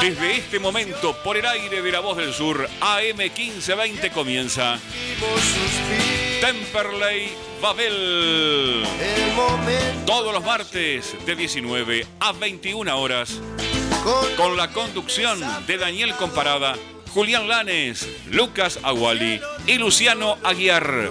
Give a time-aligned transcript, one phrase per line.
[0.00, 4.78] Desde este momento, por el aire de la voz del sur, AM 1520 comienza
[6.40, 7.28] Temperley
[7.60, 8.84] Babel.
[10.06, 13.40] Todos los martes de 19 a 21 horas,
[14.36, 16.76] con la conducción de Daniel Comparada,
[17.12, 21.10] Julián Lanes, Lucas Aguali y Luciano Aguiar.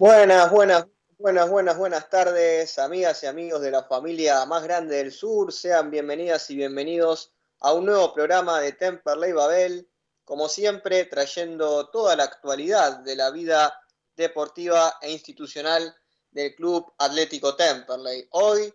[0.00, 0.86] Buenas, buenas,
[1.18, 5.52] buenas, buenas, buenas tardes, amigas y amigos de la familia más grande del sur.
[5.52, 9.90] Sean bienvenidas y bienvenidos a un nuevo programa de Temperley Babel.
[10.24, 13.78] Como siempre, trayendo toda la actualidad de la vida
[14.16, 15.94] deportiva e institucional
[16.30, 18.28] del Club Atlético Temperley.
[18.30, 18.72] Hoy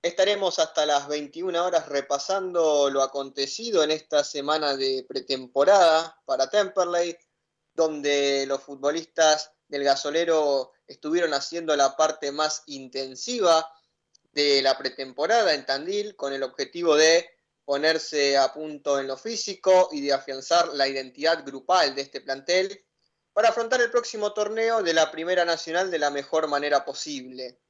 [0.00, 7.16] estaremos hasta las 21 horas repasando lo acontecido en esta semana de pretemporada para Temperley,
[7.74, 13.66] donde los futbolistas del gasolero estuvieron haciendo la parte más intensiva
[14.32, 17.28] de la pretemporada en Tandil con el objetivo de
[17.64, 22.84] ponerse a punto en lo físico y de afianzar la identidad grupal de este plantel
[23.32, 27.60] para afrontar el próximo torneo de la Primera Nacional de la mejor manera posible.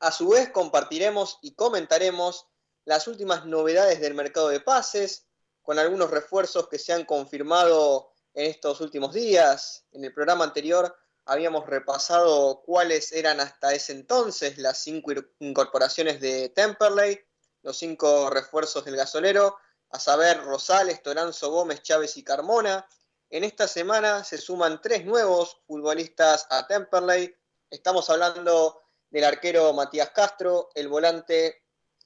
[0.00, 2.48] A su vez compartiremos y comentaremos
[2.84, 5.26] las últimas novedades del mercado de pases,
[5.62, 9.84] con algunos refuerzos que se han confirmado en estos últimos días.
[9.92, 16.48] En el programa anterior habíamos repasado cuáles eran hasta ese entonces las cinco incorporaciones de
[16.48, 17.20] Temperley,
[17.62, 19.56] los cinco refuerzos del gasolero,
[19.90, 22.88] a saber Rosales, Toranzo, Gómez, Chávez y Carmona.
[23.32, 27.32] En esta semana se suman tres nuevos futbolistas a Temperley.
[27.70, 31.62] Estamos hablando del arquero Matías Castro, el volante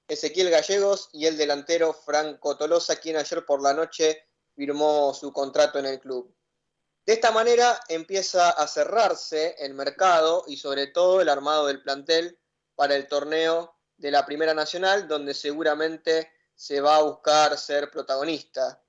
[0.06, 5.78] Ezequiel Gallegos y el delantero Franco Tolosa, quien ayer por la noche firmó su contrato
[5.78, 6.30] en el club.
[7.06, 12.38] De esta manera empieza a cerrarse el mercado y sobre todo el armado del plantel
[12.74, 18.83] para el torneo de la Primera Nacional, donde seguramente se va a buscar ser protagonista.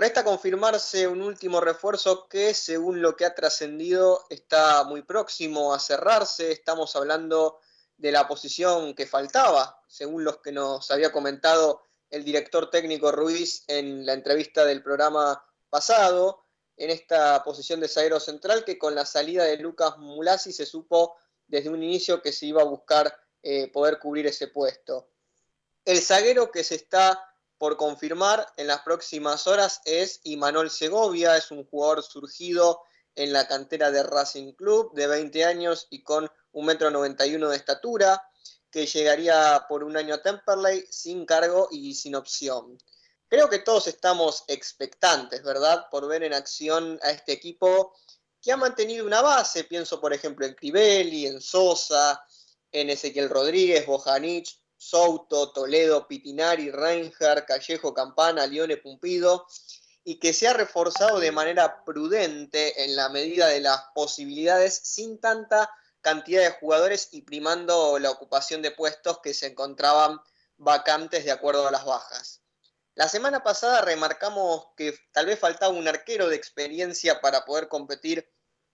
[0.00, 5.80] Resta confirmarse un último refuerzo que, según lo que ha trascendido, está muy próximo a
[5.80, 6.52] cerrarse.
[6.52, 7.58] Estamos hablando
[7.96, 13.64] de la posición que faltaba, según los que nos había comentado el director técnico Ruiz
[13.66, 16.44] en la entrevista del programa pasado
[16.76, 21.16] en esta posición de zaguero central que con la salida de Lucas Mulasi se supo
[21.48, 25.10] desde un inicio que se iba a buscar eh, poder cubrir ese puesto.
[25.84, 27.20] El zaguero que se está
[27.58, 32.82] por confirmar en las próximas horas es Imanol Segovia, es un jugador surgido
[33.14, 38.22] en la cantera de Racing Club de 20 años y con 1,91 m de estatura,
[38.70, 42.78] que llegaría por un año a Temperley sin cargo y sin opción.
[43.28, 47.94] Creo que todos estamos expectantes, ¿verdad?, por ver en acción a este equipo
[48.40, 49.64] que ha mantenido una base.
[49.64, 52.24] Pienso, por ejemplo, en Crivelli, en Sosa,
[52.70, 59.46] en Ezequiel Rodríguez, Bojanich, Souto, Toledo, Pitinari, Reinhardt, Callejo, Campana, Lione, Pumpido,
[60.04, 65.20] y que se ha reforzado de manera prudente en la medida de las posibilidades, sin
[65.20, 70.20] tanta cantidad de jugadores y primando la ocupación de puestos que se encontraban
[70.56, 72.40] vacantes de acuerdo a las bajas.
[72.94, 78.28] La semana pasada remarcamos que tal vez faltaba un arquero de experiencia para poder competir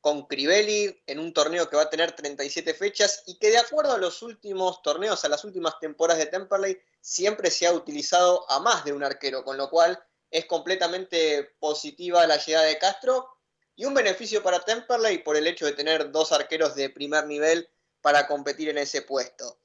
[0.05, 3.95] con Crivelli en un torneo que va a tener 37 fechas y que de acuerdo
[3.95, 8.61] a los últimos torneos, a las últimas temporadas de Temperley, siempre se ha utilizado a
[8.61, 9.99] más de un arquero, con lo cual
[10.31, 13.31] es completamente positiva la llegada de Castro
[13.77, 17.67] y un beneficio para Temperley por el hecho de tener dos arqueros de primer nivel
[18.03, 19.59] para competir en ese puesto.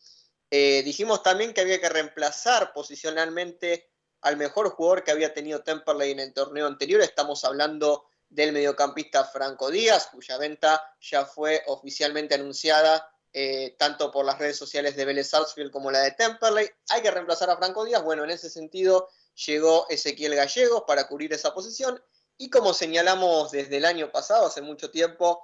[0.49, 6.11] Eh, dijimos también que había que reemplazar posicionalmente al mejor jugador que había tenido Temperley
[6.11, 7.01] en el torneo anterior.
[7.01, 14.25] Estamos hablando del mediocampista Franco Díaz, cuya venta ya fue oficialmente anunciada eh, tanto por
[14.25, 16.69] las redes sociales de Vélez Sarsfield como la de Temperley.
[16.89, 18.03] Hay que reemplazar a Franco Díaz.
[18.03, 19.09] Bueno, en ese sentido
[19.45, 22.01] llegó Ezequiel Gallegos para cubrir esa posición.
[22.37, 25.43] Y como señalamos desde el año pasado, hace mucho tiempo,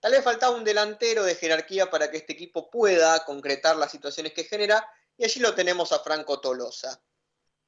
[0.00, 4.32] tal vez faltaba un delantero de jerarquía para que este equipo pueda concretar las situaciones
[4.32, 7.00] que genera y allí lo tenemos a Franco Tolosa.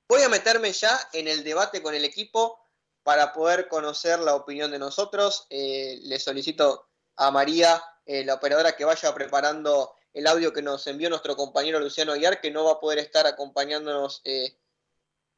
[0.08, 2.61] Voy a meterme ya en el debate con el equipo
[3.02, 5.46] para poder conocer la opinión de nosotros.
[5.50, 10.86] Eh, le solicito a María, eh, la operadora, que vaya preparando el audio que nos
[10.86, 14.58] envió nuestro compañero Luciano Aguiar, que no va a poder estar acompañándonos, eh,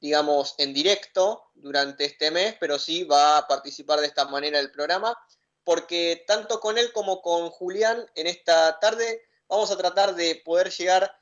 [0.01, 4.73] digamos, en directo durante este mes, pero sí va a participar de esta manera del
[4.73, 5.17] programa,
[5.63, 10.71] porque tanto con él como con Julián en esta tarde vamos a tratar de poder
[10.71, 11.17] llegar,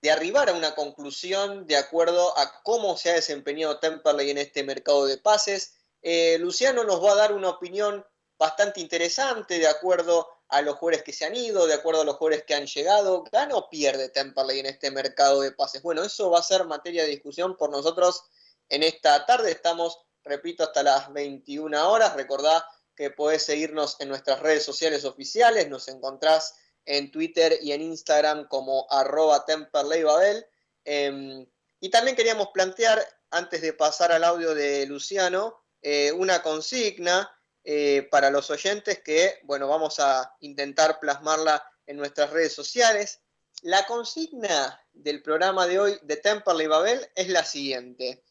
[0.00, 4.64] de arribar a una conclusión de acuerdo a cómo se ha desempeñado Temperley en este
[4.64, 5.75] mercado de pases.
[6.02, 8.04] Eh, Luciano nos va a dar una opinión
[8.38, 12.16] bastante interesante de acuerdo a los jugadores que se han ido, de acuerdo a los
[12.16, 13.24] jugadores que han llegado.
[13.32, 15.82] ¿Gana o pierde Temperley en este mercado de pases?
[15.82, 18.24] Bueno, eso va a ser materia de discusión por nosotros
[18.68, 19.50] en esta tarde.
[19.50, 22.14] Estamos, repito, hasta las 21 horas.
[22.14, 22.64] Recordá
[22.94, 25.68] que podés seguirnos en nuestras redes sociales oficiales.
[25.68, 26.54] Nos encontrás
[26.84, 30.46] en Twitter y en Instagram como arroba temperleybabel.
[30.84, 31.46] Em,
[31.80, 37.30] y también queríamos plantear, antes de pasar al audio de Luciano, eh, una consigna
[37.64, 43.20] eh, para los oyentes que, bueno, vamos a intentar plasmarla en nuestras redes sociales.
[43.62, 48.22] La consigna del programa de hoy de Temperley Babel es la siguiente.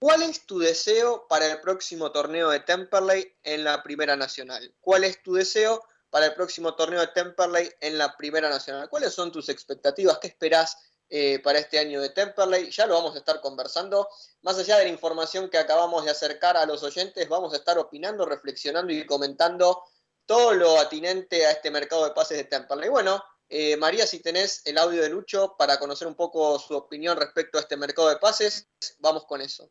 [0.00, 4.74] ¿Cuál es tu deseo para el próximo torneo de Temperley en la Primera Nacional?
[4.80, 8.88] ¿Cuál es tu deseo para el próximo torneo de Temperley en la Primera Nacional?
[8.88, 10.18] ¿Cuáles son tus expectativas?
[10.18, 10.76] ¿Qué esperás
[11.10, 12.70] eh, para este año de Temperley.
[12.70, 14.08] Ya lo vamos a estar conversando.
[14.42, 17.78] Más allá de la información que acabamos de acercar a los oyentes, vamos a estar
[17.78, 19.84] opinando, reflexionando y comentando
[20.26, 22.90] todo lo atinente a este mercado de pases de Temperley.
[22.90, 27.16] Bueno, eh, María, si tenés el audio de Lucho para conocer un poco su opinión
[27.16, 28.68] respecto a este mercado de pases,
[28.98, 29.70] vamos con eso.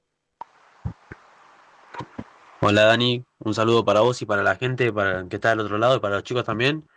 [2.60, 5.78] Hola Dani, un saludo para vos y para la gente para que está del otro
[5.78, 6.90] lado y para los chicos también.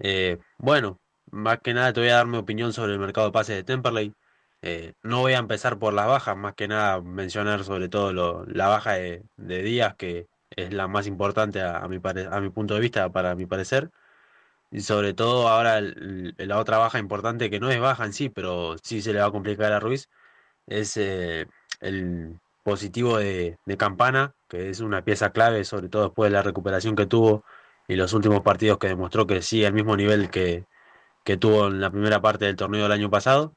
[0.00, 1.00] Eh, bueno,
[1.32, 3.64] más que nada te voy a dar mi opinión sobre el mercado de pases de
[3.64, 4.14] Temperley.
[4.62, 8.68] Eh, no voy a empezar por las bajas, más que nada mencionar sobre todo la
[8.68, 13.10] baja de, Díaz, que es la más importante a, mi a mi punto de vista,
[13.10, 13.90] para mi parecer.
[14.70, 18.76] Y sobre todo ahora la otra baja importante, que no es baja en sí, pero
[18.82, 20.08] sí se le va a complicar a Ruiz,
[20.66, 21.46] es eh,
[21.80, 26.42] el positivo de, de, Campana, que es una pieza clave, sobre todo después de la
[26.42, 27.44] recuperación que tuvo
[27.88, 30.66] y los últimos partidos que demostró que sí, al mismo nivel que,
[31.28, 33.54] que tuvo en la primera parte del torneo del año pasado,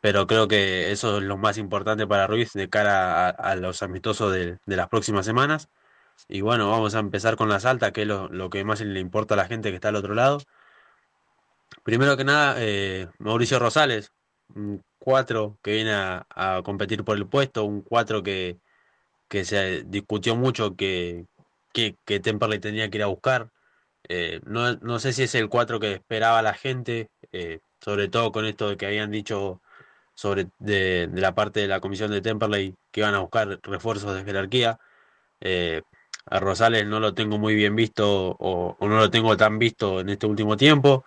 [0.00, 4.32] pero creo que eso es lo más importante para Ruiz de cara a, los amistosos
[4.34, 5.68] de, las próximas semanas.
[6.28, 9.34] Y bueno, vamos a empezar con la salta, que es lo, que más le importa
[9.34, 10.40] a la gente que está al otro lado.
[11.84, 14.12] Primero que nada, eh, Mauricio Rosales,
[14.54, 18.58] un 4 que viene a, competir por el puesto, un 4 que,
[19.28, 21.26] que se discutió mucho que,
[21.72, 23.50] que, que Temperley tenía que ir a buscar.
[24.08, 28.46] Eh, no, sé si es el 4 que esperaba la gente, eh, sobre todo con
[28.46, 29.60] esto de que habían dicho
[30.14, 34.24] sobre de, la parte de la comisión de Temperley que iban a buscar refuerzos de
[34.24, 34.78] jerarquía.
[35.40, 35.82] Eh,
[36.26, 40.08] a Rosales no lo tengo muy bien visto o, no lo tengo tan visto en
[40.10, 41.04] este último tiempo,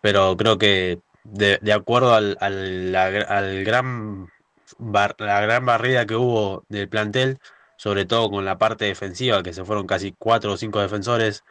[0.00, 4.28] pero creo que de, acuerdo al, al, gran
[5.18, 7.38] la gran barrida que hubo del plantel,
[7.76, 11.44] sobre todo con la parte defensiva, que se fueron casi cuatro o cinco defensores,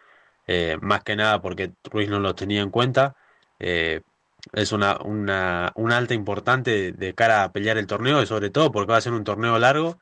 [0.52, 3.16] eh, más que nada porque Ruiz no lo tenía en cuenta.
[3.60, 4.02] Eh,
[4.54, 5.68] es una, una,
[5.98, 9.14] alta importante de, cara a pelear el torneo y sobre todo porque va a ser
[9.14, 10.00] un torneo largo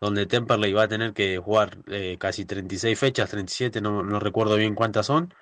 [0.00, 4.56] donde Temperley va a tener que jugar eh, casi 36 fechas, 37, no, no, recuerdo
[4.56, 5.34] bien cuántas son,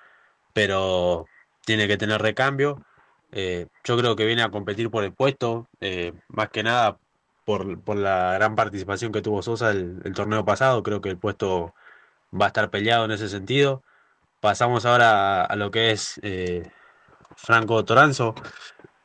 [0.53, 1.25] pero
[1.65, 2.83] tiene que tener recambio.
[3.85, 5.69] yo creo que viene a competir por el puesto,
[6.29, 6.99] más que nada
[7.45, 11.73] por, por, la gran participación que tuvo Sosa el torneo pasado, creo que el puesto
[12.33, 13.83] va a estar peleado en ese sentido.
[14.39, 16.71] Pasamos ahora a, lo que es eh,
[17.35, 18.35] Franco Toranzo,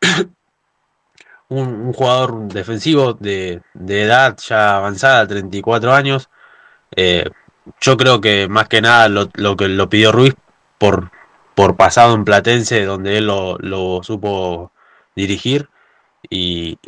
[1.48, 6.30] un, jugador defensivo de, edad ya avanzada, 34 años.
[6.94, 7.28] Eh,
[7.80, 10.34] yo creo que más que nada lo, que lo pidió Ruiz
[10.78, 11.10] por,
[11.54, 14.72] por pasado en Platense, donde él lo, supo
[15.16, 15.68] dirigir
[16.30, 16.78] y,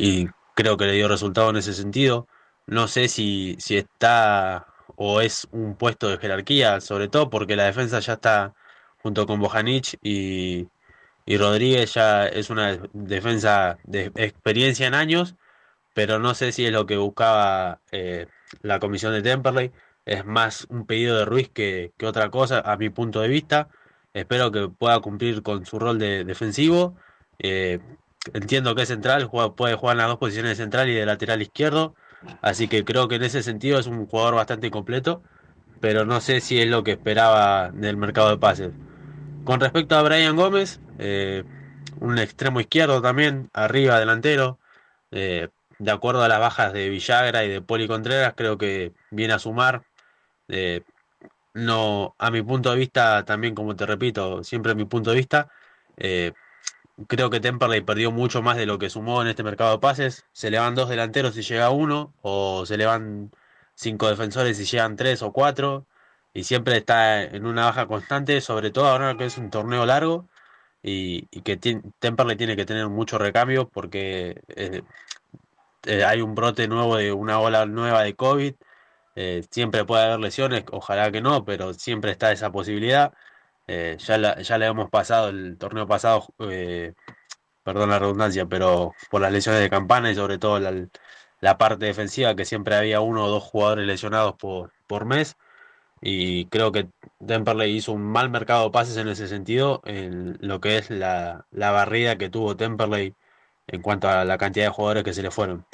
[0.55, 2.27] creo que le dio resultado en ese sentido.
[2.65, 7.65] No sé si, si está o es un puesto de jerarquía, sobre todo porque la
[7.65, 8.55] defensa ya está
[9.01, 10.67] junto con Bojanic y,
[11.27, 15.35] Rodríguez ya es una defensa de experiencia en años,
[15.93, 18.27] pero no sé si es lo que buscaba eh,
[18.61, 19.71] la comisión de Temperley.
[20.05, 23.69] Es más un pedido de Ruiz que, otra cosa, a mi punto de vista.
[24.13, 26.95] Espero que pueda cumplir con su rol de defensivo.
[27.39, 27.79] Eh,
[28.33, 31.41] entiendo que es central, puede jugar en las dos posiciones de central y de lateral
[31.41, 31.95] izquierdo.
[32.41, 35.21] Así que creo que en ese sentido es un jugador bastante completo,
[35.79, 38.71] pero no sé si es lo que esperaba del mercado de pases.
[39.43, 41.43] Con respecto a Brian Gómez, eh,
[41.99, 44.59] un extremo izquierdo también, arriba delantero,
[45.11, 45.47] Eh,
[45.79, 49.39] de acuerdo a las bajas de Villagra y de Poli Contreras, creo que viene a
[49.39, 49.83] sumar.
[50.49, 50.83] Eh,
[51.53, 55.17] no, a mi punto de vista, también como te repito, siempre a mi punto de
[55.17, 55.49] vista,
[57.07, 60.25] creo que Temperley perdió mucho más de lo que sumó en este mercado de pases.
[60.33, 63.31] Se le van dos delanteros y llega uno, o se le van
[63.75, 65.85] cinco defensores y llegan tres o cuatro,
[66.33, 70.27] y siempre está en una baja constante, sobre todo ahora que es un torneo largo
[70.83, 74.83] y, que Temperley tiene que tener mucho recambio porque eh,
[75.85, 78.55] eh, hay un brote nuevo de una ola nueva de COVID.
[79.15, 83.13] Eh, siempre puede haber lesiones, ojalá que no, pero siempre está esa posibilidad.
[83.67, 86.27] Ya, ya le hemos pasado el torneo pasado,
[87.63, 90.73] perdón la redundancia, pero por las lesiones de campana y sobre todo la,
[91.41, 95.37] la parte defensiva, que siempre había uno o dos jugadores lesionados por, por mes.
[96.01, 96.89] Y creo que
[97.25, 101.45] Temperley hizo un mal mercado de pases en ese sentido, en lo que es la,
[101.51, 103.15] barrida que tuvo Temperley
[103.67, 105.65] en cuanto a la cantidad de jugadores que se le fueron.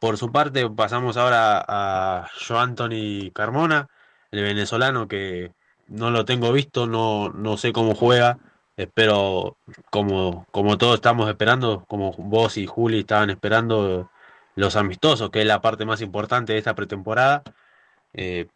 [0.00, 3.88] Por su parte, pasamos ahora a Joe Anthony Carmona,
[4.32, 5.54] el venezolano que
[5.92, 8.38] no lo tengo visto, no, no sé cómo juega,
[8.76, 9.58] espero,
[9.90, 14.10] como, como todos estamos esperando, como vos y Juli estaban esperando
[14.56, 17.42] los amistosos, que es la parte más importante de esta pretemporada.
[18.14, 18.48] Eh,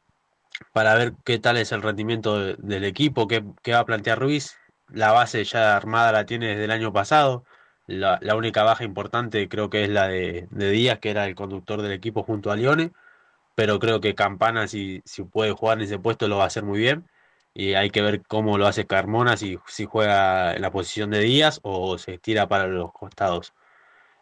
[0.72, 4.56] para ver qué tal es el rendimiento del equipo, qué, va a plantear Ruiz.
[4.88, 7.44] La base ya armada la tiene desde el año pasado.
[7.86, 11.92] La, única baja importante creo que es la de, Díaz, que era el conductor del
[11.92, 12.92] equipo junto a Lione.
[13.54, 16.64] Pero creo que Campana, si, si puede jugar en ese puesto, lo va a hacer
[16.64, 17.06] muy bien.
[17.58, 21.20] Y hay que ver cómo lo hace Carmona, si, si juega en la posición de
[21.20, 23.54] Díaz o se tira para los costados.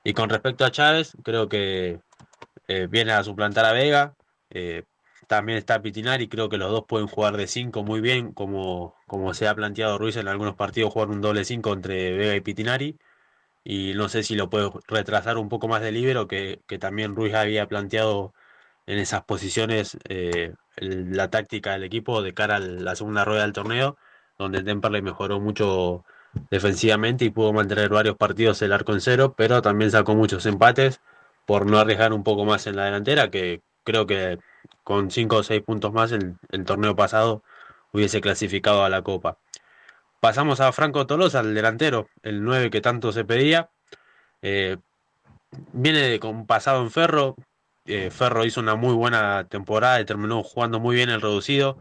[0.05, 2.00] Y con respecto a Chávez, creo que
[2.69, 4.14] eh, viene a suplantar a Vega.
[4.50, 4.85] Eh,
[5.26, 9.35] también está Pitinari, creo que los dos pueden jugar de 5 muy bien, como, como
[9.35, 12.99] se ha planteado Ruiz en algunos partidos, jugar un doble 5 entre Vega y Pitinari.
[13.64, 17.17] Y no sé si lo puede retrasar un poco más de libero, que, que también
[17.17, 18.35] Ruiz había planteado
[18.87, 23.53] en esas posiciones eh, la táctica del equipo de cara a la segunda rueda del
[23.53, 23.97] torneo,
[24.38, 26.05] donde Temperley mejoró mucho
[26.50, 31.00] defensivamente y pudo mantener varios partidos el arco en cero, pero también sacó muchos empates
[31.47, 34.38] por no arriesgar un poco más en la delantera, que creo que
[34.83, 37.43] con 5 o 6 puntos más el, torneo pasado
[37.93, 39.38] hubiese clasificado a la Copa.
[40.21, 43.71] Pasamos a Franco Tolosa, el delantero, el 9 que tanto se pedía.
[44.43, 44.79] Eh,
[45.73, 47.37] viene con pasado en Ferro.
[47.87, 51.79] Eh, Ferro hizo una muy buena temporada y terminó jugando muy bien el reducido.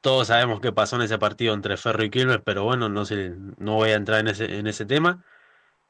[0.00, 3.04] Todos sabemos qué pasó en ese partido entre Ferro y Quilmes, pero bueno, no,
[3.74, 5.24] voy a entrar en ese, tema.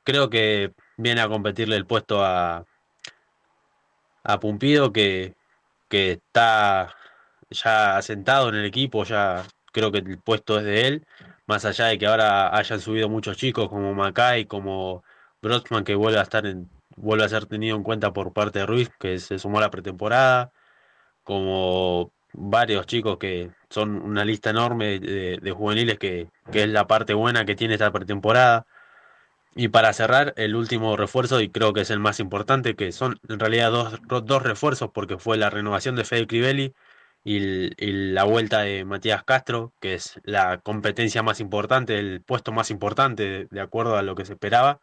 [0.05, 2.65] Creo que viene a competirle el puesto a,
[4.41, 5.35] Pumpido, que,
[5.91, 6.95] está
[7.51, 11.07] ya asentado en el equipo, ya creo que el puesto es de él,
[11.47, 15.05] más allá de que ahora hayan subido muchos chicos como Macay, como
[15.43, 18.67] Brotsman, que vuelve a estar en, vuelve a ser tenido en cuenta por parte de
[18.67, 20.53] Ruiz, que se sumó a la pretemporada,
[21.25, 27.15] como varios chicos que son una lista enorme de, juveniles que, que, es la parte
[27.15, 28.67] buena que tiene esta pretemporada.
[29.57, 33.21] Y para cerrar, el último refuerzo, y creo que es el más importante, que son
[33.29, 36.75] en realidad dos, dos refuerzos, porque fue la renovación de Fede Crivelli
[37.25, 37.41] y,
[38.13, 43.49] la vuelta de Matías Castro, que es la competencia más importante, el puesto más importante,
[43.51, 44.81] de, acuerdo a lo que se esperaba.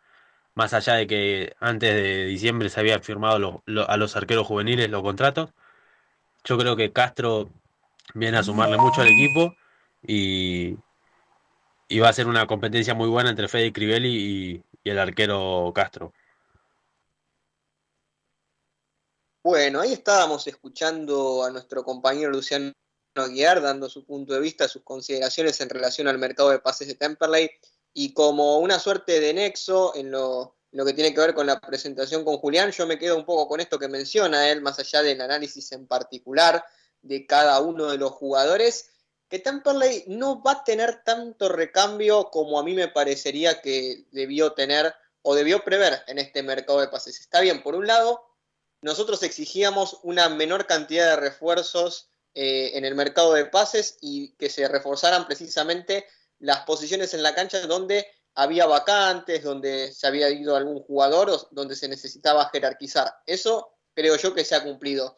[0.53, 5.01] Más allá de que antes de diciembre se había firmado a los arqueros juveniles los
[5.01, 5.51] contratos,
[6.43, 7.49] yo creo que Castro
[8.13, 9.55] viene a sumarle mucho al equipo
[10.05, 10.77] y,
[11.91, 16.13] y va a ser una competencia muy buena entre Fede Crivelli y, el arquero Castro.
[19.43, 22.73] Bueno, ahí estábamos escuchando a nuestro compañero Luciano
[23.15, 26.95] Aguiar dando su punto de vista, sus consideraciones en relación al mercado de pases de
[26.95, 27.51] Temperley
[27.93, 31.59] y como una suerte de nexo en lo, lo, que tiene que ver con la
[31.59, 35.01] presentación con Julián, yo me quedo un poco con esto que menciona él, más allá
[35.01, 36.63] del análisis en particular
[37.01, 38.91] de cada uno de los jugadores
[39.31, 44.51] que Temperley no va a tener tanto recambio como a mí me parecería que debió
[44.51, 47.21] tener o debió prever en este mercado de pases.
[47.21, 48.25] Está bien, por un lado,
[48.81, 54.49] nosotros exigíamos una menor cantidad de refuerzos eh, en el mercado de pases y que
[54.49, 56.05] se reforzaran precisamente
[56.41, 58.05] las posiciones en la cancha donde
[58.35, 63.13] había vacantes, donde se había ido algún jugador o donde se necesitaba jerarquizar.
[63.25, 65.15] Eso creo yo que se ha cumplido.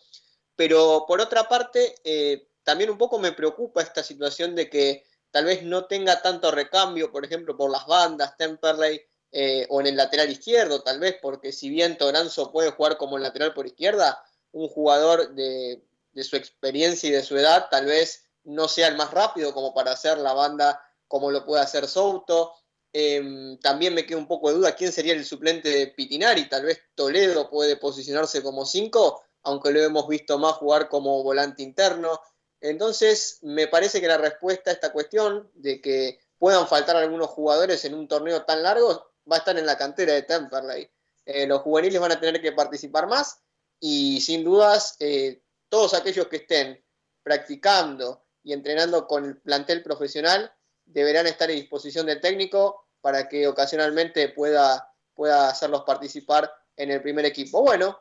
[0.56, 5.46] Pero por otra parte, eh, también un poco me preocupa esta situación de que tal
[5.46, 9.02] vez no tenga tanto recambio, por ejemplo, por las bandas, Temperley,
[9.32, 13.18] eh, o en el lateral izquierdo, tal vez, porque si bien Toranzo puede jugar como
[13.18, 15.84] el lateral por izquierda, un jugador de,
[16.22, 19.94] su experiencia y de su edad tal vez no sea el más rápido como para
[19.94, 20.80] hacer la banda
[21.14, 22.56] como lo puede hacer Souto.
[22.92, 26.50] Em, también me queda un poco de duda quién sería el suplente de Pitinari.
[26.50, 31.62] Tal vez Toledo puede posicionarse como 5, aunque lo hemos visto más jugar como volante
[31.62, 32.20] interno.
[32.60, 37.86] Entonces, me parece que la respuesta a esta cuestión de que puedan faltar algunos jugadores
[37.86, 40.90] en un torneo tan largo va a estar en la cantera de Temperley.
[41.28, 43.40] Eh, los juveniles van a tener que participar más
[43.80, 46.84] y sin dudas eh, todos aquellos que estén
[47.22, 50.52] practicando y entrenando con el plantel profesional
[50.94, 57.02] deberán estar a disposición del técnico para que ocasionalmente pueda, pueda hacerlos participar en el
[57.02, 57.62] primer equipo.
[57.62, 58.00] Bueno,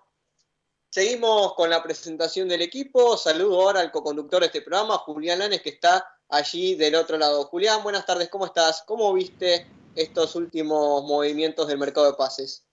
[0.91, 3.17] seguimos con la presentación del equipo.
[3.17, 7.45] Saludo ahora al coconductor de este programa, Julián Lanes, que está allí del otro lado.
[7.47, 8.83] Julián, buenas tardes, ¿cómo estás?
[8.87, 12.65] ¿Cómo viste estos últimos movimientos del mercado de pases?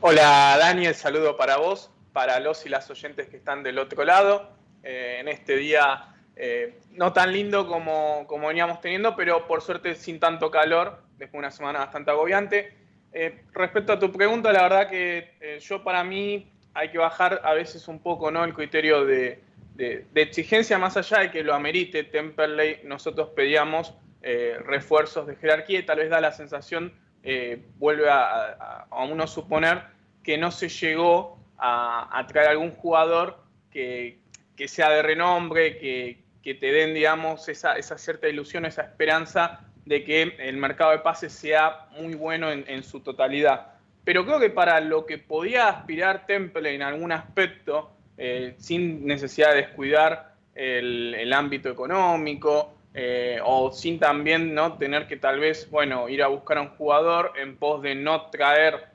[0.00, 4.50] Hola Daniel, saludo para vos, para los y las oyentes que están del otro lado.
[4.82, 9.94] Eh, en este día eh, no tan lindo como, como, veníamos teniendo, pero por suerte
[9.94, 12.76] sin tanto calor, después de una semana bastante agobiante.
[13.12, 17.40] Eh, respecto a tu pregunta, la verdad que eh, yo para mí hay que bajar
[17.44, 18.44] a veces un poco ¿no?
[18.44, 19.40] el criterio de,
[19.76, 23.94] de, exigencia más allá de que lo amerite Temperley, nosotros pedíamos
[24.64, 26.94] refuerzos de jerarquía y tal vez da la sensación,
[27.76, 29.82] vuelve a, a, uno suponer
[30.22, 33.36] que no se llegó a, a traer algún jugador
[33.70, 34.18] que,
[34.56, 40.04] que sea de renombre, que, que te den, digamos, esa, cierta ilusión, esa esperanza de
[40.04, 43.72] que el mercado de pases sea muy bueno en, su totalidad.
[44.04, 49.52] Pero creo que para lo que podía aspirar Temple en algún aspecto, eh, sin necesidad
[49.52, 54.76] de descuidar el, ámbito económico, eh, o sin también ¿no?
[54.76, 58.26] tener que tal vez, bueno, ir a buscar a un jugador en pos de no
[58.26, 58.88] traer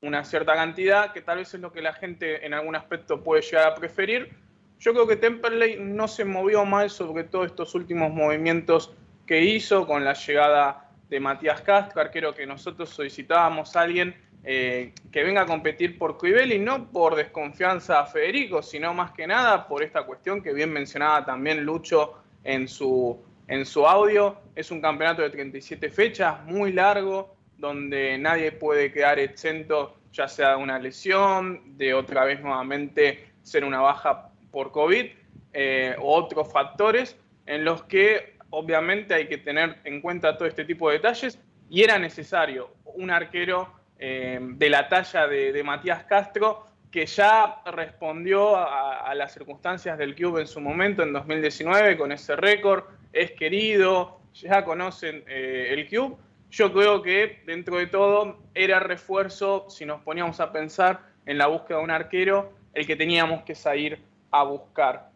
[0.00, 3.42] una cierta cantidad, que tal vez es lo que la gente en algún aspecto puede
[3.42, 4.43] llegar a preferir,
[4.84, 8.92] yo creo que Temperley no se movió mal sobre todo estos últimos movimientos
[9.26, 14.14] que hizo con la llegada de Matías Castro, arquero que nosotros solicitábamos a alguien
[14.44, 19.26] eh, que venga a competir por y no por desconfianza a Federico, sino más que
[19.26, 24.36] nada por esta cuestión que bien mencionaba también Lucho en su, en su audio.
[24.54, 30.50] Es un campeonato de 37 fechas, muy largo, donde nadie puede quedar exento, ya sea
[30.50, 35.06] de una lesión, de otra vez nuevamente ser una baja por COVID
[35.52, 40.64] eh, u otros factores en los que obviamente hay que tener en cuenta todo este
[40.64, 41.38] tipo de detalles
[41.68, 48.56] y era necesario un arquero eh, de la talla de, Matías Castro que ya respondió
[48.56, 54.20] a, las circunstancias del club en su momento, en 2019, con ese récord, es querido,
[54.34, 56.16] ya conocen eh, el club.
[56.50, 61.48] Yo creo que dentro de todo era refuerzo, si nos poníamos a pensar en la
[61.48, 63.98] búsqueda de un arquero, el que teníamos que salir
[64.34, 65.10] a buscar.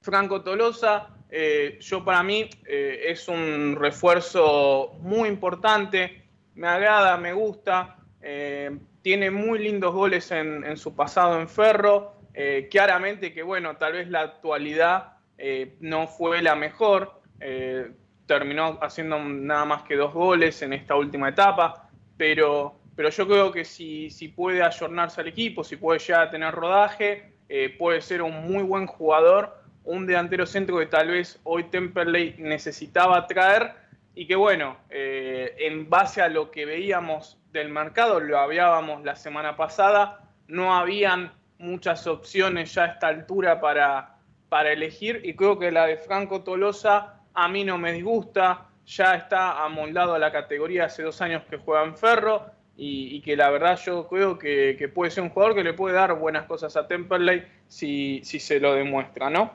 [0.00, 6.22] Franco Tolosa, eh, yo para mí eh, es un refuerzo muy importante,
[6.54, 8.70] me agrada, me gusta, eh,
[9.02, 12.14] tiene muy lindos goles en, su pasado en Ferro,
[12.70, 15.14] claramente que bueno, tal vez la actualidad
[15.80, 17.20] no fue la mejor,
[18.26, 23.52] terminó haciendo nada más que dos goles en esta última etapa, pero, pero yo creo
[23.52, 28.22] que si, si puede ayornarse al equipo, si puede ya tener rodaje, eh, puede ser
[28.22, 33.72] un muy buen jugador, un delantero centro que tal vez hoy Temperley necesitaba traer
[34.14, 39.14] y que bueno, eh, en base a lo que veíamos del mercado, lo hablábamos la
[39.14, 44.16] semana pasada, no habían muchas opciones ya a esta altura para,
[44.48, 49.14] para elegir y creo que la de Franco Tolosa a mí no me disgusta, ya
[49.14, 52.46] está amoldado a la categoría hace dos años que juega en Ferro,
[52.78, 56.14] y, que la verdad yo creo que, puede ser un jugador que le puede dar
[56.14, 59.52] buenas cosas a Temperley si, si se lo demuestra, ¿no?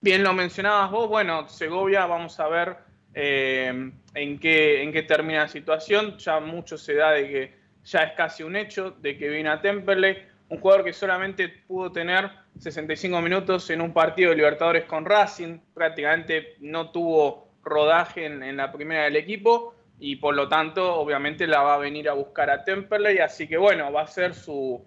[0.00, 2.76] Bien lo mencionabas vos, bueno, Segovia, vamos a ver
[3.14, 8.00] eh, en, qué, en qué termina la situación, ya mucho se da de que ya
[8.00, 12.30] es casi un hecho de que viene a Temperley, un jugador que solamente pudo tener
[12.58, 18.56] 65 minutos en un partido de Libertadores con Racing, prácticamente no tuvo rodaje en, en
[18.56, 22.50] la primera del equipo, y por lo tanto obviamente la va a venir a buscar
[22.50, 24.84] a Temperley, así que bueno, va a ser su,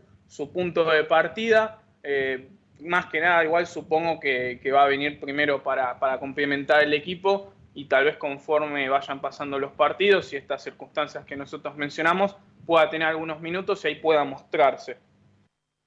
[0.54, 1.82] punto de partida.
[2.04, 2.50] Eh,
[2.82, 7.86] más que nada, igual supongo que, va a venir primero para, complementar el equipo y
[7.86, 13.08] tal vez conforme vayan pasando los partidos y estas circunstancias que nosotros mencionamos, pueda tener
[13.08, 14.98] algunos minutos y ahí pueda mostrarse.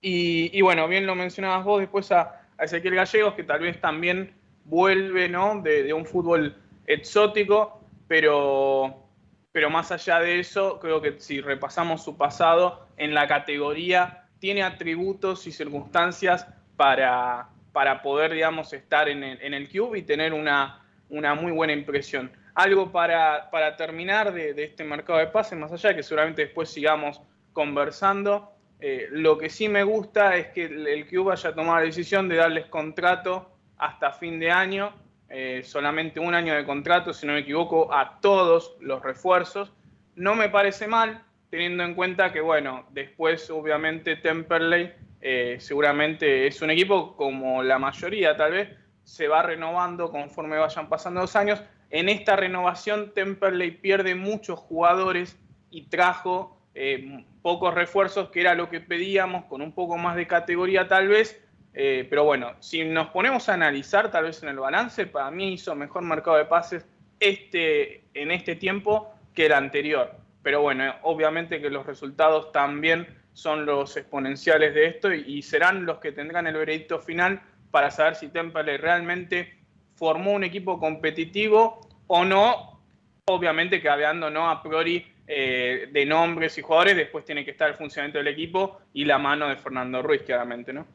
[0.03, 5.29] Y, bueno, bien lo mencionabas vos después a, Ezequiel Gallegos, que tal vez también vuelve
[5.29, 5.61] ¿no?
[5.63, 6.55] de un fútbol
[6.87, 9.10] exótico, pero
[9.53, 14.63] pero más allá de eso, creo que si repasamos su pasado en la categoría, tiene
[14.63, 20.33] atributos y circunstancias para, para poder, digamos, estar en el, en el Cube y tener
[20.33, 22.33] una, una muy buena impresión.
[22.55, 27.21] Algo para, terminar de, este mercado de pases, más allá que seguramente después sigamos
[27.53, 28.53] conversando.
[28.81, 32.37] Eh, lo que sí me gusta es que el, club haya tomado la decisión de
[32.37, 34.93] darles contrato hasta fin de año,
[35.31, 39.73] eh, solamente un año de contrato, si no me equivoco, a todos los refuerzos.
[40.17, 46.61] No me parece mal, teniendo en cuenta que, bueno, después obviamente Temperley eh, seguramente es
[46.63, 48.69] un equipo como la mayoría tal vez,
[49.05, 51.63] se va renovando conforme vayan pasando los años.
[51.91, 55.39] En esta renovación Temperley pierde muchos jugadores
[55.71, 60.27] y trajo eh, pocos refuerzos, que era lo que pedíamos, con un poco más de
[60.27, 61.41] categoría tal vez.
[61.73, 65.55] Eh, pero bueno, si nos ponemos a analizar tal vez en el balance, para mí
[65.55, 66.87] hizo mejor mercado de pases
[67.21, 70.17] este, en este tiempo que el anterior.
[70.43, 75.99] Pero bueno, obviamente que los resultados también son los exponenciales de esto y, serán los
[75.99, 79.59] que tendrán el veredicto final para saber si Temple realmente
[79.95, 82.81] formó un equipo competitivo o no,
[83.27, 87.69] obviamente que hablando no a priori eh, de nombres y jugadores, después tiene que estar
[87.69, 90.87] el funcionamiento del equipo y la mano de Fernando Ruiz, claramente, ¿no?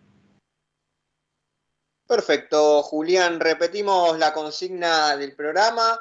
[2.07, 5.99] Perfecto, Julián, repetimos la consigna del programa.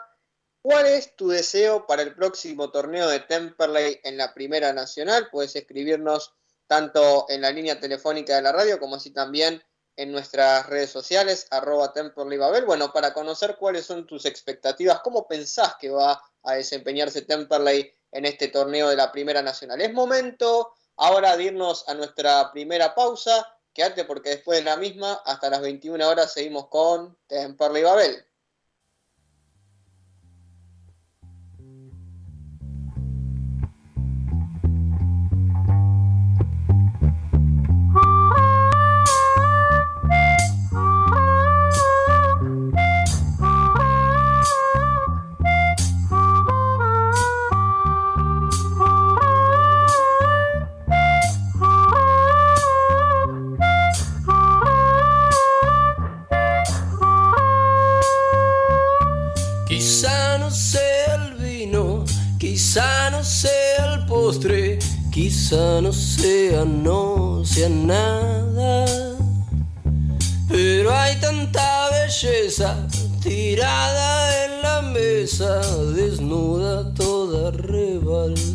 [0.61, 5.29] ¿Cuál es tu deseo para el próximo torneo de Temperley en la Primera Nacional?
[5.31, 6.35] Puedes escribirnos
[6.67, 9.63] tanto en la línea telefónica de la radio como así también
[9.97, 12.65] en nuestras redes sociales, arroba Temperley Babel.
[12.65, 18.25] Bueno, para conocer cuáles son tus expectativas, cómo pensás que va a desempeñarse Temperley en
[18.27, 19.81] este torneo de la Primera Nacional.
[19.81, 23.47] Es momento ahora de irnos a nuestra primera pausa.
[23.75, 28.25] Quédate porque después de la misma, hasta las 21 horas, seguimos con Temperley Babel.
[65.45, 68.87] Quizá no sea, no sea nada.
[70.49, 72.75] Pero hay tanta belleza
[73.23, 75.61] tirada en la mesa,
[75.95, 78.49] desnuda, toda rebalsada.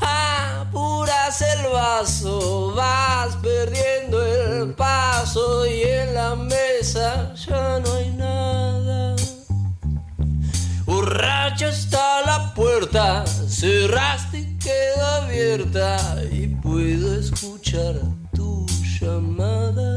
[0.00, 9.16] Apuras el vaso, vas perdiendo el paso y en la mesa ya no hay nada.
[10.84, 13.24] Borracha está la puerta,
[13.58, 15.96] cerraste y queda abierta
[16.30, 17.94] y puedo escuchar
[18.34, 18.66] tu
[19.00, 19.95] llamada.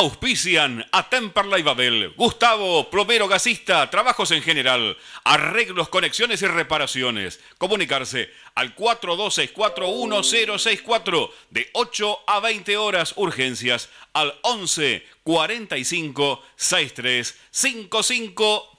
[0.00, 7.38] Auspician a Temperley Babel, Gustavo, plomero gasista, trabajos en general, arreglos, conexiones y reparaciones.
[7.58, 18.69] Comunicarse al 42641064 de 8 a 20 horas urgencias al 11 45 63 55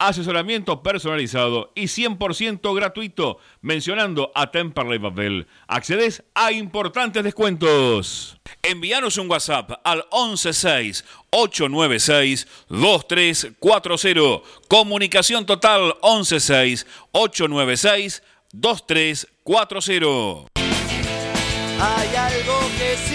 [0.00, 5.46] asesoramiento personalizado y 100% gratuito mencionando a Temperley Babel.
[5.68, 8.36] Accedes a importantes descuentos.
[8.62, 14.42] Envíanos un WhatsApp al 116 896 2340.
[14.66, 20.50] Comunicación total 116 896 2340.
[21.82, 23.09] Hay algo que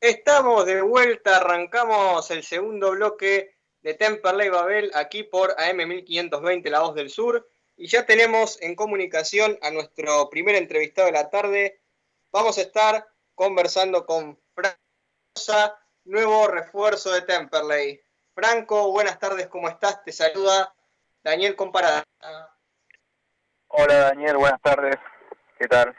[0.00, 6.94] Estamos de vuelta, arrancamos el segundo bloque de Temperley Babel aquí por AM1520 La Voz
[6.94, 11.82] del Sur y ya tenemos en comunicación a nuestro primer entrevistado de la tarde.
[12.32, 14.80] Vamos a estar conversando con Franco
[16.04, 18.00] nuevo refuerzo de Temperley.
[18.34, 20.02] Franco, buenas tardes, ¿cómo estás?
[20.02, 20.74] Te saluda
[21.22, 22.02] Daniel Comparada.
[23.68, 24.96] Hola Daniel, buenas tardes.
[25.58, 25.94] ¿Qué tal?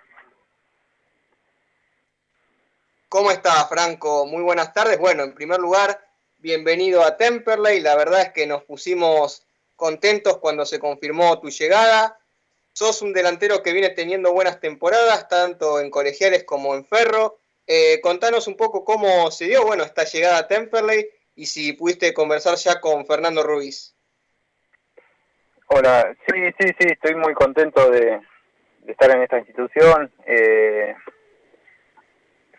[3.11, 4.25] ¿Cómo está, Franco?
[4.25, 4.97] Muy buenas tardes.
[4.97, 5.99] Bueno, en primer lugar,
[6.37, 7.81] bienvenido a Temperley.
[7.81, 9.45] La verdad es que nos pusimos
[9.75, 12.17] contentos cuando se confirmó tu llegada.
[12.71, 17.37] Sos un delantero que viene teniendo buenas temporadas, tanto en colegiales como en ferro.
[17.67, 22.13] Eh, contanos un poco cómo se dio bueno, esta llegada a Temperley y si pudiste
[22.13, 23.93] conversar ya con Fernando Ruiz.
[25.67, 28.21] Hola, sí, sí, sí, estoy muy contento de,
[28.87, 30.13] estar en esta institución.
[30.25, 30.95] Eh,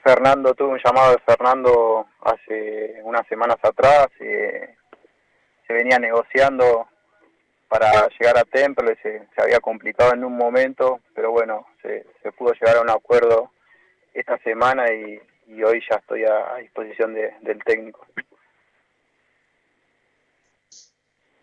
[0.02, 4.74] Fernando, tuve un llamado de Fernando hace unas semanas atrás, eh,
[5.66, 6.88] se venía negociando
[7.68, 12.76] para llegar a Temple, se, había complicado en un momento, pero bueno, se, pudo llegar
[12.76, 13.52] a un acuerdo
[14.12, 15.20] esta semana y,
[15.62, 18.06] hoy ya estoy a, disposición del técnico.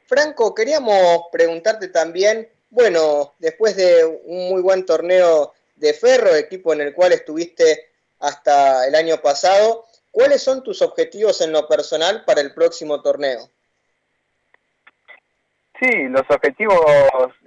[0.07, 6.81] Franco, queríamos preguntarte también, bueno, después de un muy buen torneo de Ferro, equipo en
[6.81, 7.88] el cual estuviste
[8.19, 9.85] hasta el año pasado.
[10.11, 13.49] ¿Cuáles son tus objetivos en lo personal para el próximo torneo?
[15.79, 16.77] Sí, los objetivos,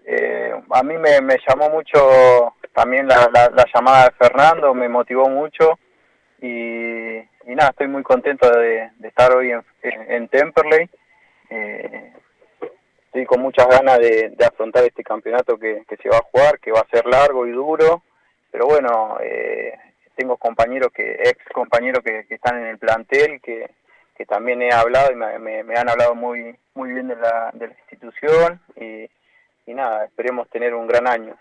[0.07, 3.29] eh, a mí me, llamó mucho también la,
[3.75, 5.79] llamada de Fernando, me motivó mucho
[6.41, 10.89] y, nada, estoy muy contento de, estar hoy en, Temperley.
[11.51, 12.13] Eh,
[13.05, 16.81] estoy con muchas ganas de, afrontar este campeonato que, se va a jugar, que va
[16.81, 18.03] a ser largo y duro,
[18.51, 19.75] pero bueno, eh,
[20.17, 23.71] tengo compañeros que, ex compañeros que, están en el plantel, que,
[24.29, 28.61] también he hablado y me, han hablado muy muy bien de la, de la institución
[28.77, 29.09] y,
[29.75, 31.37] nada, esperemos tener un gran año.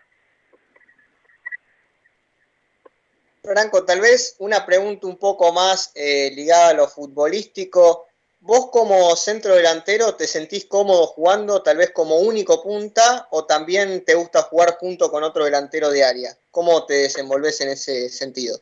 [3.43, 8.07] Franco, tal vez una pregunta un poco más eh, ligada a lo futbolístico.
[8.43, 14.03] ¿Vos como centro delantero te sentís cómodo jugando tal vez como único punta o también
[14.03, 16.31] te gusta jugar junto con otro delantero de área?
[16.49, 18.57] ¿Cómo te desenvolves en ese sentido?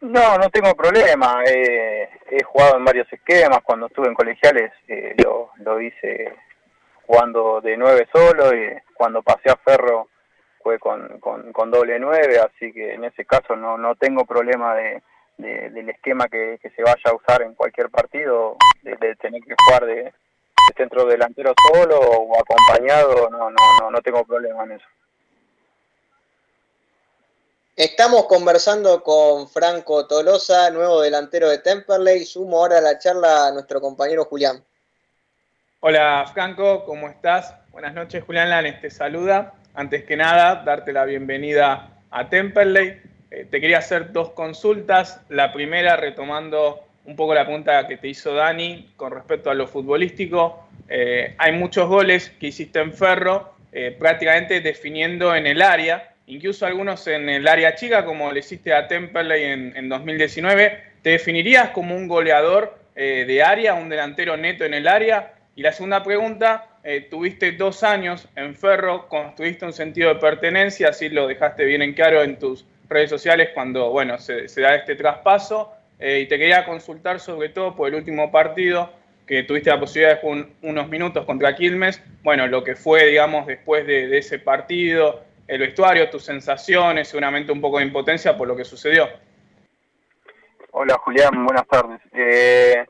[0.00, 1.42] No, no tengo problema.
[1.46, 3.60] he jugado en varios esquemas.
[3.64, 6.34] Cuando estuve en colegiales eh, lo, lo hice
[7.06, 10.08] jugando de nueve solo y cuando pasé a Ferro
[10.62, 15.00] fue con, con, doble nueve, así que en ese caso no, no tengo problema de,
[15.36, 20.12] del esquema que, se vaya a usar en cualquier partido, de, tener que jugar de,
[20.76, 24.86] centro delantero solo o acompañado, no, no, no, no tengo problema en eso.
[27.76, 32.24] Estamos conversando con Franco Tolosa, nuevo delantero de Temperley.
[32.24, 34.64] Sumo ahora a la charla a nuestro compañero Julián.
[35.80, 37.54] Hola Franco, ¿cómo estás?
[37.72, 39.52] Buenas noches, Julián Lanes te saluda.
[39.74, 42.98] Antes que nada, darte la bienvenida a Temperley.
[43.30, 45.20] Eh, te quería hacer dos consultas.
[45.28, 49.66] La primera, retomando un poco la pregunta que te hizo Dani con respecto a lo
[49.66, 50.68] futbolístico.
[50.88, 56.66] Eh, hay muchos goles que hiciste en Ferro eh, prácticamente definiendo en el área, incluso
[56.66, 60.80] algunos en el área chica, como le hiciste a Temperley en, 2019.
[61.02, 65.34] ¿Te definirías como un goleador eh, de área, un delantero neto en el área?
[65.54, 66.68] Y la segunda pregunta,
[67.10, 71.94] tuviste dos años en Ferro, construiste un sentido de pertenencia, así lo dejaste bien en
[71.94, 75.72] claro en tus redes sociales cuando bueno, se, da este traspaso.
[75.98, 78.90] y te quería consultar sobre todo por el último partido,
[79.26, 83.46] que tuviste la posibilidad de jugar unos minutos contra Quilmes, bueno, lo que fue, digamos,
[83.46, 88.56] después de, ese partido, el vestuario, tus sensaciones, seguramente un poco de impotencia por lo
[88.56, 89.08] que sucedió.
[90.70, 92.00] Hola Julián, buenas tardes.
[92.12, 92.84] Eh,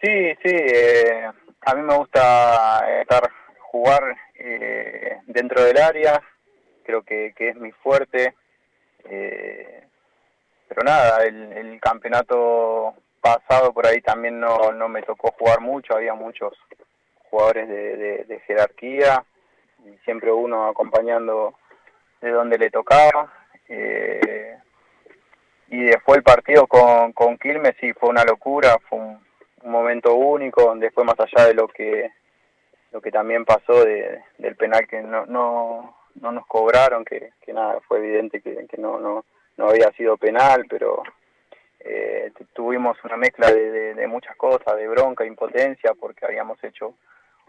[0.00, 1.28] sí, sí, eh,
[1.62, 6.22] a mí me gusta estar jugar eh, dentro del área,
[6.84, 8.34] creo que, es mi fuerte.
[9.08, 12.94] Pero nada, el campeonato
[13.26, 16.54] pasado por ahí también no, no me tocó jugar mucho, había muchos
[17.28, 19.24] jugadores de, jerarquía,
[19.84, 21.54] y siempre uno acompañando
[22.20, 23.32] de donde le tocaba.
[23.68, 24.56] Eh,
[25.68, 29.26] y después el partido con, con Quilmes sí fue una locura, fue un,
[29.64, 32.08] momento único, donde fue más allá de lo que
[32.92, 37.80] lo que también pasó de, del penal que no, no nos cobraron, que, que nada,
[37.86, 39.24] fue evidente que, que no, no,
[39.56, 41.02] no había sido penal, pero
[41.80, 46.94] eh, tuvimos una mezcla de, muchas cosas, de bronca, impotencia, porque habíamos hecho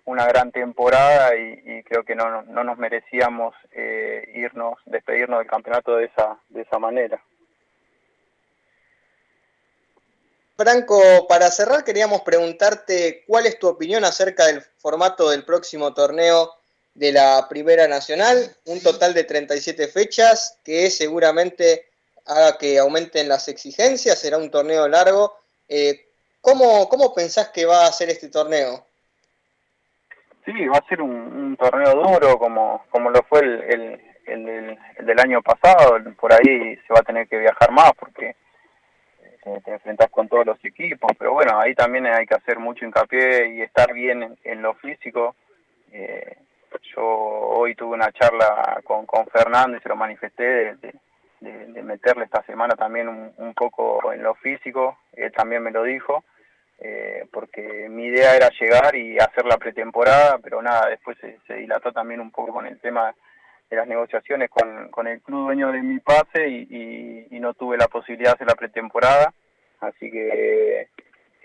[0.06, 5.95] una gran temporada y, creo que no, no nos merecíamos eh, irnos, despedirnos del campeonato
[5.95, 7.21] de esa, de esa manera.
[10.56, 16.57] Franco, para cerrar queríamos preguntarte cuál es tu opinión acerca del formato del próximo torneo
[16.97, 21.86] de la Primera Nacional, un total de 37 fechas que seguramente
[22.25, 25.38] haga que aumenten las exigencias, será un torneo largo.
[25.69, 26.07] Eh,
[26.41, 28.83] ¿cómo, ¿Cómo pensás que va a ser este torneo?
[30.43, 35.43] Sí, va a ser un, torneo duro como, como lo fue el, el, del año
[35.43, 35.99] pasado.
[36.19, 38.36] Por ahí se va a tener que viajar más porque
[39.45, 41.12] eh, te, enfrentas con todos los equipos.
[41.19, 45.36] Pero bueno, ahí también hay que hacer mucho hincapié y estar bien en, lo físico.
[45.91, 46.38] Eh,
[46.95, 50.93] yo hoy tuve una charla con, con Fernando y se lo manifesté de,
[51.83, 56.23] meterle esta semana también un, poco en lo físico, él también me lo dijo,
[56.79, 61.91] eh, porque mi idea era llegar y hacer la pretemporada, pero nada, después se, dilató
[61.91, 63.15] también un poco con el tema
[63.69, 67.77] de las negociaciones con, con el club dueño de mi pase y, y, no tuve
[67.77, 69.33] la posibilidad de hacer la pretemporada,
[69.79, 70.89] así que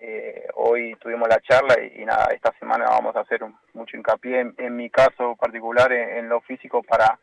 [0.02, 3.40] eh, hoy tuvimos la charla y, nada, esta semana vamos a hacer
[3.72, 7.18] mucho hincapié en, mi caso particular en lo físico para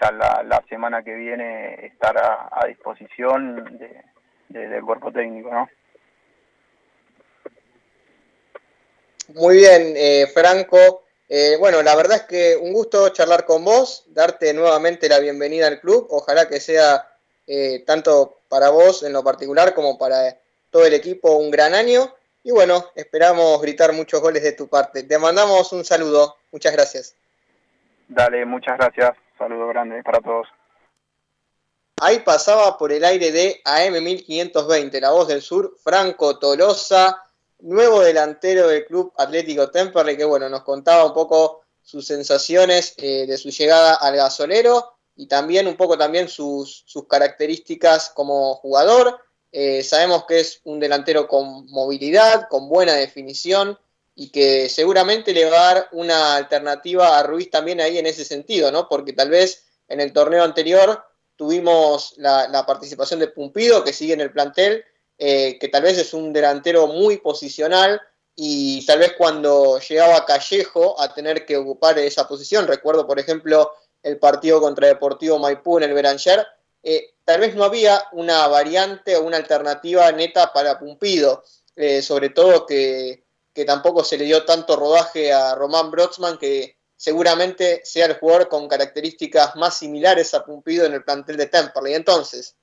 [0.00, 3.78] ya la, semana que viene estar a, disposición
[4.48, 5.68] del cuerpo técnico, ¿no?
[9.34, 11.04] Muy bien, eh, Franco.
[11.28, 15.68] Eh, bueno, la verdad es que un gusto charlar con vos, darte nuevamente la bienvenida
[15.68, 16.06] al club.
[16.10, 17.08] Ojalá que sea
[17.46, 20.38] eh, tanto para vos en lo particular como para
[20.70, 22.14] todo el equipo un gran año.
[22.44, 25.04] Y bueno, esperamos gritar muchos goles de tu parte.
[25.04, 26.36] Te mandamos un saludo.
[26.50, 27.16] Muchas gracias.
[28.08, 30.46] Dale, muchas gracias saludo grande para todos.
[32.00, 37.24] Ahí pasaba por el aire de AM1520, la voz del sur, Franco Tolosa,
[37.60, 43.26] nuevo delantero del Club Atlético Temperley, que bueno, nos contaba un poco sus sensaciones eh,
[43.26, 49.18] de su llegada al gasolero y también un poco también sus, sus características como jugador.
[49.52, 53.78] Eh, sabemos que es un delantero con movilidad, con buena definición,
[54.14, 58.24] y que seguramente le va a dar una alternativa a Ruiz también ahí en ese
[58.24, 58.88] sentido, ¿no?
[58.88, 61.02] Porque tal vez en el torneo anterior
[61.36, 64.84] tuvimos la, participación de Pumpido, que sigue en el plantel,
[65.18, 68.00] eh, que tal vez es un delantero muy posicional
[68.34, 73.72] y tal vez cuando llegaba Callejo a tener que ocupar esa posición, recuerdo por ejemplo
[74.02, 76.46] el partido contra Deportivo Maipú en el Beranger,
[76.82, 81.44] eh, tal vez no había una variante o una alternativa neta para Pumpido,
[81.76, 83.22] eh, sobre todo que
[83.52, 88.48] que tampoco se le dio tanto rodaje a Román Brotzman, que seguramente sea el jugador
[88.48, 91.94] con características más similares a Pumpido en el plantel de Temperley.
[91.94, 92.56] Entonces,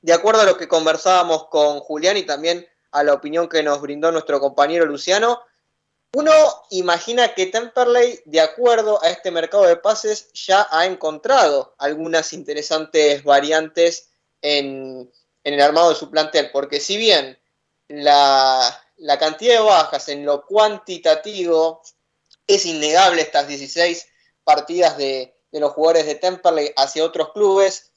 [0.00, 3.80] de acuerdo a lo que conversábamos con Julián y también a la opinión que nos
[3.80, 5.40] brindó nuestro compañero Luciano,
[6.14, 6.32] uno
[6.70, 13.24] imagina que Temperley, de acuerdo a este mercado de pases, ya ha encontrado algunas interesantes
[13.24, 14.10] variantes
[14.42, 15.10] en,
[15.44, 17.38] el armado de su plantel, porque si bien
[17.88, 21.82] la, la cantidad de bajas en lo cuantitativo
[22.46, 24.06] es innegable estas 16
[24.44, 27.92] partidas de, los jugadores de Temperley hacia otros clubes.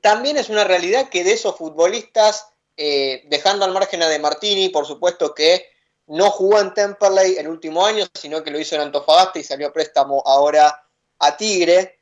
[0.00, 4.68] También es una realidad que de esos futbolistas, eh, dejando al margen a De Martini,
[4.68, 5.71] por supuesto que
[6.12, 9.68] no jugó en Temperley el último año, sino que lo hizo en Antofagasta y salió
[9.68, 10.86] a préstamo ahora
[11.18, 12.00] a Tigre.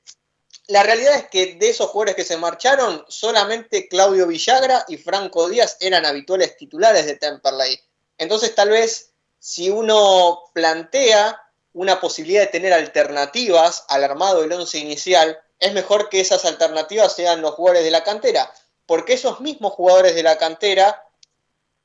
[0.66, 5.48] La realidad es que de esos jugadores que se marcharon, solamente Claudio Villagra y Franco
[5.48, 7.80] Díaz eran habituales titulares de Temperley.
[8.18, 11.40] Entonces tal vez si uno plantea
[11.72, 17.14] una posibilidad de tener alternativas al armado del once inicial, es mejor que esas alternativas
[17.14, 18.52] sean los jugadores de la cantera,
[18.86, 21.00] porque esos mismos jugadores de la cantera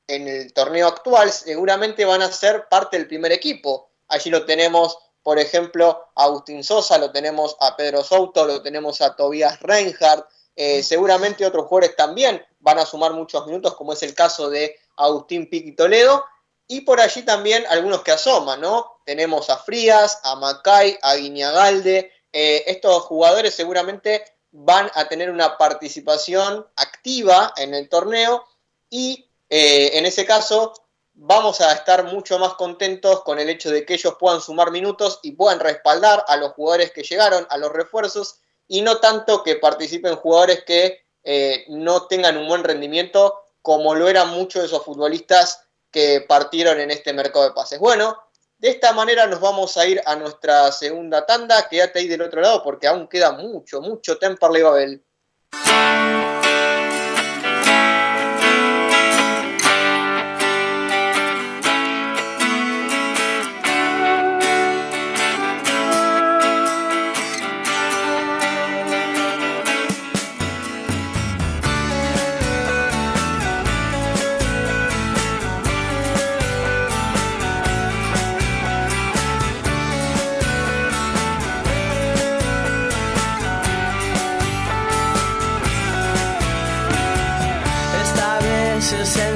[0.06, 3.90] en el torneo actual seguramente van a ser parte del primer equipo.
[4.08, 9.00] Allí lo tenemos, por ejemplo, a Agustín Sosa, lo tenemos a Pedro Souto, lo tenemos
[9.00, 14.02] a Tobias Reinhardt, eh, seguramente otros jugadores también van a sumar muchos minutos, como es
[14.02, 16.24] el caso de Agustín Piqui Toledo,
[16.66, 19.00] y por allí también algunos que asoman, ¿no?
[19.04, 22.10] Tenemos a Frías, a Macay, a Guiñagalde.
[22.32, 28.44] Eh, estos jugadores seguramente van a tener una participación activa en el torneo
[28.90, 30.74] y eh, en ese caso
[31.14, 35.18] vamos a estar mucho más contentos con el hecho de que ellos puedan sumar minutos
[35.22, 39.56] y puedan respaldar a los jugadores que llegaron, a los refuerzos, y no tanto que
[39.56, 44.84] participen jugadores que eh, no tengan un buen rendimiento como lo eran muchos de esos
[44.84, 47.78] futbolistas que partieron en este mercado de pases.
[47.78, 48.16] Bueno,
[48.58, 51.68] de esta manera nos vamos a ir a nuestra segunda tanda.
[51.68, 55.04] Quédate ahí del otro lado porque aún queda mucho, mucho Temperley Babel.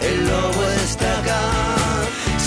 [0.00, 1.42] el lobo está acá.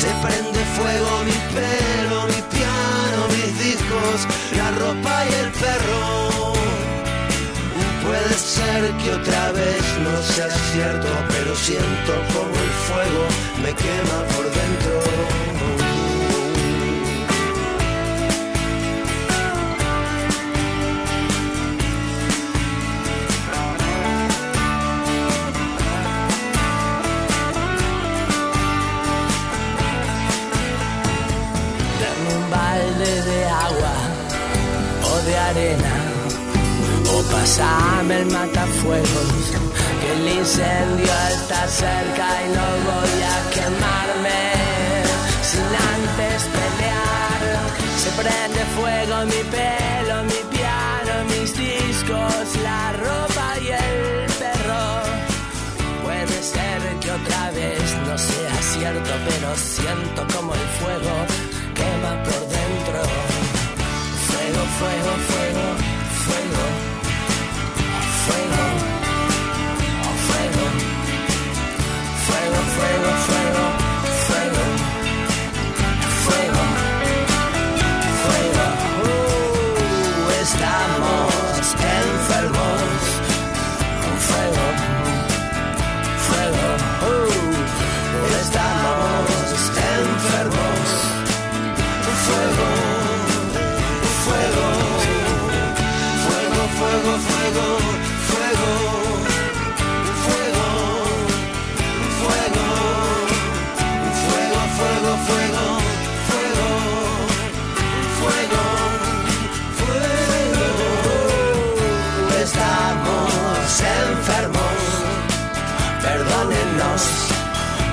[0.01, 4.17] Se prende fuego mi pelo, mi piano, mis discos,
[4.57, 6.53] la ropa y el perro.
[8.03, 13.23] Puede ser que otra vez no sea cierto, pero siento como el fuego
[13.63, 15.30] me quema por dentro.
[35.51, 36.11] O arena
[37.31, 39.51] Pasame el matafuegos,
[40.01, 44.41] que el incendio está cerca y no voy a quemarme
[45.41, 47.41] sin antes pelear.
[47.97, 54.85] Se prende fuego mi pelo, mi piano, mis discos, la ropa y el perro.
[56.03, 61.15] Puede ser que otra vez no sea cierto, pero siento como el fuego
[61.75, 63.50] quema por dentro.
[64.51, 65.77] Fuego, fuego,
[66.25, 66.60] fuego,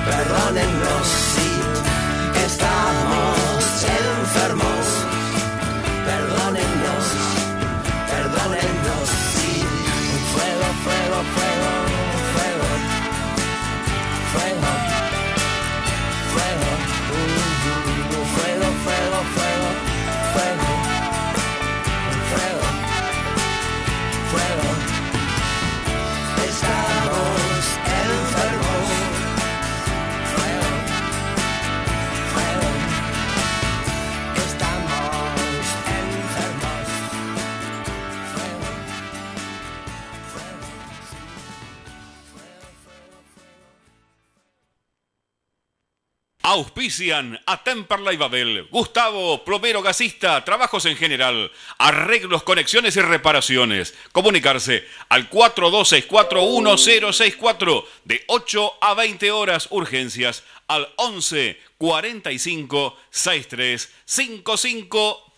[0.05, 1.18] perdónennos
[46.59, 53.95] Auspician a Temperley Babel, Gustavo, plomero gasista, trabajos en general, arreglos, conexiones y reparaciones.
[54.11, 65.28] Comunicarse al 42641064 de 8 a 20 horas urgencias al 11 45 63 55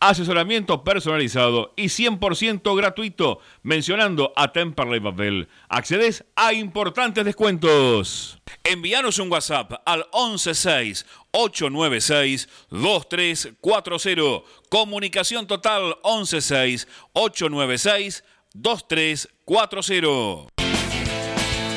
[0.00, 5.48] asesoramiento personalizado y 100% gratuito mencionando a Temperley Babel.
[5.68, 8.38] Accedes a importantes descuentos.
[8.64, 14.44] Envíanos un WhatsApp al 116 896 2340.
[14.68, 18.24] Comunicación total 116 896
[18.54, 20.48] 2340.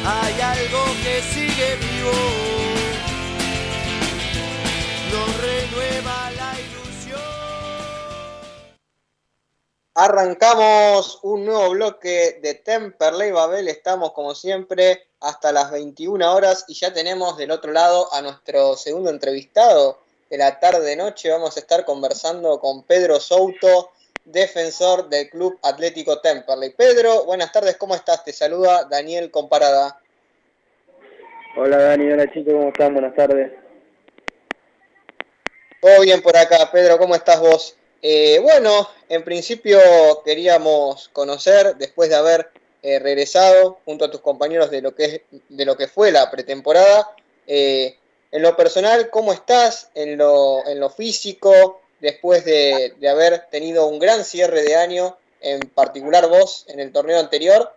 [0.06, 2.39] Hay algo que sigue vivo
[10.02, 13.68] Arrancamos un nuevo bloque de Temperley Babel.
[13.68, 18.78] Estamos como siempre hasta las 21 horas y ya tenemos del otro lado a nuestro
[18.78, 21.30] segundo entrevistado de la tarde-noche.
[21.30, 23.92] Vamos a estar conversando con Pedro Souto,
[24.24, 26.70] defensor del Club Atlético Temperley.
[26.70, 28.24] Pedro, buenas tardes, ¿cómo estás?
[28.24, 30.00] Te saluda Daniel Comparada.
[31.58, 32.94] Hola Dani, hola chicos, ¿cómo están?
[32.94, 33.52] Buenas tardes.
[35.82, 37.76] Todo bien por acá, Pedro, ¿cómo estás vos?
[38.02, 39.80] Eh, bueno, en principio
[40.24, 42.50] queríamos conocer, después de haber
[42.82, 46.32] eh, regresado junto a tus compañeros de lo que, es, de lo que fue la
[46.32, 47.14] pretemporada,
[47.46, 47.98] eh,
[48.32, 49.90] en lo personal, ¿cómo estás?
[49.96, 55.60] En lo, en lo físico, después de, haber tenido un gran cierre de año, en
[55.60, 57.74] particular vos en el torneo anterior,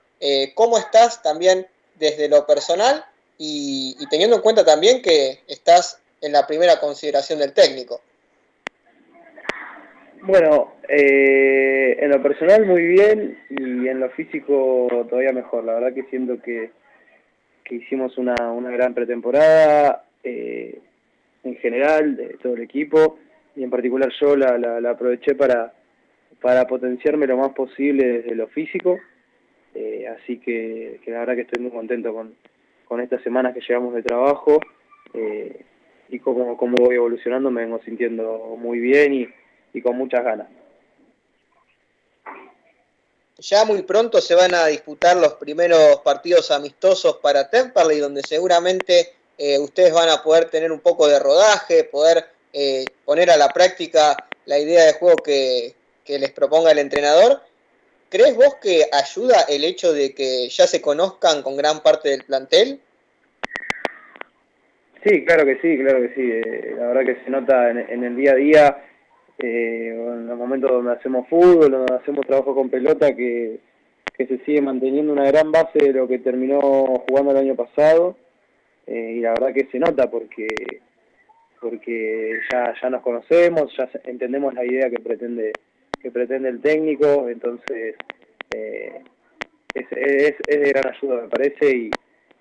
[0.55, 3.05] ¿cómo estás también desde lo personal
[3.39, 8.01] y teniendo en cuenta también que estás en la primera consideración del técnico?
[10.25, 15.65] Bueno, eh, en lo personal muy bien y en lo físico todavía mejor.
[15.65, 16.71] La verdad que siento que,
[17.71, 20.79] hicimos una, una gran pretemporada eh,
[21.43, 23.19] en general de todo el equipo
[23.57, 25.73] y en particular yo la, la, aproveché para,
[26.41, 29.01] para potenciarme lo más posible desde lo físico.
[29.75, 32.35] Eh, así que, la verdad que estoy muy contento con,
[32.85, 34.61] con estas semanas que llevamos de trabajo
[36.09, 39.29] y como, como voy evolucionando me vengo sintiendo muy bien y
[39.73, 40.49] y con muchas ganas.
[43.39, 49.15] Ya muy pronto se van a disputar los primeros partidos amistosos para Temperley, donde seguramente
[49.37, 53.49] eh, ustedes van a poder tener un poco de rodaje, poder eh, poner a la
[53.49, 57.41] práctica la idea de juego que, que les proponga el entrenador.
[58.11, 62.25] ¿Crees vos que ayuda el hecho de que ya se conozcan con gran parte del
[62.25, 62.81] plantel?
[65.03, 66.31] Sí, claro que sí, claro que sí.
[66.31, 68.85] Eh, la verdad que se nota en, en el día a día
[69.39, 73.61] eh, en los momentos donde hacemos fútbol, donde hacemos trabajo con pelota, que,
[74.17, 76.61] se sigue manteniendo una gran base de lo que terminó
[77.09, 78.17] jugando el año pasado.
[78.87, 80.47] Eh, y la verdad que se nota porque
[81.61, 85.53] porque ya, ya nos conocemos, ya entendemos la idea que pretende
[86.01, 87.95] que pretende el técnico, entonces
[88.55, 89.03] eh,
[89.73, 91.91] es, es, es, de gran ayuda me parece y,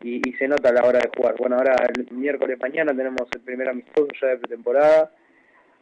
[0.02, 1.36] y, y, se nota a la hora de jugar.
[1.38, 5.12] Bueno, ahora el miércoles mañana tenemos el primer amistoso ya de pretemporada,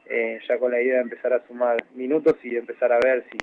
[0.10, 3.38] eh, ya con la idea de empezar a sumar minutos y empezar a ver si,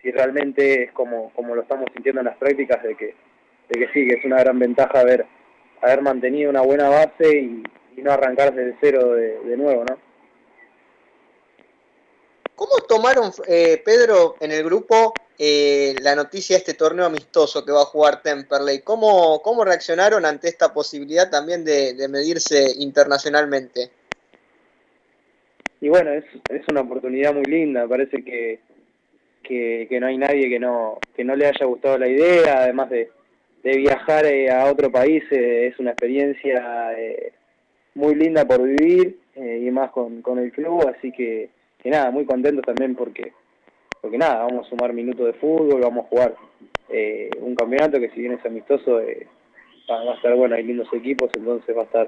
[0.00, 3.14] si realmente es como, como lo estamos sintiendo en las prácticas, de que,
[3.68, 5.26] de que sí, que es una gran ventaja haber,
[5.82, 7.62] haber mantenido una buena base y,
[8.00, 9.98] no arrancar desde cero de, nuevo, ¿no?
[12.54, 17.72] ¿Cómo tomaron, eh, Pedro, en el grupo eh, la noticia de este torneo amistoso que
[17.72, 18.80] va a jugar Temperley?
[18.80, 23.90] ¿Cómo, cómo reaccionaron ante esta posibilidad también de, de medirse internacionalmente?
[25.80, 28.60] Y bueno, es, es una oportunidad muy linda, parece que,
[29.42, 33.10] que, no hay nadie que no, que no le haya gustado la idea, además de,
[33.62, 37.32] de viajar eh, a otro país, eh, es una experiencia eh,
[37.94, 41.48] muy linda por vivir y más con, con el club, así que,
[41.82, 43.32] que nada, muy contentos también porque,
[44.02, 46.34] porque nada, vamos a sumar minutos de fútbol, vamos a jugar
[47.40, 49.00] un campeonato que si bien es amistoso
[49.90, 52.06] va, a estar bueno, hay lindos equipos, entonces va a estar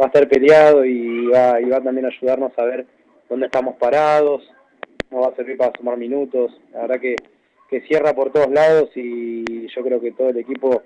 [0.00, 2.86] va a estar peleado y va, y va también a ayudarnos a ver
[3.30, 4.42] dónde estamos parados,
[5.10, 7.16] nos va a servir para sumar minutos, la verdad que,
[7.70, 10.82] que cierra por todos lados y yo creo que todo el equipo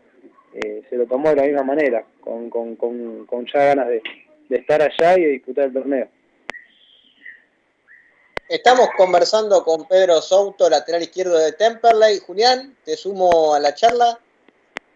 [0.52, 4.02] eh, se lo tomó de la misma manera, con, con, con, con ya ganas de,
[4.48, 6.08] de estar allá y de disputar el torneo.
[8.46, 12.18] Estamos conversando con Pedro Souto, lateral izquierdo de Temperley.
[12.26, 14.18] Julián, te sumo a la charla.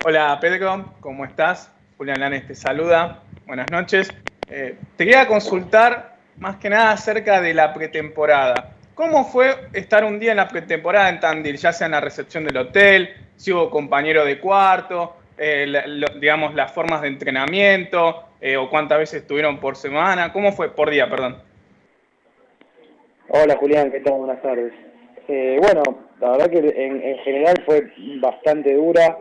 [0.04, 1.72] Hola Pedro, ¿cómo estás?
[1.96, 3.22] Julián Lanes te saluda.
[3.46, 4.10] Buenas noches.
[4.50, 8.74] Eh, te quería consultar más que nada acerca de la pretemporada.
[8.94, 12.44] ¿Cómo fue estar un día en la pretemporada en Tandil, ya sea en la recepción
[12.44, 15.66] del hotel, si hubo compañero de cuarto, eh,
[16.20, 20.32] digamos las formas de entrenamiento eh, o cuántas veces estuvieron por semana?
[20.32, 21.36] ¿Cómo fue por día, perdón?
[23.28, 24.14] Hola Julián, ¿qué tal?
[24.14, 24.72] Buenas tardes.
[25.28, 25.82] Eh, bueno,
[26.20, 29.18] la verdad que en, general fue bastante dura.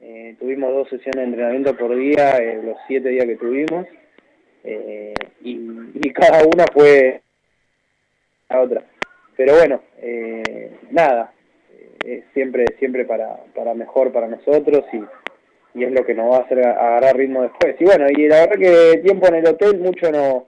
[0.00, 3.84] Eh, tuvimos dos sesiones de entrenamiento por día, eh, los siete días que tuvimos.
[4.64, 7.20] Y, cada una fue
[8.48, 8.82] la otra.
[9.36, 9.82] Pero bueno,
[10.90, 11.32] nada,
[12.34, 16.40] siempre siempre para, para mejor para nosotros y, y es lo que nos va a
[16.40, 17.76] hacer agarrar ritmo después.
[17.78, 20.46] Y bueno, y la verdad que tiempo en el hotel mucho no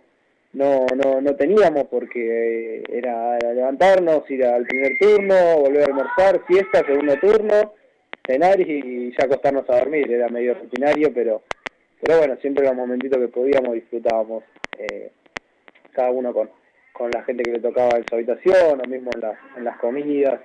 [0.52, 6.84] no, no, no teníamos porque era, levantarnos, ir al primer turno, volver a almorzar, fiesta,
[6.84, 7.74] segundo turno,
[8.26, 10.10] cenar y, ya acostarnos a dormir.
[10.10, 11.42] Era medio rutinario, pero,
[12.00, 14.44] pero bueno, siempre los momentitos que podíamos disfrutábamos,
[14.78, 15.10] eh,
[15.92, 16.50] cada uno con,
[16.92, 19.22] con la gente que le tocaba en su habitación o mismo en,
[19.58, 20.40] en las comidas.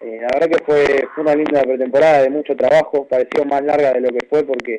[0.00, 0.84] Eh, la verdad que fue,
[1.14, 4.76] fue una linda pretemporada de mucho trabajo, pareció más larga de lo que fue porque,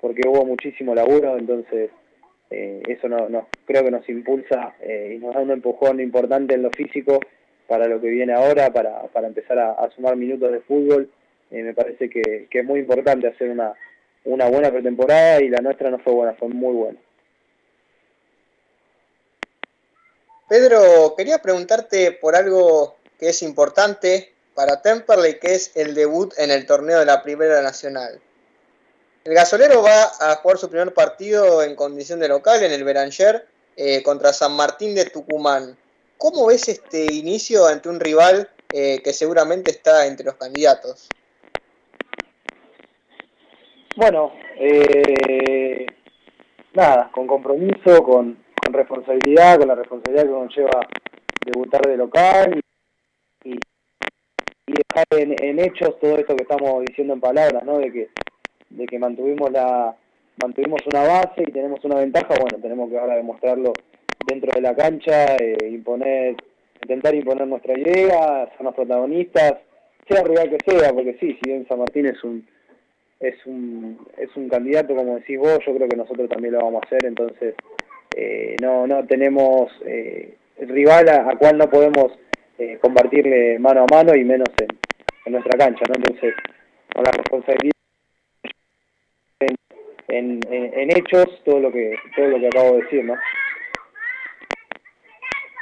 [0.00, 1.90] porque hubo muchísimo laburo, entonces
[2.50, 6.54] eh, eso no, no, creo que nos impulsa eh, y nos da un empujón importante
[6.54, 7.20] en lo físico
[7.66, 11.10] para lo que viene ahora, para, para empezar a, sumar minutos de fútbol.
[11.50, 13.74] Eh, me parece que, que, es muy importante hacer una,
[14.26, 16.98] una buena pretemporada y la nuestra no fue buena, fue muy buena.
[20.48, 26.50] Pedro, quería preguntarte por algo que es importante para Temperley, que es el debut en
[26.50, 28.20] el torneo de la Primera Nacional.
[29.24, 33.46] El gasolero va a jugar su primer partido en condición de local en el Beranger
[33.76, 35.76] eh, contra San Martín de Tucumán.
[36.16, 41.08] ¿Cómo ves este inicio ante un rival eh, que seguramente está entre los candidatos?
[43.96, 45.86] Bueno, eh,
[46.74, 48.36] nada, con compromiso, con,
[48.70, 50.86] responsabilidad, con la responsabilidad que nos lleva
[51.46, 52.60] debutar de local
[53.42, 53.58] y,
[54.66, 57.78] dejar en, en, hechos todo esto que estamos diciendo en palabras, ¿no?
[57.78, 58.10] De que
[58.68, 59.96] de que mantuvimos la
[60.42, 63.72] mantuvimos una base y tenemos una ventaja, bueno, tenemos que ahora demostrarlo
[64.26, 66.36] dentro de la cancha, eh, imponer,
[66.82, 69.54] intentar imponer nuestra idea, ser los protagonistas,
[70.06, 72.46] sea rival que sea, porque sí, si bien San Martín es un
[73.20, 76.82] es un es un candidato como decís vos, yo creo que nosotros también lo vamos
[76.82, 77.54] a hacer, entonces
[78.14, 82.12] eh, no no tenemos eh, rival a, cual no podemos
[82.58, 84.68] eh, compartirle mano a mano y menos en,
[85.26, 85.94] en nuestra cancha, ¿no?
[85.96, 86.34] Entonces,
[86.94, 87.72] con la responsabilidad
[90.08, 93.14] en, hechos todo lo que todo lo que acabo de decir, ¿no?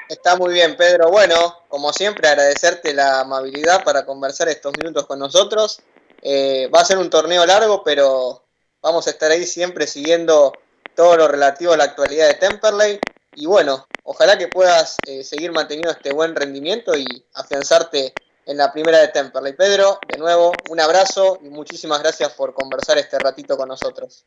[0.08, 1.10] Está muy bien, Pedro.
[1.10, 1.34] Bueno,
[1.68, 5.82] como siempre, agradecerte la amabilidad para conversar estos minutos con nosotros.
[6.26, 8.44] Eh, va a ser un torneo largo, pero
[8.80, 10.52] vamos a estar ahí siempre siguiendo
[10.94, 12.98] todo lo relativo a la actualidad de Temperley.
[13.34, 17.04] Y bueno, ojalá que puedas eh, seguir manteniendo este buen rendimiento y
[17.34, 18.14] afianzarte
[18.46, 19.52] en la primera de Temperley.
[19.52, 24.24] Pedro, de nuevo, un abrazo y muchísimas gracias por conversar este ratito con nosotros.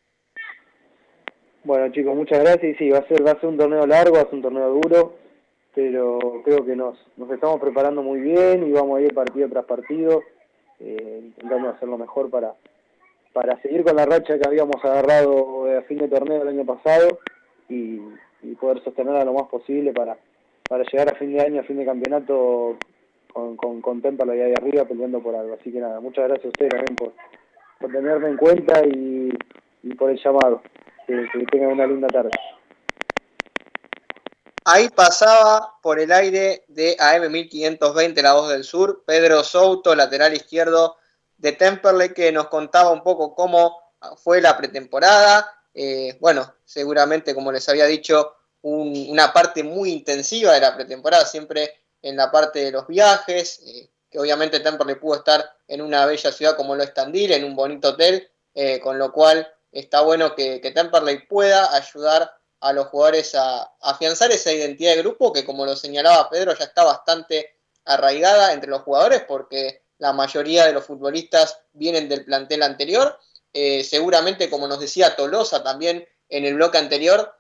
[1.64, 2.78] Bueno chicos, muchas gracias.
[2.78, 4.70] Sí, va a ser, va a ser un torneo largo, va a ser un torneo
[4.70, 5.16] duro,
[5.74, 9.66] pero creo que nos, nos estamos preparando muy bien y vamos a ir partido tras
[9.66, 10.22] partido,
[10.80, 12.54] eh, intentando hacer lo mejor para,
[13.34, 17.20] para seguir con la racha que habíamos agarrado a fin de torneo el año pasado
[17.70, 18.02] y,
[18.60, 20.18] poder sostenerla lo más posible para,
[20.68, 22.78] para llegar a fin de año, a fin de campeonato
[23.34, 24.02] con, con, con
[24.32, 25.54] ahí arriba peleando por algo.
[25.60, 27.14] Así que nada, muchas gracias a ustedes también por,
[27.80, 29.30] por tenerme en cuenta y,
[29.98, 30.62] por el llamado.
[31.06, 32.32] Que, tengan una linda tarde.
[34.70, 40.34] Ahí pasaba por el aire de AM 1520 La Voz del Sur, Pedro Souto, lateral
[40.34, 40.98] izquierdo
[41.38, 43.80] de Temperley, que nos contaba un poco cómo
[44.18, 45.50] fue la pretemporada.
[45.74, 51.86] Eh, bueno, seguramente, como les había dicho, una parte muy intensiva de la pretemporada, siempre
[52.02, 56.34] en la parte de los viajes, eh, que obviamente Temperley pudo estar en una bella
[56.34, 60.36] ciudad como lo es Tandil, en un bonito hotel, eh, con lo cual está bueno
[60.36, 65.46] que, que, Temperley pueda ayudar a los jugadores a, afianzar esa identidad de grupo que
[65.46, 70.74] como lo señalaba Pedro ya está bastante arraigada entre los jugadores porque la mayoría de
[70.74, 73.20] los futbolistas vienen del plantel anterior.
[73.54, 77.34] Eh, seguramente, como nos decía Tolosa también en el bloque anterior,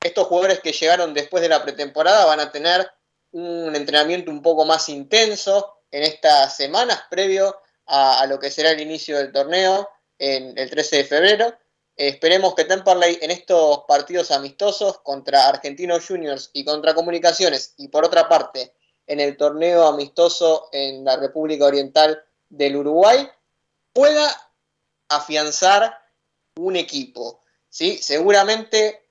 [0.00, 2.90] estos jugadores que llegaron después de la pretemporada van a tener
[3.32, 8.80] un entrenamiento un poco más intenso en estas semanas previo a, lo que será el
[8.80, 9.88] inicio del torneo
[10.18, 11.58] en el 13 de febrero.
[11.98, 18.04] Esperemos que Temperley en estos partidos amistosos contra Argentinos Juniors y contra Comunicaciones y por
[18.04, 18.72] otra parte
[19.06, 23.28] en el torneo amistoso en la República Oriental del Uruguay
[23.92, 24.30] pueda
[25.08, 25.98] afianzar
[26.56, 27.42] un equipo.
[27.68, 27.98] ¿sí?
[27.98, 29.08] Seguramente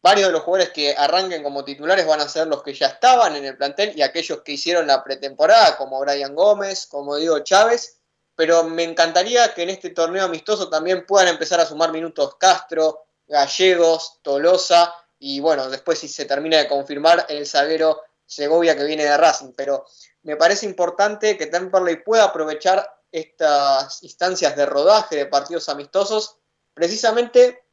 [0.00, 3.34] varios de los jugadores que arranquen como titulares van a ser los que ya estaban
[3.34, 7.98] en el plantel y aquellos que hicieron la pretemporada, como Brian Gómez, como Diego Chávez,
[8.36, 13.06] pero me encantaría que en este torneo amistoso también puedan empezar a sumar minutos Castro,
[13.26, 19.04] Gallegos, Tolosa y bueno, después si se termina de confirmar el zaguero Segovia que viene
[19.04, 19.86] de Racing, pero
[20.22, 26.38] me parece importante que Temperley pueda aprovechar estas instancias de rodaje de partidos amistosos
[26.74, 27.64] precisamente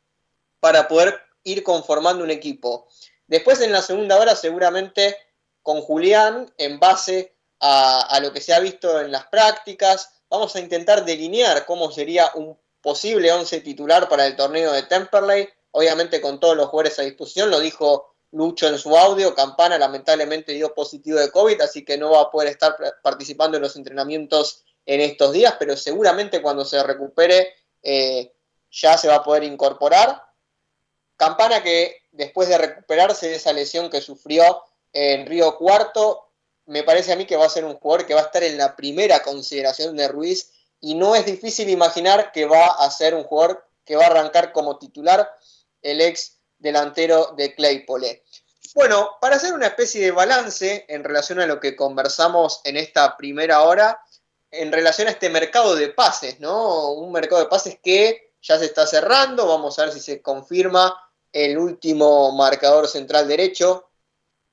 [0.60, 2.88] para poder ir conformando un equipo.
[3.26, 5.18] Después en la segunda hora seguramente
[5.64, 10.62] con Julián en base a, lo que se ha visto en las prácticas, vamos a
[10.62, 16.40] intentar delinear cómo sería un posible 11 titular para el torneo de Temperley, obviamente con
[16.40, 21.20] todos los jugadores a disposición, lo dijo Lucho en su audio, Campana lamentablemente dio positivo
[21.20, 25.34] de COVID, así que no va a poder estar participando en los entrenamientos en estos
[25.34, 27.54] días, pero seguramente cuando se recupere
[27.84, 28.34] eh,
[28.72, 30.24] ya se va a poder incorporar.
[31.18, 34.64] Campana que después de recuperarse de esa lesión que sufrió
[34.94, 36.31] en Río Cuarto,
[36.66, 38.58] me parece a mí que va a ser un jugador que va a estar en
[38.58, 43.24] la primera consideración de Ruiz y no es difícil imaginar que va a ser un
[43.24, 45.30] jugador que va a arrancar como titular
[45.82, 48.24] el ex delantero de Claypole.
[48.74, 53.18] Bueno, para hacer una especie de balance en relación a lo que conversamos en esta
[53.18, 54.00] primera hora,
[54.50, 56.92] en relación a este mercado de pases, ¿no?
[56.92, 60.98] Un mercado de pases que ya se está cerrando, vamos a ver si se confirma
[61.32, 63.91] el último marcador central derecho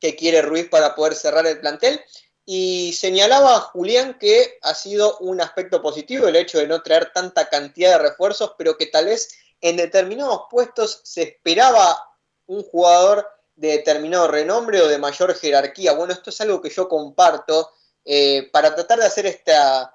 [0.01, 2.01] que quiere Ruiz para poder cerrar el plantel.
[2.45, 7.49] Y señalaba Julián que ha sido un aspecto positivo el hecho de no traer tanta
[7.49, 9.29] cantidad de refuerzos, pero que tal vez
[9.61, 12.09] en determinados puestos se esperaba
[12.47, 15.93] un jugador de determinado renombre o de mayor jerarquía.
[15.93, 17.73] Bueno, esto es algo que yo comparto
[18.05, 19.95] eh, para tratar de hacer esta,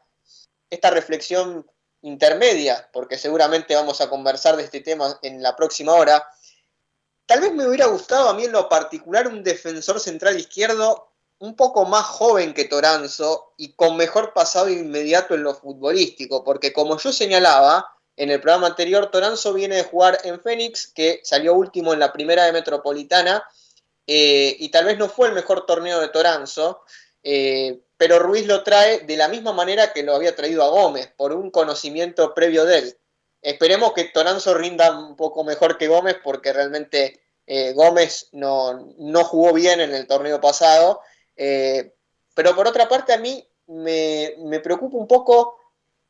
[0.70, 1.66] esta reflexión
[2.02, 6.28] intermedia, porque seguramente vamos a conversar de este tema en la próxima hora,
[7.26, 11.10] tal vez me hubiera gustado a mí en lo particular un defensor central izquierdo
[11.40, 16.72] un poco más joven que Toranzo y con mejor pasado inmediato en lo futbolístico, porque
[16.72, 21.54] como yo señalaba en el programa anterior, Toranzo viene de jugar en Fénix, que salió
[21.54, 23.44] último en la primera de Metropolitana,
[24.08, 26.84] eh, y tal vez no fue el mejor torneo de Toranzo,
[27.24, 31.12] eh, pero Ruiz lo trae de la misma manera que lo había traído a Gómez,
[31.18, 32.98] por un conocimiento previo de él.
[33.44, 39.52] Esperemos que Toranzo rinda un poco mejor que Gómez, porque realmente eh, Gómez no, jugó
[39.52, 41.02] bien en el torneo pasado.
[41.36, 41.94] Eh,
[42.34, 45.58] pero por otra parte, a mí me, preocupa un poco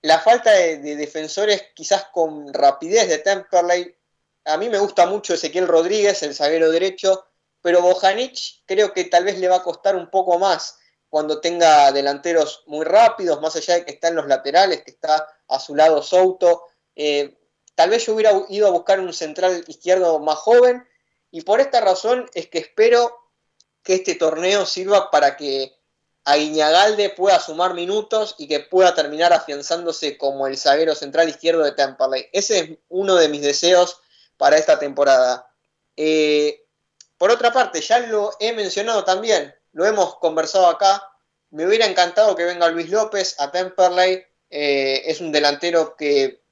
[0.04, 3.96] la falta de, de, defensores quizás con rapidez de Temperley.
[4.46, 7.26] A mí me gusta mucho Ezequiel Rodríguez, el zaguero derecho,
[7.64, 10.78] pero Bojanic creo que tal vez le va a costar un poco más
[11.10, 15.28] cuando tenga delanteros muy rápidos, más allá de que está en los laterales, que está
[15.48, 16.66] a su lado Souto.
[16.96, 17.38] Eh,
[17.76, 20.88] tal vez yo hubiera ido a buscar un central izquierdo más joven
[21.32, 23.18] y por esta razón es que espero
[23.82, 25.76] que este torneo sirva para que
[26.26, 31.74] Aguiñagalde pueda sumar minutos y que pueda terminar afianzándose como el zaguero central izquierdo de
[31.74, 32.30] Temperley.
[32.32, 34.00] Ese es uno de mis deseos
[34.38, 35.50] para esta temporada.
[35.98, 36.66] Eh,
[37.18, 41.04] por otra parte, ya lo he mencionado también, lo hemos conversado acá.
[41.50, 44.24] Me hubiera encantado que venga Luis López a Temperley.
[44.50, 46.43] Eh, es un delantero que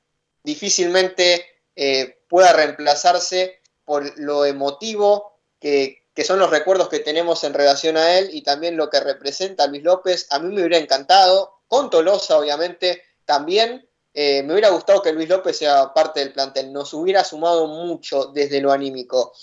[0.44, 7.98] difícilmente eh, pueda reemplazarse por lo emotivo que, son los recuerdos que tenemos en relación
[7.98, 10.28] a él y también lo que representa Luis López.
[10.30, 13.88] A mí me hubiera encantado, con Tolosa obviamente también.
[14.14, 18.26] Eh, me hubiera gustado que Luis López sea parte del plantel, nos hubiera sumado mucho
[18.26, 19.34] desde lo anímico.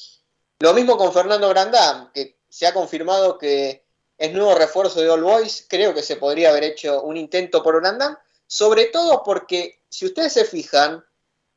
[0.61, 3.85] Lo mismo con Fernando Grandán, que se ha confirmado que
[4.19, 5.67] es nuevo refuerzo de All Boys.
[5.69, 10.33] Creo que se podría haber hecho un intento por Orandán, sobre todo porque si ustedes
[10.33, 11.05] se fijan,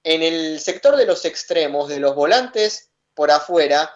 [0.03, 3.93] en el sector de los extremos, de los volantes por afuera,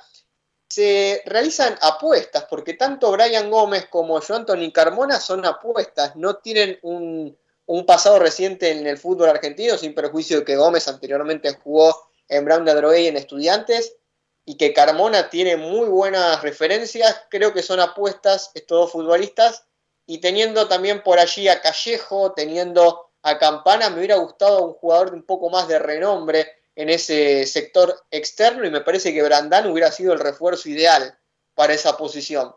[0.69, 6.79] se realizan apuestas, porque tanto Brian Gómez como Joan Anthony Carmona son apuestas, no tienen
[6.81, 12.09] un, un, pasado reciente en el fútbol argentino, sin perjuicio de que Gómez anteriormente jugó
[12.27, 13.95] en Brown de y en Estudiantes,
[14.43, 19.65] y que Carmona tiene muy buenas referencias, creo que son apuestas estos dos futbolistas,
[20.07, 25.09] y teniendo también por allí a Callejo, teniendo a Campana, me hubiera gustado un jugador
[25.09, 29.65] de un poco más de renombre en ese sector externo y me parece que Brandán
[29.65, 31.17] hubiera sido el refuerzo ideal
[31.55, 32.55] para esa posición.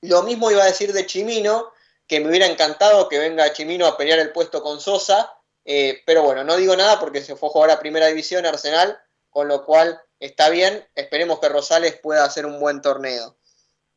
[0.00, 1.70] Lo mismo iba a decir de Chimino,
[2.08, 5.32] que me hubiera encantado que venga Chimino a pelear el puesto con Sosa,
[5.64, 8.98] eh, pero bueno, no digo nada porque se fue a jugar a Primera División Arsenal,
[9.28, 13.36] con lo cual está bien, esperemos que Rosales pueda hacer un buen torneo.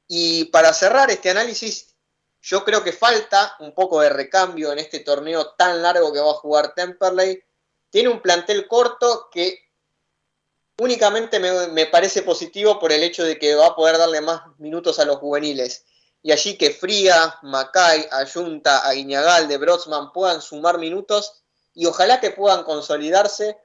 [0.07, 1.92] Y para cerrar este análisis,
[2.43, 6.31] yo creo que falta un poco de recambio en este torneo tan largo que va
[6.31, 7.41] a jugar Temperley.
[7.89, 9.59] Tiene un plantel corto que
[10.77, 14.99] únicamente me, parece positivo por el hecho de que va a poder darle más minutos
[14.99, 15.85] a los juveniles.
[16.21, 22.65] Y allí que Fría, Macay, Ayunta, de Brotsman puedan sumar minutos y ojalá que puedan
[22.65, 23.57] consolidarse,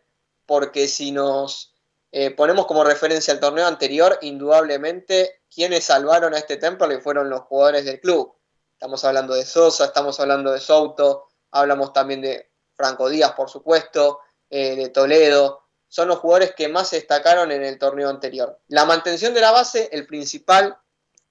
[0.47, 1.74] porque si nos
[2.12, 7.41] eh, ponemos como referencia al torneo anterior, indudablemente quienes salvaron a este Temple fueron los
[7.41, 8.38] jugadores del club.
[8.79, 14.20] Estamos hablando de Sosa, estamos hablando de Souto, hablamos también de Franco Díaz, por supuesto,
[14.49, 18.61] eh, de Toledo, son los jugadores que más se destacaron en el torneo anterior.
[18.68, 20.79] La mantención de la base, el principal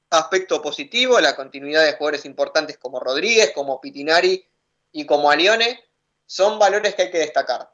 [0.10, 4.45] aspecto positivo, la continuidad de jugadores importantes como Rodríguez, como Pitinari
[4.91, 5.82] y como Alione,
[6.26, 7.72] son valores que hay que destacar.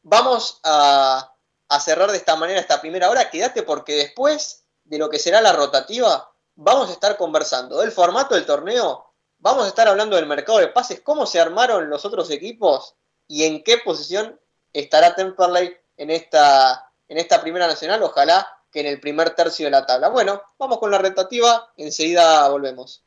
[0.00, 1.34] Vamos a,
[1.78, 3.28] cerrar de esta manera esta primera hora.
[3.28, 8.34] Quédate porque después de lo que será la rotativa, vamos a estar conversando del formato
[8.34, 12.30] del torneo, vamos a estar hablando del mercado de pases, cómo se armaron los otros
[12.30, 12.96] equipos
[13.28, 14.40] y en qué posición
[14.72, 19.70] estará Temperley en esta, en esta primera nacional, ojalá que en el primer tercio de
[19.70, 20.08] la tabla.
[20.08, 23.04] Bueno, vamos con la retativa, enseguida volvemos.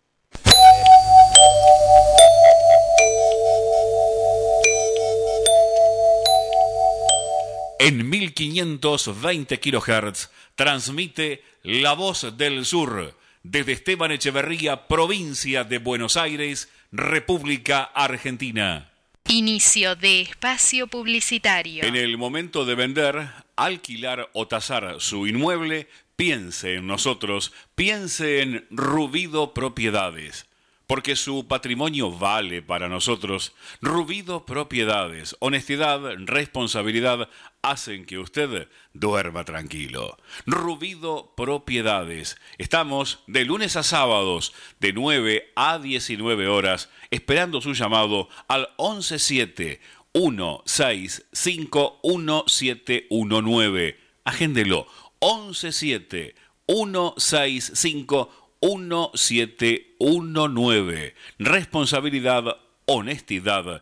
[7.80, 16.70] En 1520 kHz transmite La Voz del Sur desde Esteban Echeverría, provincia de Buenos Aires,
[16.92, 18.92] República Argentina.
[19.28, 21.84] Inicio de espacio publicitario.
[21.84, 28.66] En el momento de vender, alquilar o tasar su inmueble, piense en nosotros, piense en
[28.70, 30.48] Rubido Propiedades
[30.92, 33.54] porque su patrimonio vale para nosotros.
[33.80, 37.30] Rubido Propiedades, honestidad, responsabilidad
[37.62, 40.18] hacen que usted duerma tranquilo.
[40.46, 42.38] Rubido Propiedades.
[42.58, 49.80] Estamos de lunes a sábados de 9 a 19 horas esperando su llamado al 117
[50.14, 54.00] 165 1719.
[54.24, 54.88] Agéndelo
[55.20, 56.36] 117
[56.68, 58.30] 165
[58.62, 61.16] 1719.
[61.40, 63.82] Responsabilidad, honestidad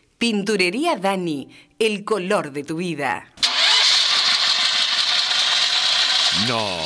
[0.21, 1.49] Pinturería Dani,
[1.79, 3.33] el color de tu vida.
[6.47, 6.77] No.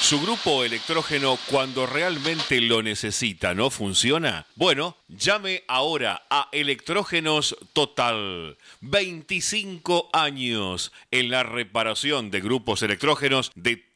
[0.00, 4.46] ¿Su grupo electrógeno cuando realmente lo necesita no funciona?
[4.56, 8.56] Bueno, llame ahora a Electrógenos Total.
[8.80, 13.89] 25 años en la reparación de grupos electrógenos de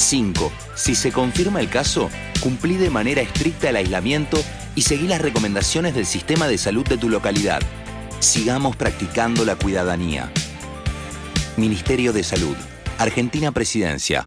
[0.00, 0.50] 5.
[0.74, 4.42] Si se confirma el caso, cumplí de manera estricta el aislamiento
[4.74, 7.60] y seguí las recomendaciones del sistema de salud de tu localidad.
[8.18, 10.30] Sigamos practicando la cuidadanía.
[11.56, 12.56] Ministerio de Salud.
[12.98, 14.24] Argentina Presidencia.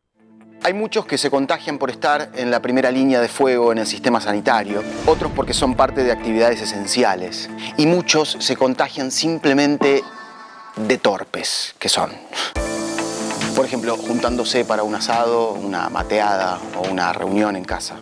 [0.64, 3.88] Hay muchos que se contagian por estar en la primera línea de fuego en el
[3.88, 10.04] sistema sanitario, otros porque son parte de actividades esenciales y muchos se contagian simplemente
[10.78, 12.12] de torpes que son.
[13.56, 17.96] Por ejemplo, juntándose para un asado, una mateada o una reunión en casa.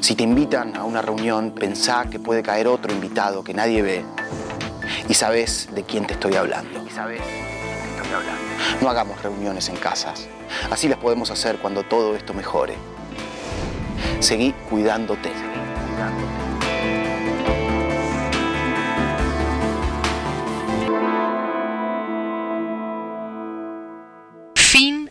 [0.00, 4.04] Si te invitan a una reunión, pensá que puede caer otro invitado que nadie ve
[5.08, 6.84] y sabes de quién te estoy hablando.
[6.86, 8.42] Y sabes de quién te estoy hablando.
[8.82, 10.26] No hagamos reuniones en casas.
[10.70, 12.74] Así las podemos hacer cuando todo esto mejore.
[14.20, 15.30] Seguí cuidándote.
[15.30, 15.40] Seguí
[15.88, 16.43] cuidándote.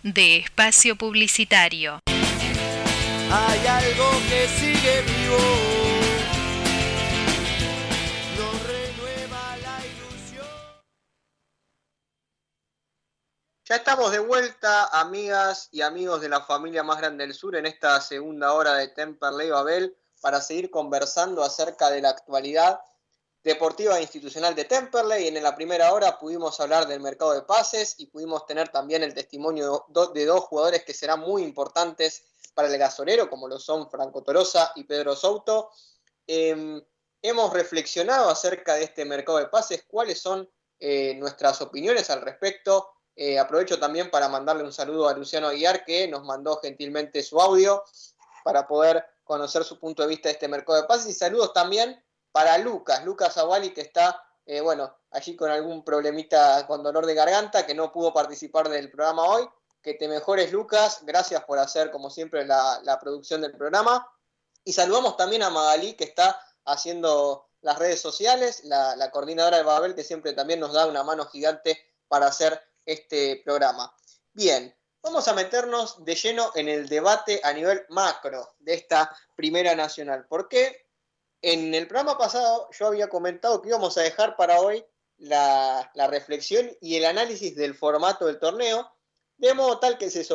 [0.04, 2.02] De espacio publicitario.
[2.06, 5.38] Hay algo que sigue vivo.
[8.38, 10.46] Nos renueva la ilusión.
[13.66, 17.66] Ya estamos de vuelta, amigas y amigos de la familia más grande del sur, en
[17.66, 22.82] esta segunda hora de Temperley Babel, para seguir conversando acerca de la actualidad
[23.44, 25.28] deportiva e institucional de Temperley.
[25.28, 29.14] En la primera hora pudimos hablar del mercado de pases y pudimos tener también el
[29.14, 32.24] testimonio de dos jugadores que serán muy importantes
[32.54, 35.72] para el gasolero, como lo son Franco Torosa y Pedro Souto.
[36.26, 36.82] Eh,
[37.22, 42.90] hemos reflexionado acerca de este mercado de pases, cuáles son eh, nuestras opiniones al respecto.
[43.16, 47.40] Eh, aprovecho también para mandarle un saludo a Luciano Aguiar, que nos mandó gentilmente su
[47.40, 47.84] audio
[48.44, 51.08] para poder conocer su punto de vista de este mercado de pases.
[51.08, 52.03] Y saludos también
[52.34, 57.14] para Lucas, Lucas Awali, que está, eh, bueno, allí con algún problemita con dolor de
[57.14, 59.48] garganta, que no pudo participar del programa hoy.
[59.82, 61.02] Que te mejores, Lucas.
[61.04, 64.10] Gracias por hacer, como siempre, la, producción del programa.
[64.64, 69.64] Y saludamos también a Magalí, que está haciendo las redes sociales, la, la coordinadora de
[69.64, 71.78] Babel, que siempre también nos da una mano gigante
[72.08, 73.94] para hacer este programa.
[74.32, 79.76] Bien, vamos a meternos de lleno en el debate a nivel macro de esta Primera
[79.76, 80.26] Nacional.
[80.26, 80.83] ¿Por qué?
[81.44, 84.86] En el programa pasado yo había comentado que íbamos a dejar para hoy
[85.18, 88.90] la, reflexión y el análisis del formato del torneo,
[89.36, 90.26] de modo tal que se,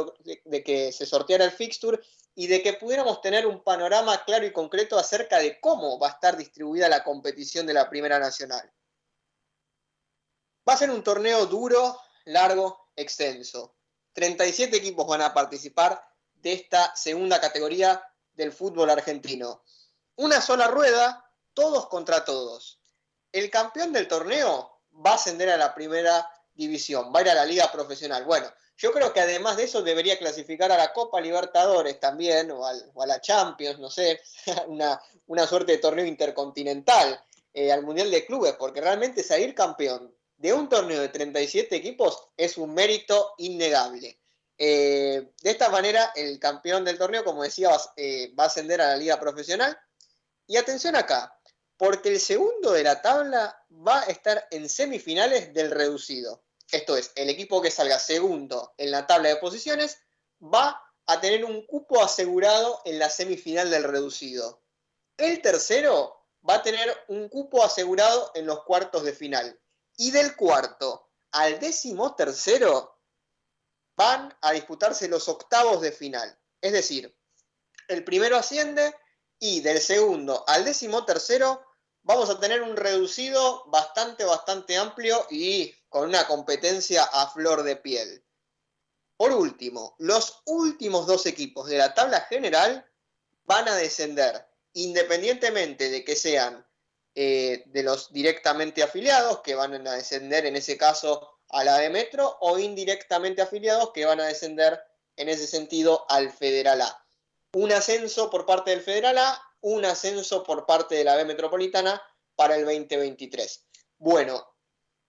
[0.44, 1.98] de que se sorteara el fixture
[2.34, 6.12] y de que pudiéramos tener un panorama claro y concreto acerca de cómo va a
[6.12, 8.70] estar distribuida la competición de la Primera Nacional.
[10.68, 13.74] Va a ser un torneo duro, largo, extenso.
[14.12, 18.04] 37 equipos van a participar de esta segunda categoría
[18.34, 19.62] del fútbol argentino.
[20.18, 22.80] Una sola rueda, todos contra todos.
[23.30, 27.34] El campeón del torneo va a ascender a la primera división, va a ir a
[27.34, 28.24] la liga profesional.
[28.24, 32.66] Bueno, yo creo que además de eso debería clasificar a la Copa Libertadores también, o,
[32.66, 34.20] a la Champions, no sé,
[34.66, 40.12] una, una suerte de torneo intercontinental, eh, al Mundial de Clubes, porque realmente salir campeón
[40.36, 44.18] de un torneo de 37 equipos es un mérito innegable.
[44.58, 48.88] Eh, de esta manera, el campeón del torneo, como decía, eh, va a ascender a
[48.88, 49.78] la liga profesional.
[50.48, 51.38] Y atención acá,
[51.76, 56.42] porque el segundo de la tabla va a estar en semifinales del reducido.
[56.72, 59.98] Esto es, el equipo que salga segundo en la tabla de posiciones
[60.42, 64.62] va a tener un cupo asegurado en la semifinal del reducido.
[65.18, 69.60] El tercero va a tener un cupo asegurado en los cuartos de final.
[69.98, 72.98] Y del cuarto al décimo tercero
[73.96, 76.38] van a disputarse los octavos de final.
[76.60, 77.14] Es decir,
[77.88, 78.94] el primero asciende
[79.38, 81.62] y del segundo al décimo tercero
[82.02, 87.76] vamos a tener un reducido bastante, bastante amplio y con una competencia a flor de
[87.76, 88.24] piel.
[89.16, 92.88] Por último, los últimos dos equipos de la tabla general
[93.44, 96.64] van a descender, independientemente de que sean
[97.14, 101.90] eh, de los directamente afiliados, que van a descender en ese caso a la de
[101.90, 104.80] Metro, o indirectamente afiliados, que van a descender
[105.16, 107.07] en ese sentido al Federal A.
[107.52, 112.02] Un ascenso por parte del Federal A, un ascenso por parte de la B Metropolitana
[112.36, 113.66] para el 2023.
[113.98, 114.46] Bueno,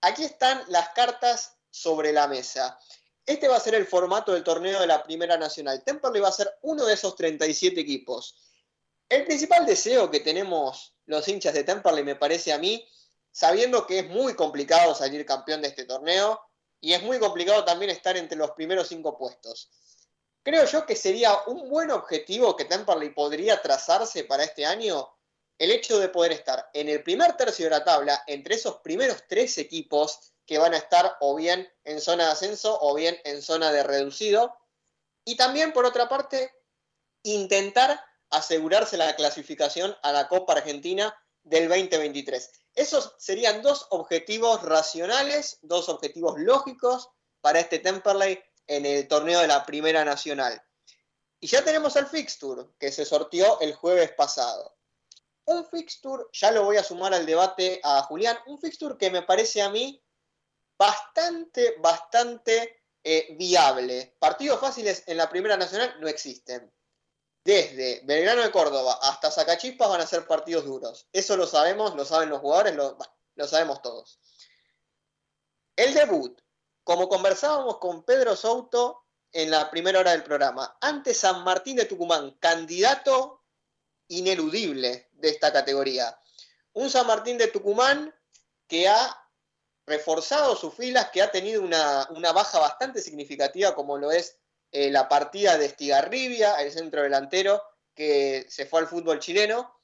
[0.01, 2.79] aquí están las cartas sobre la mesa.
[3.25, 5.83] Este va a ser el formato del torneo de la Primera Nacional.
[5.83, 8.37] Temperley va a ser uno de esos 37 equipos.
[9.07, 12.87] El principal deseo que tenemos los hinchas de Temperley, me parece a mí,
[13.31, 16.41] sabiendo que es muy complicado salir campeón de este torneo
[16.79, 19.69] y es muy complicado también estar entre los primeros cinco puestos.
[20.43, 25.09] Creo yo que sería un buen objetivo que Temperley podría trazarse para este año
[25.57, 29.23] el hecho de poder estar en el primer tercio de la tabla, entre esos primeros
[29.27, 33.41] tres equipos que van a estar o bien en zona de ascenso o bien en
[33.41, 34.55] zona de reducido.
[35.25, 36.51] Y también, por otra parte,
[37.23, 41.13] intentar asegurarse la clasificación a la Copa Argentina
[41.43, 42.51] del 2023.
[42.73, 47.09] Esos serían dos objetivos racionales, dos objetivos lógicos
[47.41, 50.63] para este Temperley en el torneo de la Primera Nacional.
[51.39, 54.77] Y ya tenemos el fixture que se sortió el jueves pasado.
[55.45, 59.23] Un fixture, ya lo voy a sumar al debate a Julián, un fixture que me
[59.23, 60.01] parece a mí
[60.77, 64.15] bastante, bastante eh, viable.
[64.19, 66.71] Partidos fáciles en la Primera Nacional no existen.
[67.43, 71.07] Desde Belgrano de Córdoba hasta Zacachispas van a ser partidos duros.
[71.11, 72.97] Eso lo sabemos, lo saben los jugadores, lo,
[73.35, 74.19] lo sabemos todos.
[75.75, 76.39] El debut,
[76.83, 81.85] como conversábamos con Pedro Souto en la primera hora del programa, ante San Martín de
[81.85, 83.43] Tucumán, candidato
[84.07, 86.19] ineludible de esta categoría.
[86.73, 88.13] Un San Martín de Tucumán
[88.67, 89.19] que ha
[89.85, 94.37] reforzado sus filas, que ha tenido una, baja bastante significativa como lo es
[94.71, 97.61] eh, la partida de Estigarribia, el centro delantero,
[97.95, 99.75] que se fue al fútbol chileno,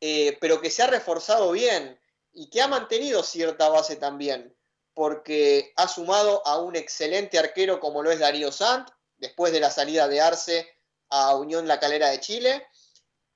[0.00, 1.98] eh, pero que se ha reforzado bien
[2.32, 4.53] y que ha mantenido cierta base también,
[4.94, 9.70] porque ha sumado a un excelente arquero como lo es Darío Sant, después de la
[9.70, 10.68] salida de Arce
[11.10, 12.66] a Unión La Calera de Chile.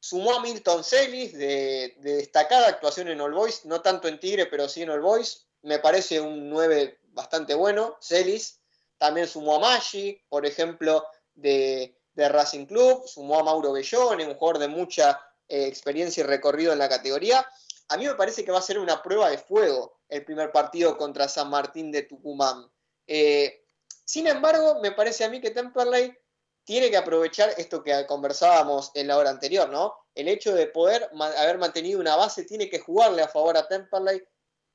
[0.00, 4.46] Sumó a Milton Celis, de, de destacada actuación en All Boys, no tanto en Tigre,
[4.46, 5.46] pero sí en All Boys.
[5.62, 8.60] Me parece un 9 bastante bueno, Celis.
[8.96, 11.04] También sumó a Maggi, por ejemplo,
[11.34, 16.72] de, Racing Club, sumó a Mauro Bellone, un jugador de mucha eh, experiencia y recorrido
[16.72, 17.46] en la categoría.
[17.88, 20.96] A mí me parece que va a ser una prueba de fuego el primer partido
[20.96, 22.70] contra San Martín de Tucumán.
[23.06, 23.64] Eh,
[24.04, 26.16] sin embargo, me parece a mí que Temperley
[26.64, 29.94] tiene que aprovechar esto que conversábamos en la hora anterior, ¿no?
[30.14, 34.22] El hecho de poder haber mantenido una base tiene que jugarle a favor a Temperley,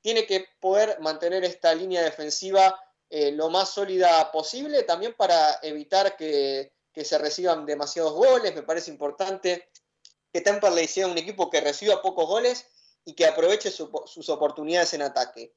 [0.01, 2.79] tiene que poder mantener esta línea defensiva
[3.09, 8.55] eh, lo más sólida posible, también para evitar que, se reciban demasiados goles.
[8.55, 9.69] Me parece importante
[10.31, 12.65] que Temperley sea un equipo que reciba pocos goles
[13.05, 15.55] y que aproveche sus oportunidades en ataque.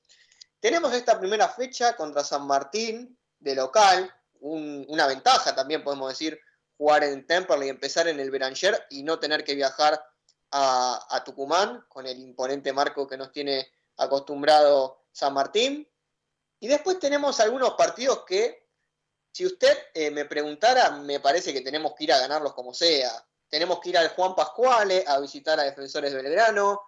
[0.60, 6.38] Tenemos esta primera fecha contra San Martín de local, una ventaja también podemos decir
[6.76, 10.02] jugar en Temperley y empezar en el Beranger y no tener que viajar
[10.52, 15.88] a, Tucumán con el imponente marco que nos tiene acostumbrado San Martín.
[16.60, 18.68] Y después tenemos algunos partidos que,
[19.32, 23.10] si usted eh, me preguntara, me parece que tenemos que ir a ganarlos como sea.
[23.48, 26.80] Tenemos que ir al Juan Pascuale a visitar a Defensores Belgrano.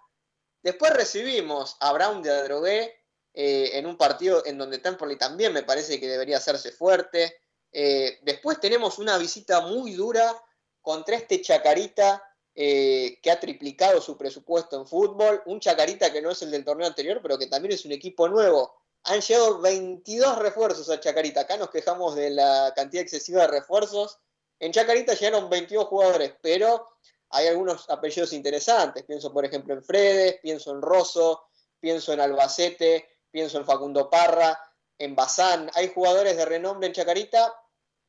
[0.61, 3.01] Después recibimos a Brown de Adrogué
[3.33, 7.41] eh, en un partido en donde Temperley también me parece que debería hacerse fuerte.
[7.71, 10.35] Eh, después tenemos una visita muy dura
[10.81, 12.23] contra este Chacarita
[12.55, 15.41] que ha triplicado su presupuesto en fútbol.
[15.45, 18.27] Un Chacarita que no es el del torneo anterior, pero que también es un equipo
[18.27, 21.41] nuevo han llegado 22 refuerzos a Chacarita.
[21.41, 24.19] Acá nos quejamos de la cantidad excesiva de refuerzos.
[24.59, 26.87] En Chacarita llegaron 22 jugadores, pero
[27.29, 29.03] hay algunos apellidos interesantes.
[29.03, 31.49] Pienso, por ejemplo, en Fredes, pienso en Rosso,
[31.79, 34.59] pienso en Albacete, pienso en Facundo Parra,
[34.97, 35.69] en Bazán.
[35.75, 37.53] Hay jugadores de renombre en Chacarita,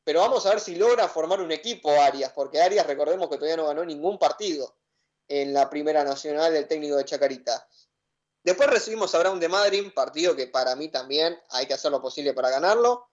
[0.03, 3.57] pero vamos a ver si logra formar un equipo Arias, porque Arias, recordemos que todavía
[3.57, 4.75] no ganó ningún partido
[5.27, 7.67] en la Primera Nacional del técnico de Chacarita.
[8.43, 12.01] Después recibimos a Brown de Madrid, partido que para mí también hay que hacer lo
[12.01, 13.07] posible para ganarlo.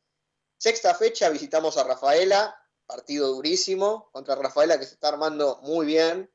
[0.57, 2.59] Sexta fecha visitamos a Rafaela,
[2.89, 6.33] partido durísimo contra Rafaela que se está armando muy bien.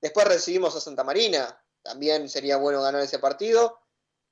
[0.00, 3.80] Después recibimos a Santa Marina, también sería bueno ganar ese partido.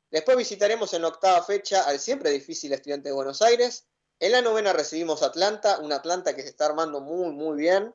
[0.09, 3.89] Después visitaremos en la octava fecha al siempre difícil estudiante de Buenos Aires.
[4.21, 7.93] En la novena recibimos a Atlanta, un Atlanta que se está armando muy, muy bien.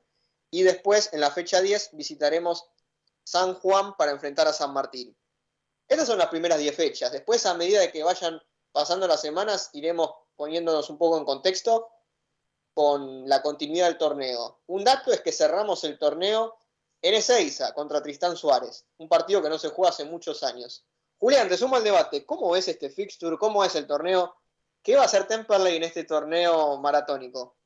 [0.51, 2.69] Y después, en la fecha 10, visitaremos
[3.23, 5.15] San Juan para enfrentar a San Martín.
[5.87, 7.13] Estas son las primeras 10 fechas.
[7.13, 8.41] Después, a medida de que vayan
[8.73, 11.89] pasando las semanas, iremos poniéndonos un poco en contexto
[12.73, 14.59] con la continuidad del torneo.
[14.67, 16.57] Un dato es que cerramos el torneo
[17.01, 20.85] en Ezeiza contra Tristán Suárez, un partido que no se juega hace muchos años.
[21.17, 22.25] Julián, te sumo al debate.
[22.25, 23.37] ¿Cómo es este fixture?
[23.37, 24.35] ¿Cómo es el torneo?
[24.81, 27.57] ¿Qué va a hacer Temperley en este torneo maratónico?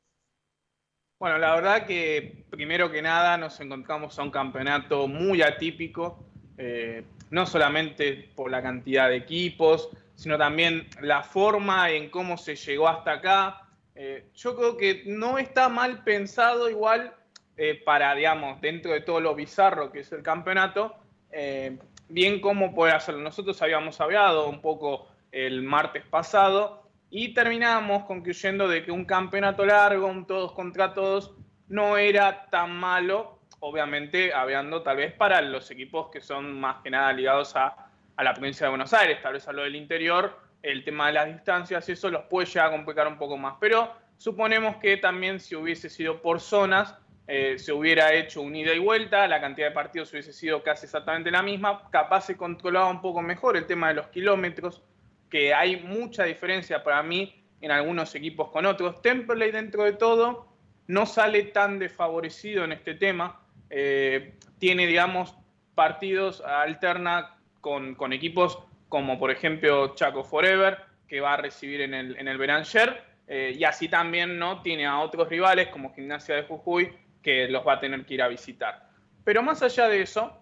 [1.20, 6.26] Bueno, la verdad que primero que nada nos encontramos a un campeonato muy atípico.
[6.58, 12.56] Eh, no solamente por la cantidad de equipos, sino también la forma en cómo se
[12.56, 13.63] llegó hasta acá.
[13.96, 17.14] Eh, yo creo que no está mal pensado igual
[17.56, 20.96] eh, para, digamos, dentro de todo lo bizarro que es el campeonato,
[21.32, 21.78] eh,
[22.10, 23.22] bien cómo poder hacerlo.
[23.22, 29.66] Nosotros habíamos hablado un poco el martes pasado y terminamos concluyendo de que un campeonato
[29.66, 31.36] largo, un todos contra todos,
[31.68, 36.90] no era tan malo, obviamente hablando tal vez para los equipos que son más que
[36.90, 40.40] nada ligados a, a la provincia de Buenos Aires, tal vez a lo del interior,
[40.64, 43.56] el tema de las distancias, eso los puede llegar a complicar un poco más.
[43.60, 46.96] Pero suponemos que también si hubiese sido por zonas,
[47.28, 50.86] eh, se hubiera hecho un ida y vuelta, la cantidad de partidos hubiese sido casi
[50.86, 54.82] exactamente la misma, capaz se controlaba un poco mejor el tema de los kilómetros,
[55.30, 59.02] que hay mucha diferencia para mí en algunos equipos con otros.
[59.02, 60.48] Temperley dentro de todo
[60.88, 65.36] no sale tan desfavorecido en este tema, eh, tiene digamos
[65.76, 68.60] partidos alterna con, equipos
[68.94, 73.52] como por ejemplo Chaco Forever, que va a recibir en el, en el Beranger, eh,
[73.58, 76.94] y así también no tiene a otros rivales como Gimnasia de Jujuy,
[77.24, 78.88] que los va a tener que ir a visitar.
[79.24, 80.40] Pero más allá de eso,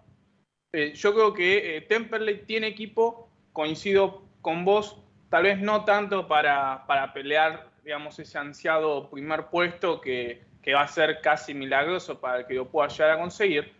[0.70, 6.28] eh, yo creo que eh, Temperley tiene equipo, coincido con vos, tal vez no tanto
[6.28, 12.20] para, para pelear, digamos, ese ansiado primer puesto que, que, va a ser casi milagroso
[12.20, 13.72] para el que lo pueda llegar a conseguir,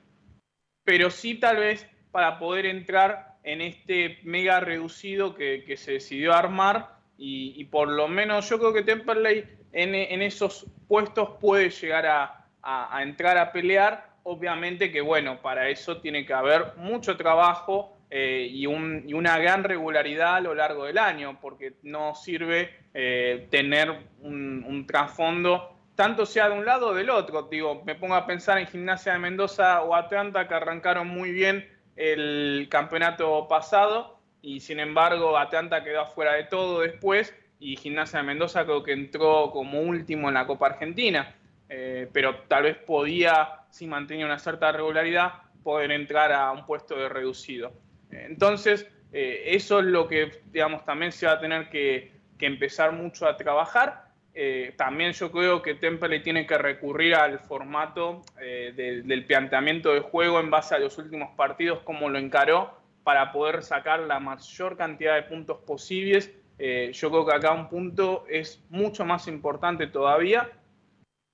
[0.82, 6.34] pero sí tal vez para poder entrar en este mega reducido que, que se decidió
[6.34, 11.70] armar y, y, por lo menos yo creo que Temperley en, en esos puestos puede
[11.70, 17.16] llegar a, a, entrar a pelear, obviamente que bueno, para eso tiene que haber mucho
[17.16, 23.48] trabajo eh, y, una gran regularidad a lo largo del año, porque no sirve eh,
[23.50, 23.90] tener
[24.20, 27.42] un, trasfondo, tanto sea de un lado o del otro.
[27.44, 31.66] Digo, me pongo a pensar en Gimnasia de Mendoza o Atlanta, que arrancaron muy bien
[31.96, 38.26] el campeonato pasado, y sin embargo Atlanta quedó afuera de todo después, y Gimnasia de
[38.26, 41.36] Mendoza creo que entró como último en la Copa Argentina.
[41.74, 45.32] Eh, pero tal vez podía, si mantenía una cierta regularidad,
[45.62, 47.72] poder entrar a un puesto de reducido.
[48.10, 53.28] Entonces, eh, eso es lo que, digamos, también se va a tener que, empezar mucho
[53.28, 54.01] a trabajar.
[54.34, 60.40] Eh, también yo creo que Temple tiene que recurrir al formato del planteamiento de juego
[60.40, 65.14] en base a los últimos partidos, como lo encaró, para poder sacar la mayor cantidad
[65.14, 66.32] de puntos posibles.
[66.58, 70.48] yo creo que acá un punto es mucho más importante todavía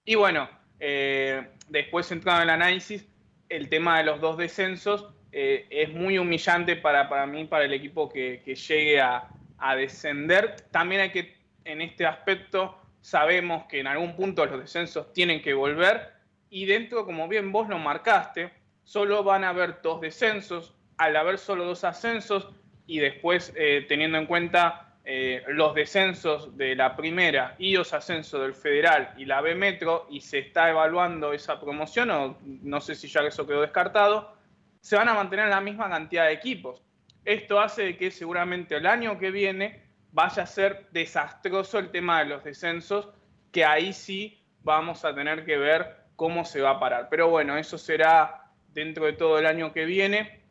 [0.09, 0.49] y bueno,
[0.81, 3.07] eh, después entrando en el análisis,
[3.51, 7.75] el tema de los dos descensos eh, es muy humillante para, para mí, para el
[7.75, 9.29] equipo que, llegue a,
[9.77, 10.57] descender.
[10.71, 15.55] También hay que, en este aspecto, sabemos que en algún punto los descensos tienen que
[15.55, 16.13] volver
[16.51, 18.53] y dentro, como bien vos lo marcaste,
[18.85, 20.75] solo van a haber dos descensos.
[20.97, 22.49] Al haber solo dos ascensos
[22.87, 28.41] y después eh, teniendo en cuenta eh, los descensos de la primera y los ascensos
[28.41, 32.95] del federal y la B Metro y se está evaluando esa promoción, o no sé
[32.95, 34.37] si ya eso quedó descartado,
[34.81, 36.83] se van a mantener la misma cantidad de equipos.
[37.25, 39.88] Esto hace que seguramente el año que viene
[40.19, 43.09] vaya a ser desastroso el tema de los descensos,
[43.53, 47.07] que ahí sí vamos a tener que ver cómo se va a parar.
[47.09, 50.43] Pero bueno, eso será dentro de todo el año que viene,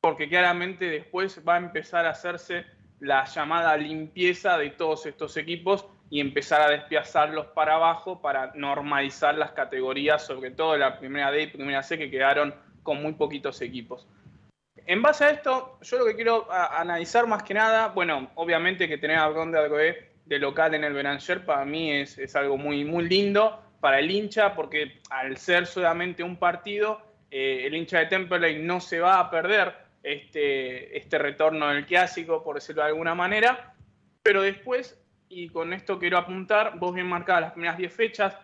[0.00, 2.66] porque claramente después va a empezar a hacerse
[2.98, 9.36] la llamada limpieza de todos estos equipos y empezar a despiazarlos para abajo para normalizar
[9.36, 12.52] las categorías, sobre todo la primera D y primera C, que quedaron
[12.82, 14.08] con muy poquitos equipos.
[14.86, 18.98] En base a esto, yo lo que quiero analizar más que nada, bueno, obviamente que
[18.98, 23.60] tener a Ronda de local en el Beranger para mí es, algo muy, muy lindo
[23.80, 27.02] para el hincha, porque al ser solamente un partido,
[27.32, 32.44] eh, el hincha de Temperley no se va a perder este, este retorno del clásico,
[32.44, 33.74] por decirlo de alguna manera.
[34.22, 38.38] Pero después, y con esto quiero apuntar, vos bien marcadas las primeras 10 fechas,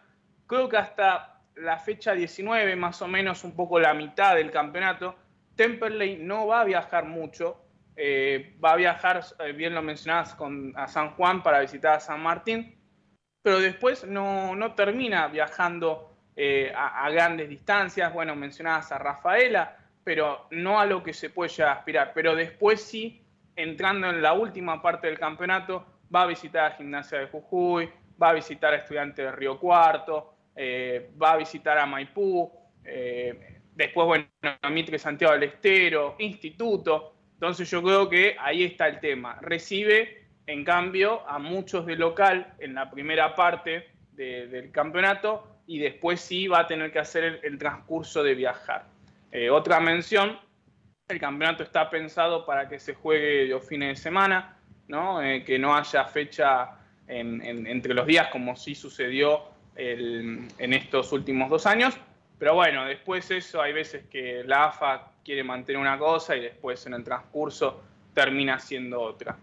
[0.48, 5.14] creo que hasta la fecha 19, más o menos un poco la mitad del campeonato,
[5.57, 7.62] Temperley no va a viajar mucho,
[7.97, 12.01] eh, va a viajar, eh, bien lo mencionabas, con, a San Juan para visitar a
[12.01, 12.74] San Martín,
[13.43, 18.12] pero después no, no termina viajando eh, a, grandes distancias.
[18.15, 22.12] Bueno, mencionabas a Rafaela, pero no a lo que se puede aspirar.
[22.15, 23.20] Pero después sí,
[23.57, 25.85] entrando en la última parte del campeonato,
[26.15, 30.35] va a visitar a Gimnasia de Jujuy, va a visitar a Estudiantes de Río Cuarto,
[31.20, 32.51] va a visitar a Maipú,
[33.74, 34.27] después, bueno,
[34.70, 37.15] Mitre Santiago del Estero, Instituto.
[37.35, 39.39] Entonces yo creo que ahí está el tema.
[39.40, 46.20] Recibe, en cambio, a muchos de local en la primera parte del campeonato y después
[46.20, 48.86] sí va a tener que hacer el transcurso de viajar.
[49.31, 50.39] Eh, otra mención,
[51.09, 55.23] el campeonato está pensado para que se juegue los fines de semana, ¿no?
[55.23, 56.78] Eh, que no haya fecha
[57.09, 59.43] entre los días como sí sucedió
[59.77, 61.99] en estos últimos dos años.
[62.43, 66.85] Pero bueno, después eso hay veces que la AFA quiere mantener una cosa y después
[66.86, 69.39] en el transcurso termina siendo otra.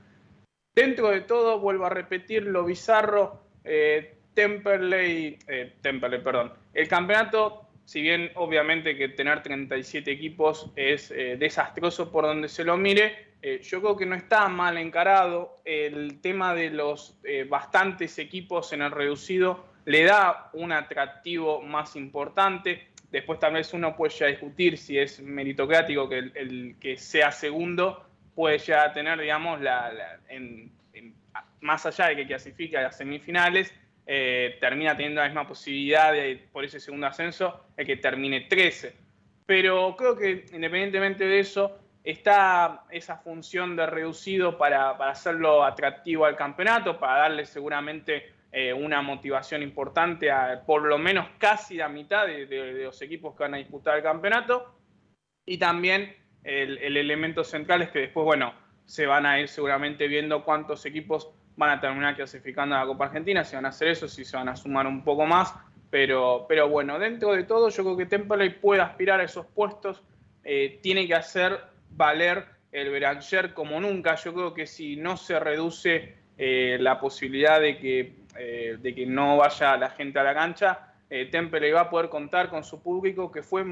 [0.75, 5.39] Dentro de todo, vuelvo a repetir, lo bizarro, eh, Temperley,
[5.81, 12.25] Temperley, perdón, el campeonato, si bien obviamente que tener 37 equipos es eh, desastroso por
[12.25, 15.61] donde se lo mire, eh, yo creo que no está mal encarado.
[15.63, 21.95] El tema de los eh, bastantes equipos en el reducido le da un atractivo más
[21.95, 22.88] importante.
[23.11, 28.05] Después tal vez uno puede ya discutir si es meritocrático que el, que sea segundo
[28.35, 30.19] puede ya tener, digamos, la,
[31.61, 33.73] más allá de que clasifique a las semifinales,
[34.05, 38.95] eh, termina teniendo la misma posibilidad de, por ese segundo ascenso, el que termine 13.
[39.45, 46.35] Pero creo que independientemente de eso, está esa función de reducido para, hacerlo atractivo al
[46.35, 52.25] campeonato, para darle seguramente eh, una motivación importante a por lo menos casi la mitad
[52.25, 54.75] de, los equipos que van a disputar el campeonato.
[55.45, 58.53] Y también el, el, elemento central es que después, bueno,
[58.85, 63.05] se van a ir seguramente viendo cuántos equipos van a terminar clasificando a la Copa
[63.05, 65.53] Argentina, si van a hacer eso, si se van a sumar un poco más.
[65.89, 70.01] Pero, pero bueno, dentro de todo, yo creo que Temperley puede aspirar a esos puestos.
[70.43, 71.59] Eh, tiene que hacer
[71.91, 74.15] valer el Beranger como nunca.
[74.15, 79.05] Yo creo que si no se reduce eh, la posibilidad de que, eh, de que
[79.05, 82.81] no vaya la gente a la cancha, eh, Temple va a poder contar con su
[82.81, 83.65] público, que fue,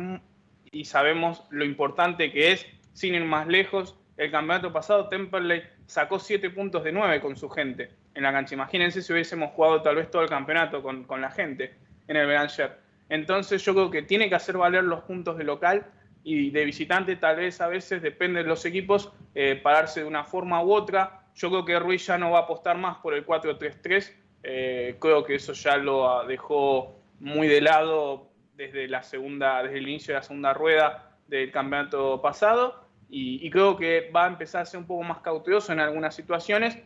[0.71, 6.19] y sabemos lo importante que es, sin ir más lejos, el campeonato pasado Temperley sacó
[6.19, 8.55] 7 puntos de 9 con su gente en la cancha.
[8.55, 11.75] Imagínense si hubiésemos jugado tal vez todo el campeonato con, con la gente
[12.07, 12.79] en el Beranger.
[13.09, 15.85] Entonces yo creo que tiene que hacer valer los puntos de local
[16.23, 20.23] y de visitante tal vez a veces depende de los equipos eh, pararse de una
[20.23, 21.21] forma u otra.
[21.35, 24.13] Yo creo que Ruiz ya no va a apostar más por el 4-3-3.
[24.49, 29.89] Eh, creo que eso ya lo dejó muy de lado desde la segunda, desde el
[29.89, 32.87] inicio de la segunda rueda del campeonato pasado.
[33.09, 36.77] Y, creo que va a empezar a ser un poco más cauteloso en algunas situaciones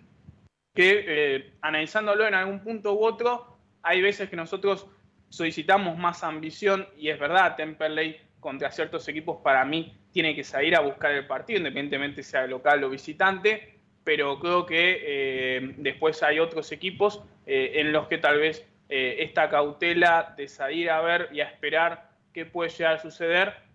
[0.74, 4.88] que eh, analizándolo en algún punto u otro, hay veces que nosotros
[5.30, 10.76] solicitamos más ambición y es verdad, Temperley contra ciertos equipos para mí tiene que salir
[10.76, 16.40] a buscar el partido, independientemente sea local o visitante, pero creo que eh, después hay
[16.40, 21.30] otros equipos eh, en los que tal vez eh, esta cautela de salir a ver
[21.32, 23.72] y a esperar qué puede llegar a suceder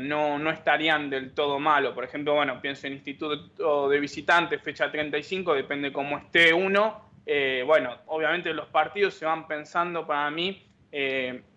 [0.00, 1.94] no, no estarían del todo malo.
[1.94, 7.08] Por ejemplo, bueno, pienso en Instituto de Visitantes, fecha 35, depende cómo esté uno.
[7.64, 10.62] bueno, obviamente los partidos se van pensando para mí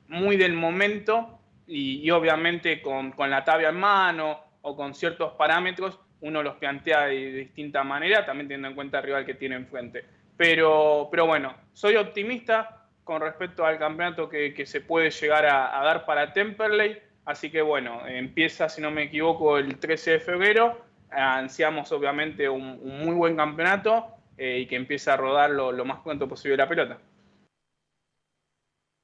[0.07, 6.43] muy del momento y, obviamente con, la tabla en mano o con ciertos parámetros uno
[6.43, 10.03] los plantea de, distinta manera, también teniendo en cuenta el rival que tiene enfrente.
[10.39, 16.05] Pero, pero bueno, soy optimista con respecto al campeonato que, se puede llegar a, dar
[16.05, 16.97] para Temperley.
[17.25, 20.81] Así que bueno, empieza, si no me equivoco, el 13 de febrero.
[21.09, 24.07] Ansiamos obviamente un, muy buen campeonato
[24.37, 26.97] eh, y que empiece a rodar lo, lo más pronto posible la pelota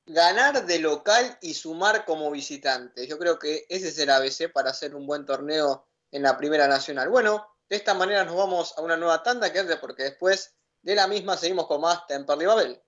[0.08, 3.08] ganar de local y sumar como visitante.
[3.08, 6.68] Yo creo que ese es el ABC para hacer un buen torneo en la Primera
[6.68, 7.10] Nacional.
[7.10, 10.56] Bueno, de esta manera nos vamos a una nueva tanda, que porque después
[10.86, 12.85] de la misma seguimos con más Temperley Babel.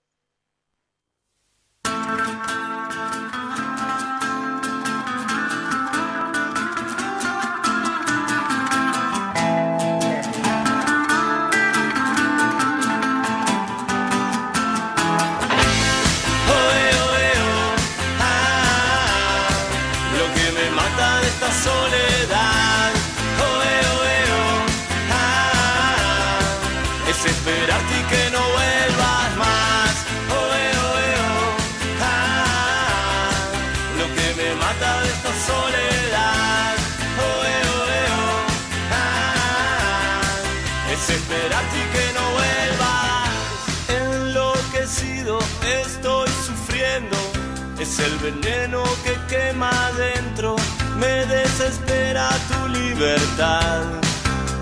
[48.00, 50.58] El veneno que quema adentro,
[51.00, 53.84] me desespera tu libertad.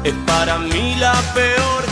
[0.03, 1.83] Es para mí la peor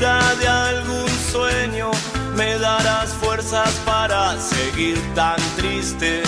[0.00, 1.90] de algún sueño
[2.36, 6.22] me darás fuerzas para seguir tan triste.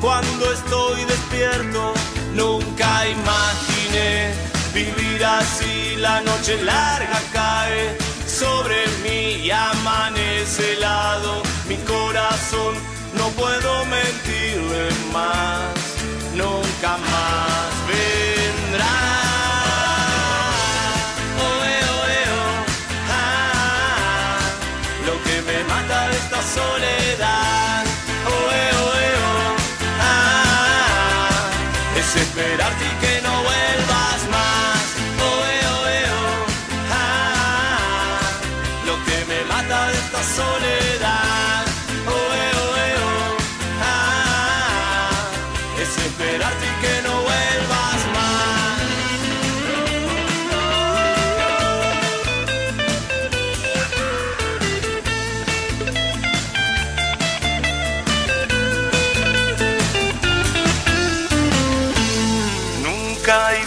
[0.00, 1.92] Cuando estoy despierto,
[2.34, 4.32] nunca imaginé
[4.72, 5.96] vivir así.
[5.96, 11.42] La noche larga cae sobre mí y amanece helado
[11.86, 12.74] corazón,
[13.16, 15.74] no puedo mentirle más,
[16.34, 18.19] nunca más vendrá.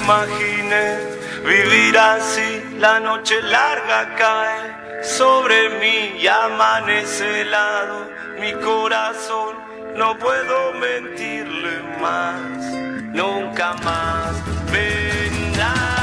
[0.04, 1.00] Imaginé
[1.46, 8.10] vivir así, la noche larga cae sobre mí y amanece helado
[8.40, 9.56] mi corazón.
[9.96, 12.74] No puedo mentirle más,
[13.14, 14.34] nunca más
[14.72, 15.94] vendrá.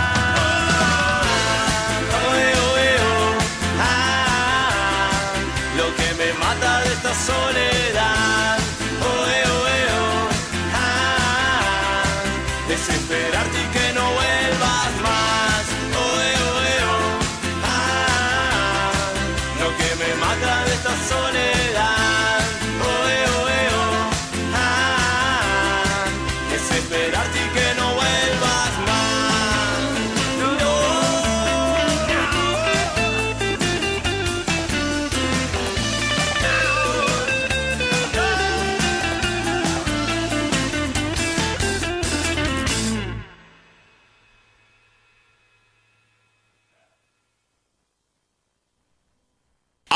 [7.26, 8.58] Soledad.
[9.02, 10.28] Oh, eh, oh, eh, oh.
[10.74, 12.02] Ah,
[12.66, 13.69] desesperarte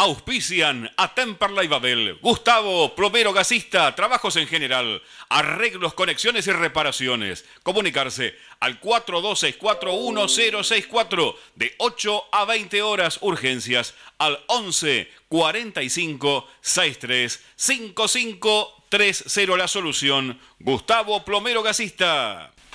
[0.05, 7.47] Auspician a Temperley Babel, Gustavo, plomero gasista, trabajos en general, arreglos, conexiones y reparaciones.
[7.63, 19.57] Comunicarse al 42641064 de 8 a 20 horas urgencias al 11 45 63 55 30
[19.57, 20.39] la solución.
[20.59, 22.54] Gustavo, plomero gasista.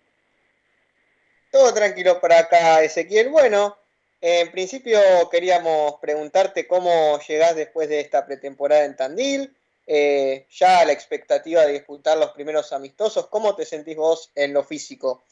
[1.52, 3.30] Todo tranquilo por acá, Ezequiel.
[3.30, 3.78] Bueno,
[4.20, 5.00] en principio
[5.30, 9.56] queríamos preguntarte cómo llegás después de esta pretemporada en Tandil,
[9.88, 14.64] eh, ya la expectativa de disputar los primeros amistosos, ¿cómo te sentís vos en lo
[14.64, 15.24] físico?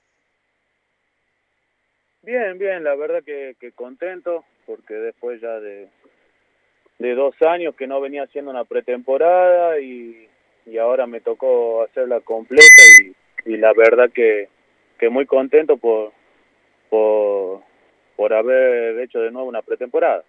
[2.24, 5.90] Bien, bien, la verdad que, que contento, porque después ya de,
[6.98, 10.30] de dos años que no venía haciendo una pretemporada y,
[10.66, 13.14] y ahora me tocó hacerla completa y,
[13.52, 14.48] y la verdad que,
[14.98, 16.14] que muy contento por,
[16.90, 17.62] por,
[18.16, 20.24] por haber hecho de nuevo una pretemporada.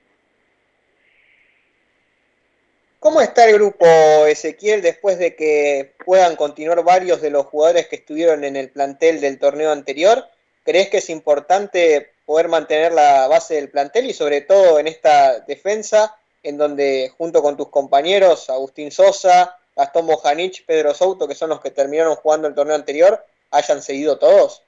[2.99, 3.87] ¿Cómo está el grupo
[4.27, 9.21] Ezequiel después de que puedan continuar varios de los jugadores que estuvieron en el plantel
[9.21, 10.25] del torneo anterior?
[10.65, 15.41] ¿Crees que es importante poder mantener la base del plantel y sobre todo en esta
[15.41, 21.51] defensa en donde junto con tus compañeros, Agustín Sosa, Gastón Bojanich, Pedro Souto, que son
[21.51, 23.19] los que terminaron jugando el torneo anterior,
[23.51, 24.63] hayan seguido todos?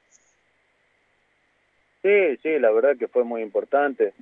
[2.02, 4.12] Sí, sí, la verdad que fue muy importante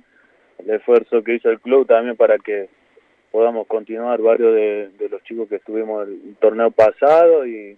[0.59, 2.69] el esfuerzo que hizo el club también para que
[3.31, 7.77] podamos continuar varios de, los chicos que estuvimos el torneo pasado y,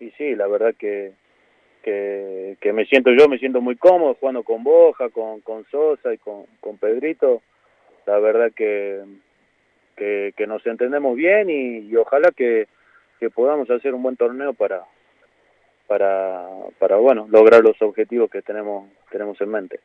[0.00, 1.12] y sí, la verdad que,
[1.86, 6.18] que, me siento yo, me siento muy cómodo jugando con Boja, con, con Sosa y
[6.18, 7.42] con, con Pedrito.
[8.06, 9.02] La verdad que,
[9.96, 12.66] que, nos entendemos bien y, ojalá que,
[13.20, 14.84] que podamos hacer un buen torneo para,
[15.86, 16.48] para,
[16.78, 19.80] para bueno, lograr los objetivos que tenemos, tenemos en mente.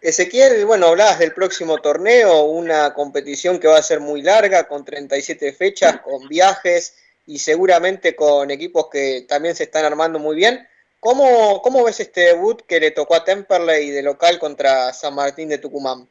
[0.00, 4.84] Ezequiel, bueno, hablabas del próximo torneo, una competición que va a ser muy larga, con
[4.84, 10.66] 37 fechas, con viajes y seguramente con equipos que también se están armando muy bien.
[11.00, 15.48] ¿Cómo, cómo ves este debut que le tocó a Temperley de local contra San Martín
[15.48, 16.08] de Tucumán?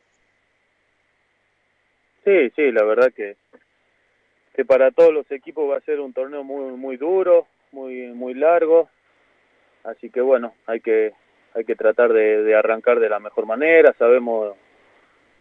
[2.23, 3.35] Sí, sí, la verdad que,
[4.53, 8.34] que para todos los equipos va a ser un torneo muy muy duro, muy muy
[8.34, 8.90] largo.
[9.84, 11.14] Así que bueno, hay que
[11.53, 13.94] hay que tratar de, arrancar de la mejor manera.
[13.98, 14.56] Sabemos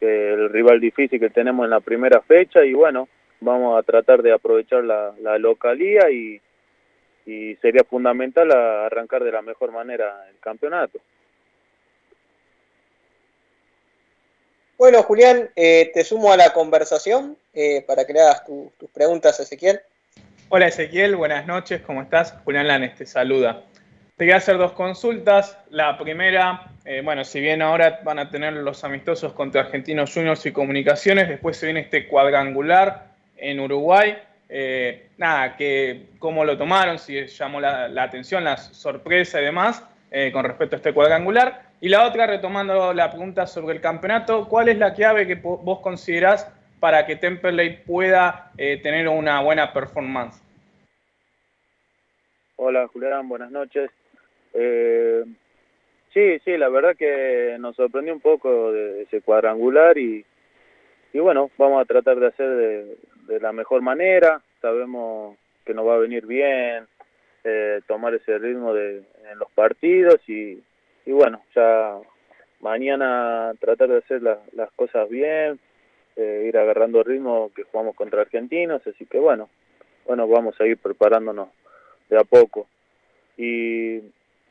[0.01, 3.09] que el rival difícil que tenemos en la primera fecha y bueno,
[3.43, 6.40] vamos a tratar de aprovechar la, la localía y,
[7.27, 10.98] y sería fundamental arrancar de la mejor manera el campeonato.
[14.78, 19.39] Bueno, Julián, eh, te sumo a la conversación eh, para que le hagas tus preguntas
[19.39, 19.81] a Ezequiel.
[20.48, 22.35] Hola Ezequiel, buenas noches, ¿cómo estás?
[22.44, 23.62] Julián Lanes te saluda.
[24.16, 25.56] Te voy a hacer dos consultas.
[25.70, 30.44] La primera, eh, bueno, si bien ahora van a tener los amistosos contra Argentinos Juniors
[30.47, 33.11] y Comunicaciones, después se viene este cuadrangular
[33.43, 34.16] en Uruguay.
[35.19, 39.86] nada, que cómo lo tomaron, si llamó la, atención, la sorpresa y demás
[40.32, 41.73] con respecto a este cuadrangular.
[41.82, 45.81] Y la otra, retomando la pregunta sobre el campeonato, ¿cuál es la clave que vos
[45.81, 46.48] considerás
[46.82, 50.43] para que Temperley pueda eh, tener una buena performance?
[52.56, 53.90] Hola Julián, buenas noches.
[54.52, 55.24] Eh,
[56.12, 60.24] sí, sí, la verdad que nos sorprendió un poco de ese cuadrangular y,
[61.12, 62.97] y bueno, vamos a tratar de hacer de,
[63.40, 64.42] la mejor manera.
[64.60, 66.86] Sabemos que nos va a venir bien
[67.44, 68.98] eh, tomar ese ritmo de,
[69.30, 70.62] en los partidos y,
[71.04, 71.98] y bueno, ya
[72.60, 75.59] mañana tratar de hacer las cosas bien,
[76.16, 79.48] eh, ir agarrando ritmo que jugamos contra argentinos, así que bueno,
[80.06, 81.48] bueno, vamos a ir preparándonos
[82.09, 82.68] de a poco.
[83.36, 83.96] Y,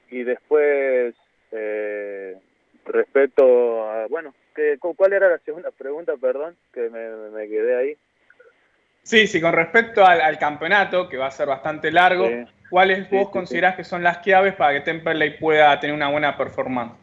[0.09, 1.15] y después,
[1.51, 2.37] eh,
[2.85, 7.97] respecto a, bueno, que, ¿cuál era la segunda pregunta, perdón, que me quedé ahí?
[9.03, 12.30] Sí, sí, con respecto al, campeonato, que va a ser bastante largo,
[12.69, 16.94] ¿cuáles vos considerás que son las claves para que Temperley pueda tener una buena performance?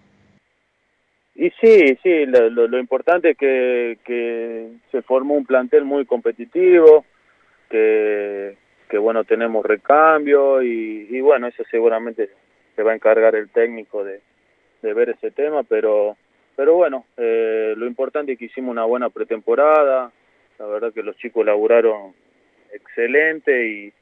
[1.34, 7.04] Y sí, sí, lo, importante es que, se formó un plantel muy competitivo,
[7.70, 8.56] que,
[8.88, 12.30] que bueno, tenemos recambio y, bueno, eso seguramente
[12.74, 14.20] se va a encargar el técnico de,
[14.82, 16.16] ver ese tema, pero,
[16.56, 20.10] pero bueno, eh, lo importante es que hicimos una buena pretemporada,
[20.58, 22.14] la verdad que los chicos laburaron
[22.72, 23.92] excelente y,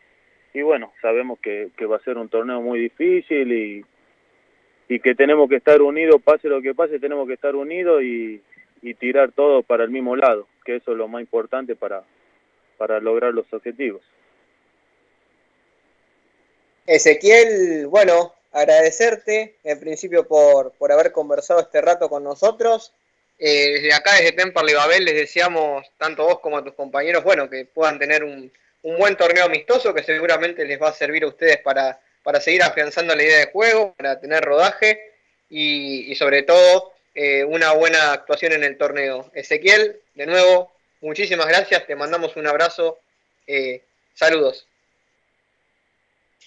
[0.55, 3.85] y bueno, sabemos que, va a ser un torneo muy difícil y,
[4.89, 8.41] y que tenemos que estar unidos, pase lo que pase, tenemos que estar unidos y,
[8.83, 12.05] y tirar todo para el mismo lado, que eso es lo más importante para,
[12.79, 14.03] para lograr los objetivos.
[16.87, 22.95] Ezequiel, bueno, agradecerte en principio por, por haber conversado este rato con nosotros.
[23.39, 27.51] Eh, desde acá, desde Temperley Babel, les deseamos, tanto vos como a tus compañeros, bueno,
[27.51, 28.51] que puedan tener un,
[28.83, 33.17] buen torneo amistoso que seguramente les va a servir a ustedes para, para seguir afianzando
[33.17, 35.13] la idea de juego, para tener rodaje
[35.51, 39.29] y, sobre todo eh, una buena actuación en el torneo.
[39.35, 43.01] Ezequiel, de nuevo, muchísimas gracias, te mandamos un abrazo,
[43.49, 43.83] eh,
[44.15, 44.69] saludos.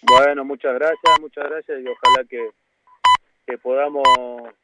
[0.04, 2.52] Bueno, muchas gracias, muchas gracias y ojalá que,
[3.46, 4.08] que podamos,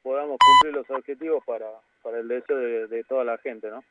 [0.01, 1.65] podamos cumplir los objetivos para,
[2.05, 3.83] para el deseo de, toda la gente, ¿no?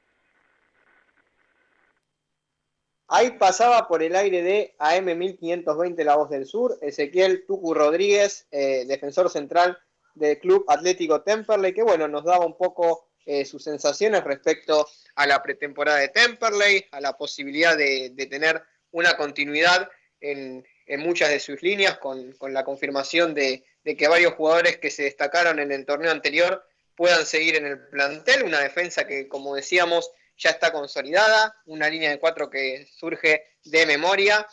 [3.09, 8.85] Ahí pasaba por el aire de AM1520 La Voz del Sur, Ezequiel Tucu Rodríguez, eh,
[8.87, 9.77] defensor central
[10.15, 14.87] del Club Atlético Temperley, que bueno, nos daba un poco eh, sus sensaciones respecto
[15.17, 18.63] a la pretemporada de Temperley, a la posibilidad de, tener
[18.93, 20.65] una continuidad en,
[20.99, 25.59] muchas de sus líneas, con, la confirmación de, de, que varios jugadores que se destacaron
[25.59, 26.65] en el torneo anterior
[26.97, 32.11] puedan seguir en el plantel, una defensa que, como decíamos, ya está consolidada, una línea
[32.11, 34.47] de cuatro que surge de memoria,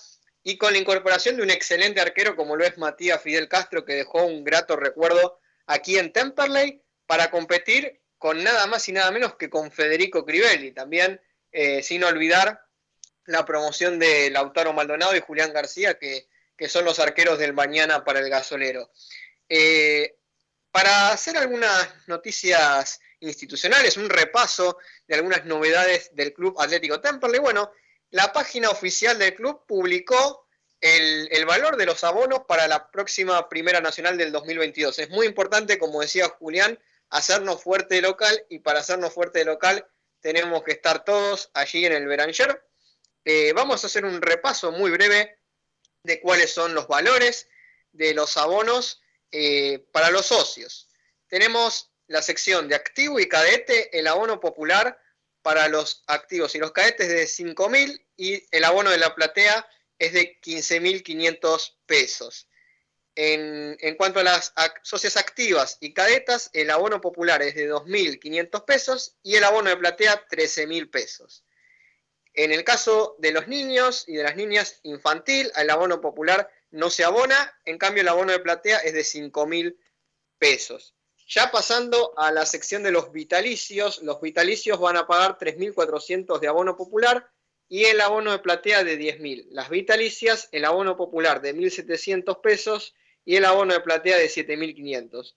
[0.43, 3.93] y con la incorporación de un excelente arquero como lo es Matías Fidel Castro, que
[3.93, 9.35] dejó un grato recuerdo aquí en Temperley, para competir con nada más y nada menos
[9.35, 11.19] que con Federico Crivelli, también
[11.51, 12.61] eh, sin olvidar
[13.25, 18.05] la promoción de Lautaro Maldonado y Julián García, que, que son los arqueros del mañana
[18.05, 18.91] para el gasolero.
[19.49, 20.19] Eh,
[20.71, 24.77] para hacer algunas noticias institucionales, un repaso
[25.07, 27.39] de algunas novedades del Club Atlético Temperley.
[27.39, 27.71] Bueno,
[28.09, 30.47] la página oficial del club publicó
[30.81, 34.99] el, valor de los abonos para la próxima Primera Nacional del 2022.
[34.99, 36.79] Es muy importante, como decía Julián,
[37.09, 39.87] hacernos fuerte de local y para hacernos fuerte de local
[40.21, 42.65] tenemos que estar todos allí en el Beranger.
[43.25, 45.37] Eh, vamos a hacer un repaso muy breve
[46.03, 47.47] de cuáles son los valores
[47.91, 49.00] de los abonos
[49.31, 50.89] eh, para los socios.
[51.27, 54.99] Tenemos la sección de activo y cadete, el abono popular
[55.41, 59.67] para los activos y los cadetes de 5.000 y el abono de la platea
[59.97, 62.47] es de 15.500 pesos.
[63.15, 64.53] En, cuanto a las
[64.83, 69.77] socias activas y cadetas, el abono popular es de 2.500 pesos y el abono de
[69.77, 71.43] platea 13.000 pesos.
[72.33, 76.89] En el caso de los niños y de las niñas infantil, el abono popular no
[76.89, 79.77] se abona, en cambio el abono de platea es de 5.000
[80.37, 80.95] pesos.
[81.27, 86.47] Ya pasando a la sección de los vitalicios, los vitalicios van a pagar 3.400 de
[86.47, 87.29] abono popular
[87.69, 89.47] y el abono de platea de 10.000.
[89.51, 92.93] Las vitalicias, el abono popular de 1.700 pesos
[93.23, 95.35] y el abono de platea de 7.500.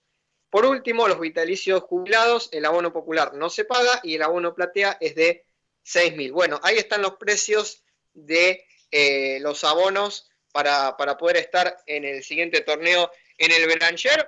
[0.49, 4.97] Por último, los vitalicios jubilados, el abono popular no se paga y el abono platea
[4.99, 5.45] es de
[5.85, 6.31] 6.000.
[6.33, 7.83] Bueno, ahí están los precios
[8.13, 14.25] de eh, los abonos para, para, poder estar en el siguiente torneo en el Belanger.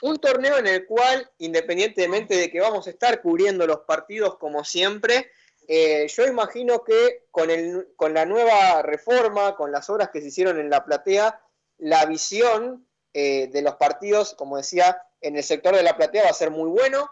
[0.00, 4.64] Un torneo en el cual, independientemente de que vamos a estar cubriendo los partidos como
[4.64, 5.30] siempre,
[5.66, 10.28] eh, yo imagino que con, el, con la nueva reforma, con las obras que se
[10.28, 11.38] hicieron en la platea,
[11.76, 16.30] la visión eh, de los partidos, como decía, en el sector de la platea va
[16.30, 17.10] a ser muy bueno,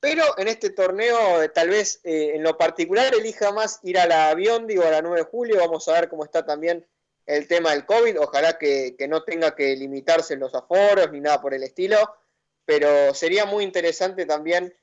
[0.00, 4.34] pero en este torneo eh, tal vez en lo particular elija más ir a la
[4.34, 6.86] Biondi o a la 9 de julio, vamos a ver cómo está también
[7.26, 11.54] el tema del COVID, ojalá que, no tenga que limitarse los aforos ni nada por
[11.54, 12.16] el estilo,
[12.64, 14.74] pero sería muy interesante también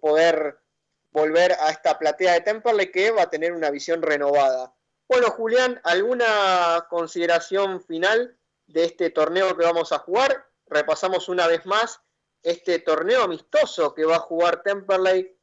[0.00, 0.58] poder
[1.10, 4.74] volver a esta platea de Temperley que va a tener una visión renovada.
[5.08, 8.36] Bueno, Julián, ¿alguna consideración final
[8.66, 10.46] de este torneo que vamos a jugar.
[10.66, 12.00] Repasamos una vez más
[12.42, 15.36] este torneo amistoso que va a jugar Temperley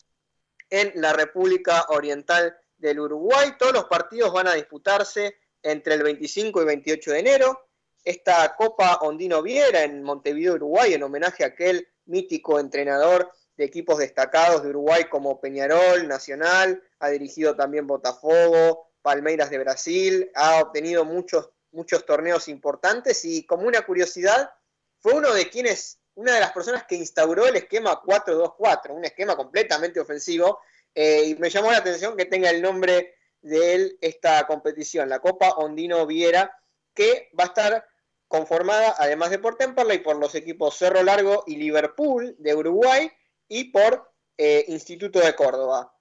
[0.69, 3.55] en la República Oriental del Uruguay.
[3.57, 7.67] Todos los partidos van a disputarse entre el 25 y 28 de enero.
[8.03, 13.99] Esta Copa Ondino Viera en Montevideo, Uruguay, en homenaje a aquel mítico entrenador de equipos
[13.99, 21.05] destacados de Uruguay como Peñarol, Nacional, ha dirigido también Botafogo, Palmeiras de Brasil, ha obtenido
[21.05, 24.51] muchos muchos torneos importantes y como una curiosidad,
[24.99, 29.35] fue uno de quienes, una de las personas que instauró el esquema 4-2-4, un esquema
[29.35, 30.59] completamente ofensivo,
[30.93, 35.49] eh, y me llamó la atención que tenga el nombre de esta competición, la Copa
[35.57, 36.57] Ondino Viera,
[36.93, 37.85] que va a estar
[38.27, 43.11] conformada, además de por Temperley, por los equipos Cerro Largo y Liverpool de Uruguay
[43.47, 45.93] y por eh, Instituto de Córdoba.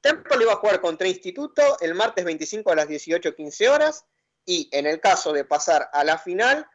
[0.00, 4.06] Temperley va a jugar contra Instituto el martes 25 a las 18.15 horas
[4.44, 6.66] y en el caso de pasar a la final,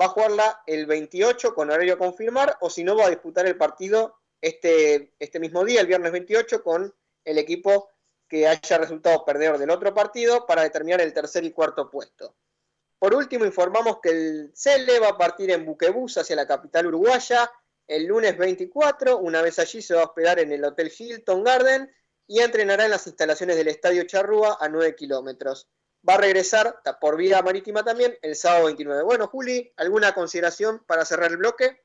[0.00, 3.46] va a jugarla el 28 con horario a confirmar, o si no, va a disputar
[3.46, 6.92] el partido este, este mismo día, el viernes 28, con
[7.24, 7.90] el equipo
[8.32, 12.34] que haya resultado perdedor del otro partido para determinar el tercer y cuarto puesto.
[12.98, 17.52] Por último, informamos que el CELE va a partir en Buquebus hacia la capital uruguaya
[17.86, 19.18] el lunes 24.
[19.18, 21.92] Una vez allí se va a hospedar en el Hotel Hilton Garden
[22.26, 25.68] y entrenará en las instalaciones del Estadio Charrúa a 9 kilómetros
[26.08, 29.02] va a regresar por vía marítima también el sábado 29.
[29.02, 31.82] Bueno, Juli, ¿alguna consideración para cerrar el bloque?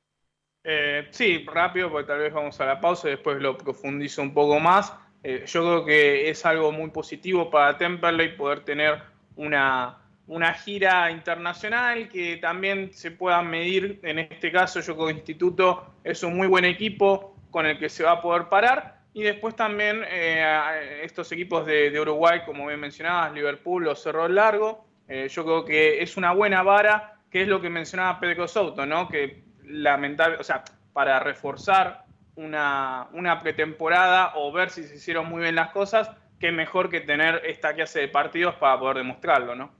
[0.63, 4.33] Eh, sí, rápido, porque tal vez vamos a la pausa y después lo profundizo un
[4.33, 4.93] poco más.
[5.23, 9.02] Eh, yo creo que es algo muy positivo para Temperley poder tener
[9.35, 13.99] una, una gira internacional que también se pueda medir.
[14.03, 17.89] En este caso, yo creo que Instituto es un muy buen equipo con el que
[17.89, 22.80] se va a poder parar y después también eh, estos equipos de, Uruguay, como bien
[22.80, 27.48] mencionabas, Liverpool o Cerro Largo, eh, yo creo que es una buena vara, que es
[27.48, 29.10] lo que mencionaba Pedro Souto, ¿no?
[29.10, 30.64] Que lamentable, o sea,
[30.94, 32.06] para reforzar
[32.38, 36.09] una, una pretemporada o ver si se hicieron muy bien las cosas,
[36.39, 39.76] qué mejor que tener esta clase de partidos para poder demostrarlo, ¿no?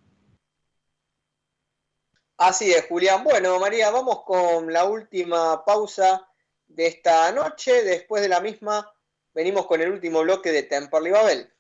[2.38, 3.24] Así es, Julián.
[3.24, 6.28] Bueno, María, vamos con la última pausa
[6.68, 7.84] de esta noche.
[7.84, 8.92] Después de la misma
[9.34, 11.52] venimos con el último bloque de Temperley Babel.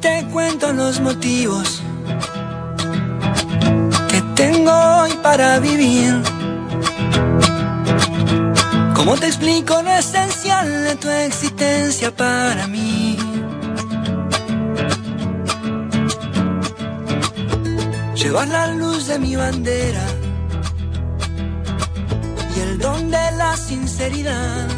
[0.00, 1.82] Te cuento los motivos
[4.10, 6.22] que tengo hoy para vivir
[9.08, 13.16] ¿Cómo te explico lo esencial de tu existencia para mí?
[18.14, 20.04] Llevas la luz de mi bandera
[22.54, 24.77] y el don de la sinceridad.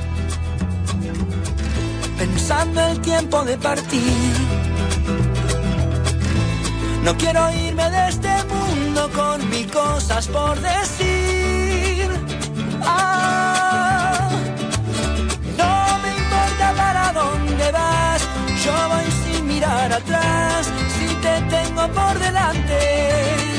[2.51, 4.33] pensando el tiempo de partir.
[7.03, 12.09] No quiero irme de este mundo con mil cosas por decir.
[12.83, 14.29] Ah,
[15.57, 18.21] no me importa para dónde vas,
[18.65, 23.50] yo voy sin mirar atrás, si te tengo por delante.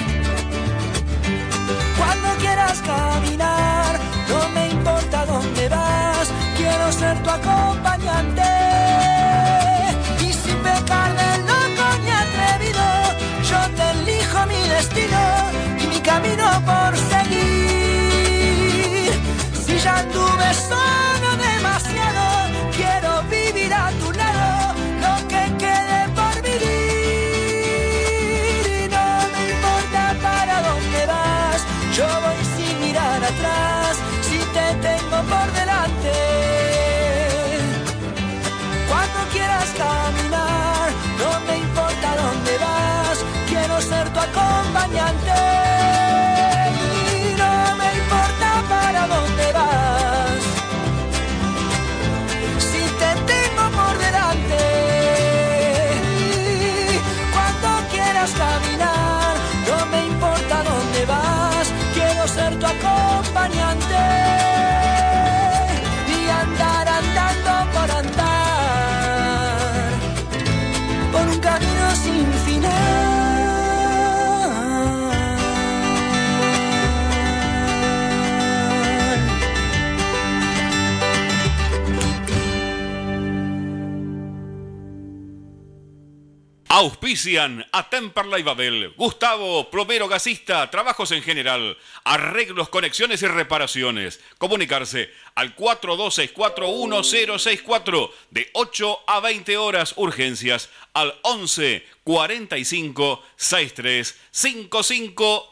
[86.82, 94.18] Auspician a Temperley Babel, Gustavo, plomero gasista, trabajos en general, arreglos, conexiones y reparaciones.
[94.36, 105.51] Comunicarse al 42641064 de 8 a 20 horas, urgencias al 11 45 63 55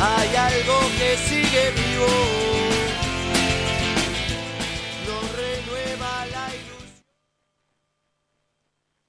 [0.00, 2.33] Hay algo que sigue vivo.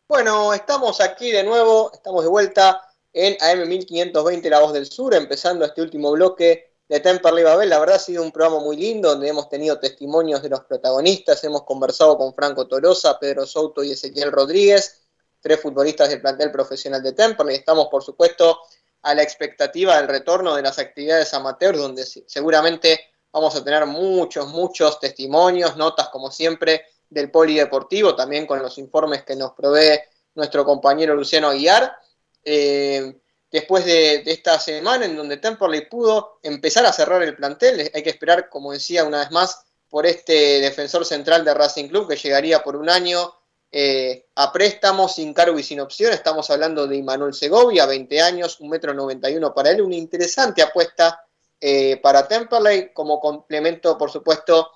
[0.07, 5.65] Bueno, estamos aquí de nuevo, estamos de vuelta en AM1520 La Voz del Sur, empezando
[5.65, 7.71] este último bloque de Temperley Babel.
[7.71, 11.43] La verdad ha sido un programa muy lindo donde hemos tenido testimonios de los protagonistas,
[11.43, 15.07] hemos conversado con Franco Torosa, Pedro Souto y Ezequiel Rodríguez,
[15.41, 17.55] tres futbolistas del plantel profesional de Temperley.
[17.55, 18.59] Estamos, por supuesto,
[19.01, 22.99] a la expectativa del retorno de las actividades amateurs, donde seguramente
[23.31, 29.23] vamos a tener muchos, muchos testimonios, notas como siempre del polideportivo, también con los informes
[29.23, 29.97] que nos provee
[30.35, 31.95] nuestro compañero Luciano Aguiar.
[32.43, 33.15] Eh,
[33.49, 38.09] después de, esta semana en donde Temperley pudo empezar a cerrar el plantel, hay que
[38.09, 42.61] esperar, como decía una vez más, por este defensor central de Racing Club que llegaría
[42.61, 43.33] por un año
[43.71, 46.11] eh, a préstamo, sin cargo y sin opción.
[46.11, 51.25] Estamos hablando de Imanuel Segovia, 20 años, 1,91 metro 91 para él, una interesante apuesta
[51.61, 54.71] eh, para Temperley como complemento, por supuesto,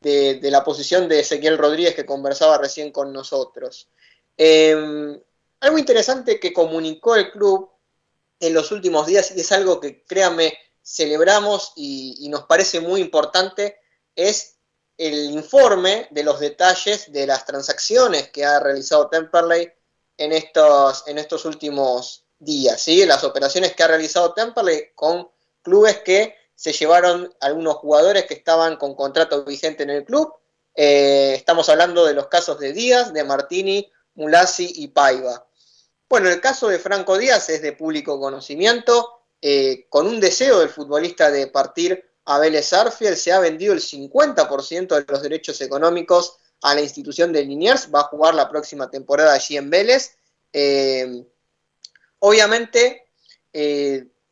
[0.00, 3.88] de, la posición de Ezequiel Rodríguez que conversaba recién con nosotros.
[4.36, 5.20] Em,
[5.60, 7.70] algo interesante que comunicó el club
[8.40, 13.78] en los últimos días y es algo que, créanme, celebramos y, nos parece muy importante,
[14.16, 14.56] es
[14.96, 19.70] el informe de los detalles de las transacciones que ha realizado Temperley
[20.16, 23.04] en estos, en estos últimos días, ¿sí?
[23.04, 25.30] las operaciones que ha realizado Temperley con
[25.62, 30.30] clubes que se llevaron algunos jugadores que estaban con contrato vigente en el club.
[30.74, 35.46] Eh, estamos hablando de los casos de Díaz, de Martini, Mulasi y Paiva.
[36.06, 39.22] Bueno, el caso de Franco Díaz es de público conocimiento.
[39.40, 43.80] Eh, con un deseo del futbolista de partir a Vélez Arfiel, se ha vendido el
[43.80, 47.88] 50% de los derechos económicos a la institución de Liniers.
[47.90, 50.14] Va a jugar la próxima temporada allí en Vélez.
[50.52, 51.24] Eh,
[52.18, 53.08] obviamente,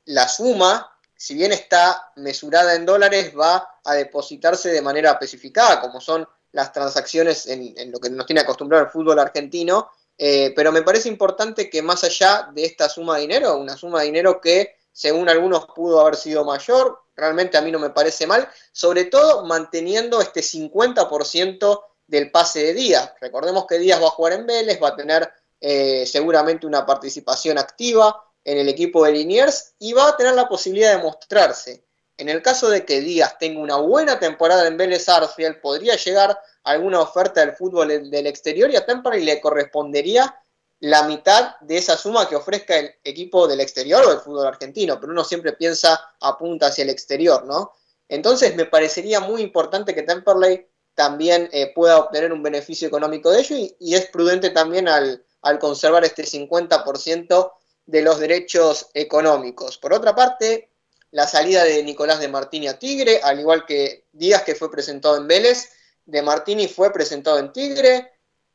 [0.05, 6.01] la suma si bien está mesurada en dólares, va a depositarse de manera especificada, como
[6.01, 10.83] son las transacciones en, lo que nos tiene acostumbrado el fútbol argentino, eh, pero me
[10.83, 14.77] parece importante que más allá de esta suma de dinero, una suma de dinero que
[14.93, 19.45] según algunos pudo haber sido mayor, realmente a mí no me parece mal, sobre todo
[19.45, 23.13] manteniendo este 50% del pase de Díaz.
[23.21, 25.29] Recordemos que Díaz va a jugar en Vélez, va a tener
[25.61, 30.49] eh, seguramente una participación activa, en el equipo de Liniers y va a tener la
[30.49, 31.85] posibilidad de mostrarse.
[32.17, 36.41] En el caso de que Díaz tenga una buena temporada en Vélez Arfield, podría llegar
[36.65, 40.35] alguna oferta del fútbol del exterior y a y le correspondería
[40.81, 44.99] la mitad de esa suma que ofrezca el equipo del exterior o del fútbol argentino,
[44.99, 47.73] pero uno siempre piensa apunta hacia el exterior, ¿no?
[48.09, 53.41] Entonces me parecería muy importante que Temperley también eh, pueda obtener un beneficio económico de
[53.41, 57.53] ello y, es prudente también al conservar este 50%
[57.89, 59.79] de los derechos económicos.
[59.79, 60.69] Por otra parte,
[61.11, 65.17] la salida de Nicolás de Martini a Tigre, al igual que Díaz que fue presentado
[65.17, 65.71] en Vélez,
[66.05, 68.13] de Martini fue presentado en Tigre,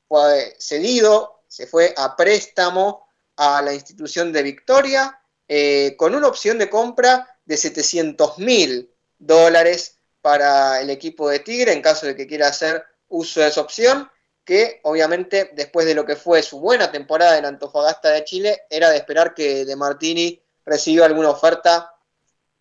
[0.08, 6.60] fue cedido, se fue a préstamo a la institución de Victoria, eh, con una opción
[6.60, 12.28] de compra de 700 mil dólares para el equipo de Tigre en caso de que
[12.28, 14.08] quiera hacer uso de esa opción
[14.46, 18.90] que obviamente después de lo que fue su buena temporada en Antofagasta de Chile, era
[18.90, 21.96] de esperar que De Martini reciba alguna oferta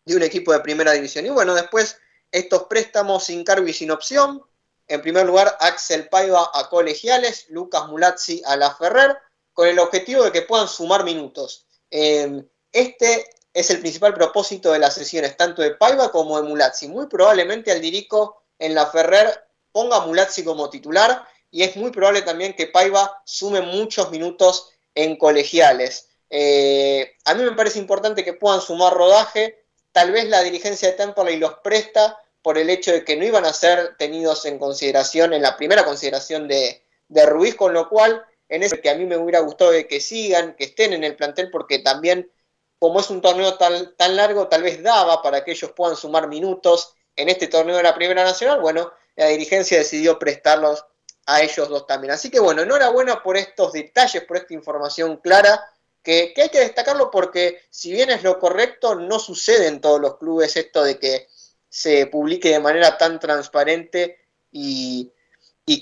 [0.04, 1.26] de un equipo de primera división.
[1.26, 1.98] Y bueno, después
[2.30, 4.42] estos préstamos sin cargo y sin opción.
[4.88, 9.16] En primer lugar, Axel Paiva a Colegiales, Lucas Mulazzi a La Ferrer,
[9.52, 11.66] con el objetivo de que puedan sumar minutos.
[11.90, 16.88] Eh, este es el principal propósito de las sesiones, tanto de Paiva como de Mulazzi.
[16.88, 22.54] Muy probablemente Aldirico en La Ferrer ponga Mulazzi como titular y es muy probable también
[22.54, 26.08] que Paiva sume muchos minutos en colegiales.
[26.30, 29.62] Eh, a mí me parece importante que puedan sumar rodaje,
[29.92, 33.44] tal vez la dirigencia de Temperley los presta por el hecho de que no iban
[33.44, 38.24] a ser tenidos en consideración, en la primera consideración de, de Ruiz, con lo cual
[38.48, 41.16] en ese que a mí me hubiera gustado de que sigan, que estén en el
[41.16, 42.32] plantel, porque también,
[42.78, 46.28] como es un torneo tan, tan largo, tal vez daba para que ellos puedan sumar
[46.28, 48.60] minutos en este torneo de la Primera Nacional.
[48.60, 50.84] Bueno, la dirigencia decidió prestarlos
[51.26, 52.12] a ellos dos también.
[52.12, 55.64] Así que bueno, enhorabuena por estos detalles, por esta información clara,
[56.02, 60.18] que, hay que destacarlo porque si bien es lo correcto, no sucede en todos los
[60.18, 61.28] clubes esto de que
[61.68, 64.18] se publique de manera tan transparente
[64.50, 65.12] y,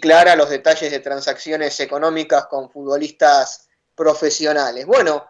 [0.00, 4.86] clara los detalles de transacciones económicas con futbolistas profesionales.
[4.86, 5.28] Bueno,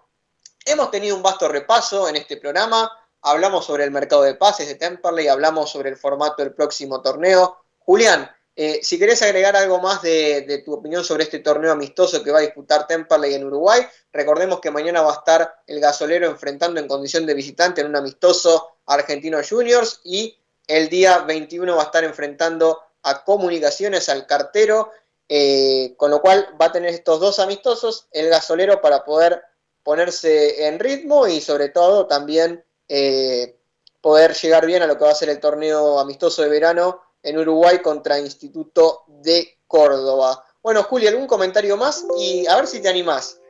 [0.66, 2.91] hemos tenido un vasto repaso en este programa,
[3.23, 7.65] hablamos sobre el mercado de pases de Temperley, hablamos sobre el formato del próximo torneo.
[7.78, 12.32] Julián, eh, si querés agregar algo más de, tu opinión sobre este torneo amistoso que
[12.32, 13.81] va a disputar Temperley en Uruguay,
[14.12, 17.97] recordemos que mañana va a estar el gasolero enfrentando en condición de visitante en un
[17.97, 20.36] amistoso Argentino Juniors y
[20.66, 24.90] el día 21 va a estar enfrentando a Comunicaciones al cartero,
[25.28, 29.43] eh, con lo cual va a tener estos dos amistosos, el gasolero para poder
[29.82, 33.56] ponerse en ritmo y sobre todo también eh,
[34.01, 37.39] poder llegar bien a lo que va a ser el torneo amistoso de verano en
[37.39, 40.45] Uruguay contra Instituto de Córdoba.
[40.63, 42.07] Bueno, Juli, ¿algún comentario más?
[42.19, 43.41] Y a ver si te animás.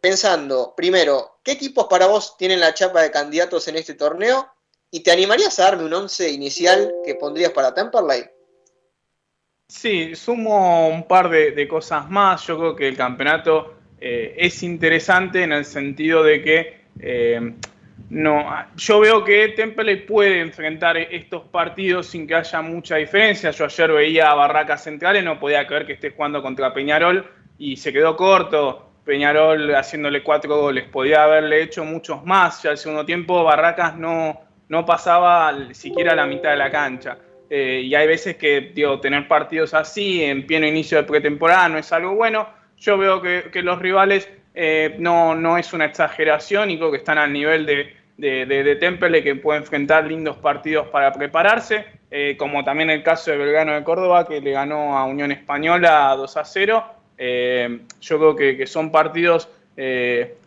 [0.00, 4.48] Pensando, primero, ¿qué equipos para vos tienen la chapa de candidatos en este torneo?
[4.90, 8.24] ¿Y te animarías a darme un once inicial que pondrías para Temperley?
[9.68, 12.46] Sí, sumo un par de, cosas más.
[12.46, 17.54] Yo creo que el campeonato eh, es interesante en el sentido de que eh,
[18.10, 18.46] no,
[18.76, 23.50] yo veo que Temple puede enfrentar estos partidos sin que haya mucha diferencia.
[23.50, 27.26] Yo ayer veía a Barracas Centrales, no podía creer que esté jugando contra Peñarol,
[27.58, 28.88] y se quedó corto.
[29.04, 32.62] Peñarol haciéndole cuatro goles, podía haberle hecho muchos más.
[32.62, 37.18] Ya al segundo tiempo Barracas no, no pasaba siquiera la mitad de la cancha.
[37.50, 41.92] Eh, y hay veces que tener partidos así en pleno inicio de pretemporada no es
[41.92, 42.48] algo bueno.
[42.78, 47.18] Yo veo que, los rivales eh, no, no es una exageración y creo que están
[47.18, 52.62] al nivel de, de, de, Temple que puede enfrentar lindos partidos para prepararse, eh, como
[52.62, 56.44] también el caso de Belgrano de Córdoba que le ganó a Unión Española 2 a
[56.44, 56.84] 0.
[57.16, 59.48] Eh, yo creo que, son partidos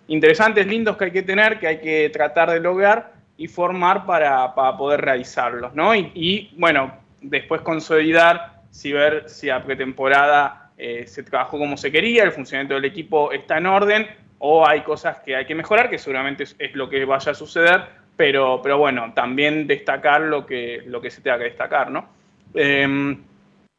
[0.07, 4.53] interesantes, lindos que hay que tener, que hay que tratar de lograr y formar para,
[4.77, 5.95] poder realizarlos, ¿no?
[5.95, 12.31] Y, bueno, después consolidar, si ver si a pretemporada se trabajó como se quería, el
[12.31, 14.07] funcionamiento del equipo está en orden
[14.39, 17.83] o hay cosas que hay que mejorar, que seguramente es, lo que vaya a suceder,
[18.15, 22.09] pero, pero bueno, también destacar lo que, lo que se tenga que destacar, ¿no?
[22.53, 23.23] Em,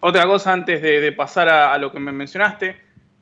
[0.01, 2.77] otra cosa antes de, pasar a, lo que me mencionaste,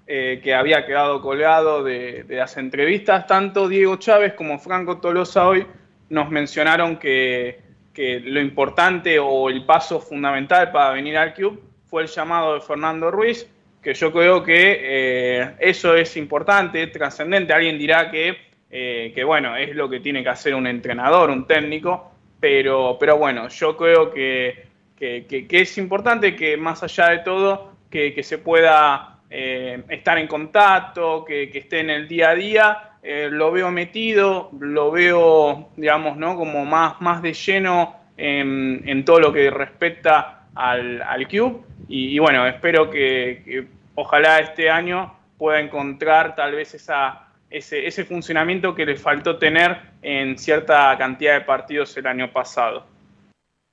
[0.06, 5.66] eh, que había quedado colgado de, las entrevistas, tanto Diego Chávez como Franco Tolosa hoy
[6.10, 7.60] nos mencionaron que,
[7.92, 12.60] que lo importante o el paso fundamental para venir al club fue el llamado de
[12.60, 13.48] Fernando Ruiz,
[13.85, 17.52] que yo creo que eh, eso es importante, trascendente.
[17.52, 18.35] Alguien dirá que,
[18.70, 23.19] eh, que, bueno, es lo que tiene que hacer un entrenador, un técnico, pero, pero
[23.19, 24.65] bueno, yo creo que,
[24.97, 31.23] que, es importante que más allá de todo, que, se pueda eh, estar en contacto,
[31.24, 32.90] que, esté en el día a día.
[33.31, 36.36] lo veo metido, lo veo, digamos, ¿no?
[36.36, 41.65] como más, más de lleno en, en todo lo que respecta al, al club.
[41.89, 48.74] Y, bueno, espero que, ojalá este año pueda encontrar tal vez esa, ese, ese, funcionamiento
[48.74, 52.86] que le faltó tener en cierta cantidad de partidos el año pasado.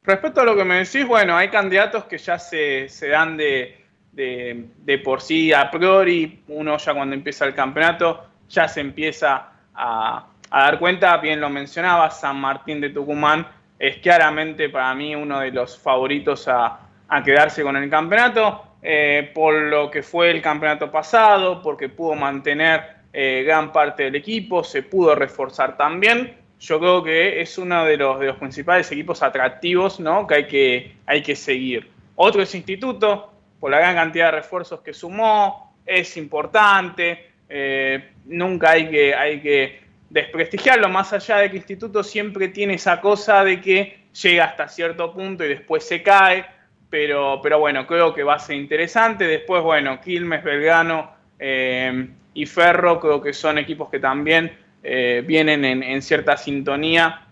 [0.03, 3.85] Respecto a lo que me decís, bueno, hay candidatos que ya se, se dan de,
[4.11, 9.51] de, de, por sí a priori, uno ya cuando empieza el campeonato ya se empieza
[9.73, 13.47] a, a dar cuenta, bien lo mencionaba, San Martín de Tucumán
[13.79, 19.31] es claramente para mí uno de los favoritos a, a quedarse con el campeonato, eh,
[19.35, 24.63] por lo que fue el campeonato pasado, porque pudo mantener eh, gran parte del equipo,
[24.63, 26.37] se pudo reforzar también.
[26.61, 30.25] Yo creo que es uno de los, de los principales equipos atractivos ¿no?
[30.25, 31.89] que, hay que hay que seguir.
[32.15, 38.71] Otro es Instituto, por la gran cantidad de refuerzos que sumó, es importante, eh, nunca
[38.71, 43.59] hay que, hay que desprestigiarlo, más allá de que Instituto siempre tiene esa cosa de
[43.59, 46.60] que llega hasta cierto punto y después se cae
[46.91, 49.25] pero, pero bueno, creo que va a ser interesante.
[49.25, 51.09] Después, bueno, Quilmes, Belgrano
[51.39, 54.51] eh, y Ferro creo que son equipos que también
[54.83, 57.27] eh, vienen en, cierta sintonía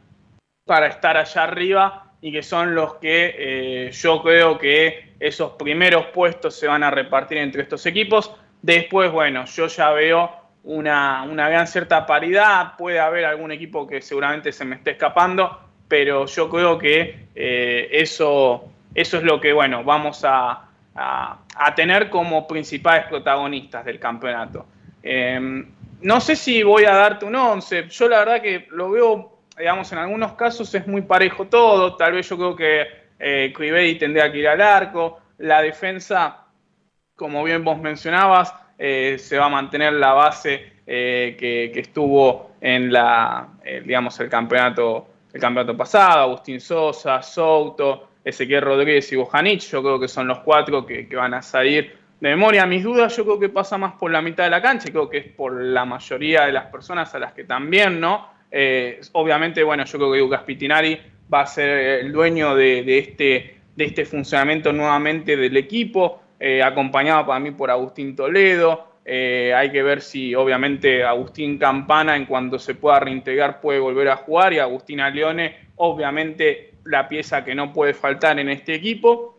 [0.66, 6.06] para estar allá arriba y que son los que eh, yo creo que esos primeros
[6.08, 8.34] puestos se van a repartir entre estos equipos.
[8.62, 10.32] Después, bueno, yo ya veo
[10.64, 15.60] una, una gran cierta paridad, puede haber algún equipo que seguramente se me esté escapando,
[15.90, 20.66] pero yo creo que eso eso es lo que, bueno, vamos a,
[21.76, 24.66] tener como principales protagonistas del campeonato.
[25.02, 25.66] Em,
[26.02, 27.88] no sé si voy a darte un 11.
[27.90, 31.96] Yo la verdad que lo veo, digamos, en algunos casos es muy parejo todo.
[31.96, 32.88] Tal vez yo creo que
[33.20, 35.20] eh, tendría que ir al arco.
[35.38, 36.46] La defensa,
[37.16, 42.92] como bien vos mencionabas, eh, se va a mantener la base eh, que, estuvo en
[42.92, 46.22] la, eh, digamos, el campeonato, el campeonato pasado.
[46.22, 51.34] Agustín Sosa, Souto, Ezequiel Rodríguez y Bojanic, yo creo que son los cuatro que, van
[51.34, 52.66] a salir de memoria.
[52.66, 55.18] Mis dudas yo creo que pasa más por la mitad de la cancha, creo que
[55.18, 58.28] es por la mayoría de las personas a las que también, ¿no?
[58.52, 61.00] Eh, obviamente, bueno, yo creo que Lucas Pitinari
[61.32, 61.70] va a ser
[62.02, 67.70] el dueño de, este, de este funcionamiento nuevamente del equipo, eh, acompañado para mí por
[67.70, 68.90] Agustín Toledo.
[69.06, 74.10] Eh, hay que ver si obviamente Agustín Campana en cuanto se pueda reintegrar puede volver
[74.10, 79.38] a jugar y Agustín Leone obviamente la pieza que no puede faltar en este equipo.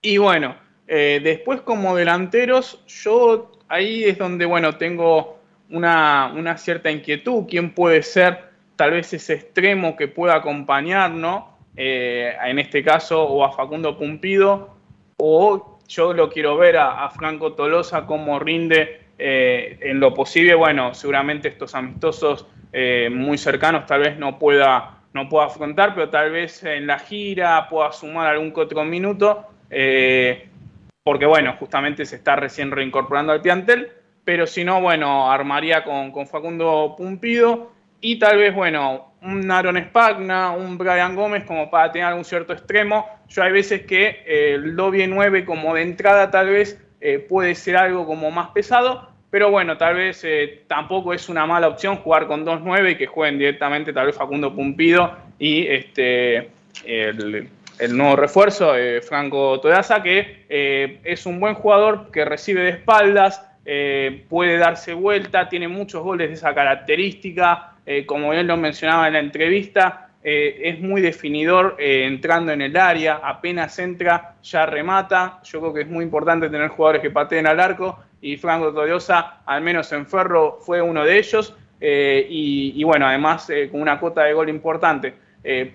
[0.00, 0.56] Y bueno,
[0.88, 5.38] eh, después como delanteros, yo ahí es donde, bueno, tengo
[5.68, 7.44] una, cierta inquietud.
[7.46, 11.44] ¿Quién puede ser tal vez ese extremo que pueda acompañarnos?
[11.76, 14.74] Eh, en este caso, o a Facundo Pumpido,
[15.18, 20.54] o yo lo quiero ver a, Franco Tolosa como rinde eh, en lo posible.
[20.54, 22.46] Bueno, seguramente estos amistosos
[23.10, 27.68] muy cercanos tal vez no pueda no puedo afrontar, pero tal vez en la gira
[27.68, 30.48] pueda sumar algún otro minuto, eh,
[31.02, 33.90] porque bueno, justamente se está recién reincorporando al plantel,
[34.24, 40.52] pero si no, bueno, armaría con, Facundo Pumpido y tal vez, bueno, un Aaron Spagna,
[40.52, 43.06] un Brian Gómez como para tener algún cierto extremo.
[43.28, 46.78] Yo hay veces que eh, el doble 9 como de entrada tal vez
[47.28, 50.24] puede ser algo como más pesado, pero bueno, tal vez
[50.66, 54.54] tampoco es una mala opción jugar con 2-9 y que jueguen directamente tal vez Facundo
[54.54, 56.50] Pumpido y este,
[56.84, 57.48] el,
[57.96, 60.44] nuevo refuerzo, Franco Todaza, que
[61.02, 63.42] es un buen jugador que recibe de espaldas,
[64.28, 69.14] puede darse vuelta, tiene muchos goles de esa característica, eh, como él lo mencionaba en
[69.14, 75.40] la entrevista, eh, es muy definidor eh, entrando en el área, apenas entra, ya remata.
[75.42, 79.42] Yo creo que es muy importante tener jugadores que pateen al arco y Franco Toriosa,
[79.44, 81.54] al menos en Ferro, fue uno de ellos.
[81.80, 85.14] Y, y, bueno, además con una cuota de gol importante.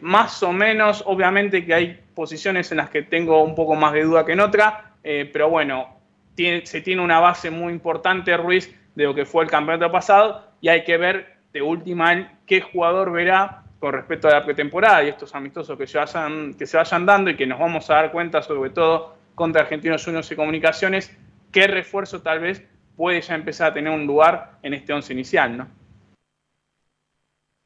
[0.02, 4.04] más o menos, obviamente que hay posiciones en las que tengo un poco más de
[4.04, 5.98] duda que en otra, pero bueno,
[6.36, 10.70] se tiene una base muy importante, Ruiz, de lo que fue el campeonato pasado y
[10.70, 15.34] hay que ver de última qué jugador verá con respecto a la pretemporada y estos
[15.36, 18.42] amistosos que se, vayan, que se vayan dando y que nos vamos a dar cuenta,
[18.42, 21.16] sobre todo contra Argentinos Juniors y Comunicaciones,
[21.52, 22.62] qué refuerzo tal vez
[22.96, 25.78] puede ya empezar a tener un lugar en este once inicial, ¿no?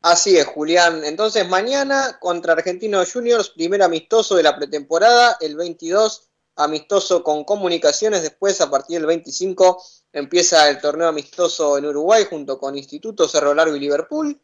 [0.02, 1.04] Así es, Julián.
[1.04, 8.24] Entonces, mañana contra Argentinos Juniors, primer amistoso de la pretemporada, el 22, amistoso con Comunicaciones,
[8.24, 9.82] después a partir del 25
[10.12, 14.42] empieza el torneo amistoso en Uruguay junto con Instituto Cerro Largo y Liverpool.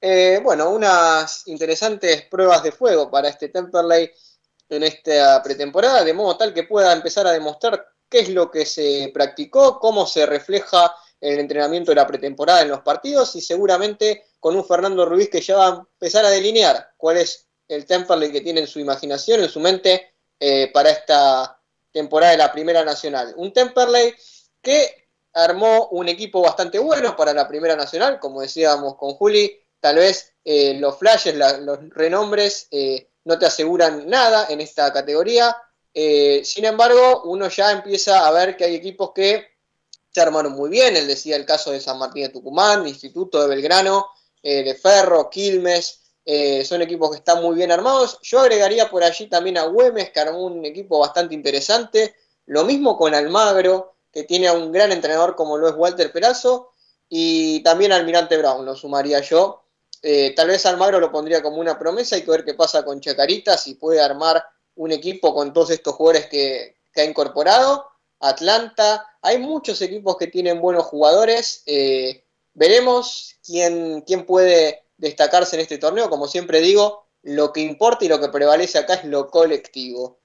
[0.00, 4.10] Eh, bueno, unas interesantes pruebas de fuego para este Temperley
[4.68, 8.66] en esta pretemporada, de modo tal que pueda empezar a demostrar qué es lo que
[8.66, 14.24] se practicó, cómo se refleja el entrenamiento de la pretemporada en los partidos y seguramente
[14.38, 18.32] con un Fernando Ruiz que ya va a empezar a delinear cuál es el Temperley
[18.32, 21.60] que tiene en su imaginación, en su mente eh, para esta
[21.92, 23.34] temporada de la Primera Nacional.
[23.36, 24.14] Un Temperley
[24.62, 29.96] que armó un equipo bastante bueno para la Primera Nacional, como decíamos con Juli, tal
[29.96, 35.54] vez eh, los flashes, los renombres eh, no te aseguran nada en esta categoría,
[36.00, 39.46] eh, sin embargo, uno ya empieza a ver que hay equipos que
[40.10, 43.48] se armaron muy bien, él decía el caso de San Martín de Tucumán, Instituto de
[43.48, 44.06] Belgrano,
[44.42, 46.00] de Ferro, Quilmes,
[46.64, 48.18] son equipos que están muy bien armados.
[48.22, 52.14] Yo agregaría por allí también a Güemes, que armó un equipo bastante interesante.
[52.46, 56.72] Lo mismo con Almagro, que tiene a un gran entrenador como lo es Walter Perazo,
[57.08, 59.64] y también Almirante Brown, lo sumaría yo.
[60.02, 63.00] Eh, tal vez Almagro lo pondría como una promesa, hay que ver qué pasa con
[63.00, 64.44] Chacarita, si puede armar
[64.78, 67.86] un equipo con todos estos jugadores que, ha incorporado.
[68.18, 71.62] Atlanta, hay muchos equipos que tienen buenos jugadores.
[71.66, 72.24] Eh,
[72.54, 76.10] veremos quién, quién puede destacarse en este torneo.
[76.10, 80.18] Como siempre digo, lo que importa y lo que prevalece acá es lo colectivo.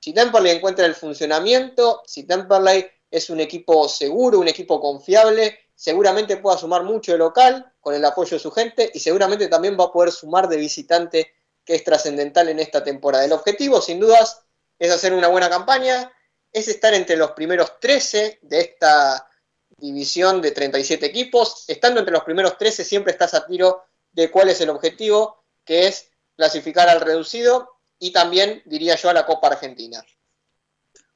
[0.00, 6.36] Si Temperley encuentra el funcionamiento, si Temperley es un equipo seguro, un equipo confiable, seguramente
[6.36, 9.84] pueda sumar mucho de local con el apoyo de su gente y seguramente también va
[9.84, 11.32] a poder sumar de visitante,
[11.68, 13.26] que es trascendental en esta temporada.
[13.26, 14.40] El objetivo, sin dudas,
[14.78, 16.10] es hacer una buena campaña,
[16.50, 19.28] es estar entre los primeros 13 de esta
[19.76, 21.64] división de 37 equipos.
[21.68, 25.88] Estando entre los primeros 13 siempre estás a tiro de cuál es el objetivo, que
[25.88, 27.68] es clasificar al reducido
[27.98, 30.02] y también, diría yo, a la Copa Argentina.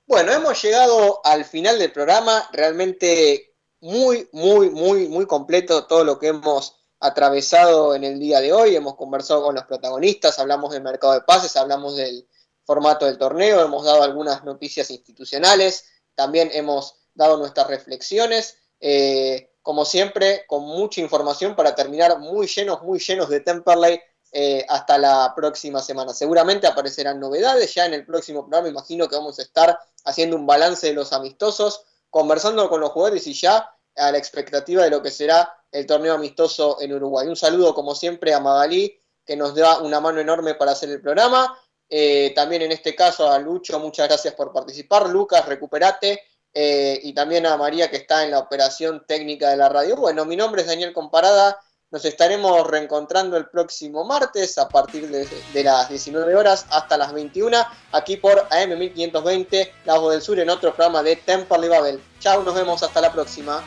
[0.04, 6.18] Bueno, hemos llegado al final del programa, realmente muy, muy, muy, muy completo todo lo
[6.18, 8.76] que hemos atravesado en el día de hoy.
[8.76, 12.28] Hemos conversado con los protagonistas, hablamos del mercado de pases, hablamos del
[12.64, 15.84] formato del torneo, hemos dado algunas noticias institucionales,
[16.14, 18.56] también hemos dado nuestras reflexiones.
[18.80, 24.00] Eh, como siempre, con mucha información para terminar muy llenos, muy llenos de Temperley
[24.32, 26.14] eh, hasta la próxima semana.
[26.14, 28.68] Seguramente aparecerán novedades ya en el próximo programa.
[28.68, 33.26] Imagino que vamos a estar haciendo un balance de los amistosos, conversando con los jugadores
[33.26, 37.26] y ya a la expectativa de lo que será el torneo amistoso en Uruguay.
[37.26, 41.00] Un saludo, como siempre, a Magalí, que nos da una mano enorme para hacer el
[41.00, 41.58] programa.
[41.88, 45.08] Eh, también en este caso a Lucho, muchas gracias por participar.
[45.08, 46.20] Lucas, recuperate.
[46.54, 49.96] Eh, y también a María, que está en la operación técnica de la radio.
[49.96, 51.58] Bueno, mi nombre es Daniel Comparada.
[51.90, 57.58] Nos estaremos reencontrando el próximo martes a partir de, las 19 horas hasta las 21
[57.92, 62.02] aquí por AM1520, La del Sur, en otro programa de Temperley Babel.
[62.18, 63.62] Chao, nos vemos hasta la próxima.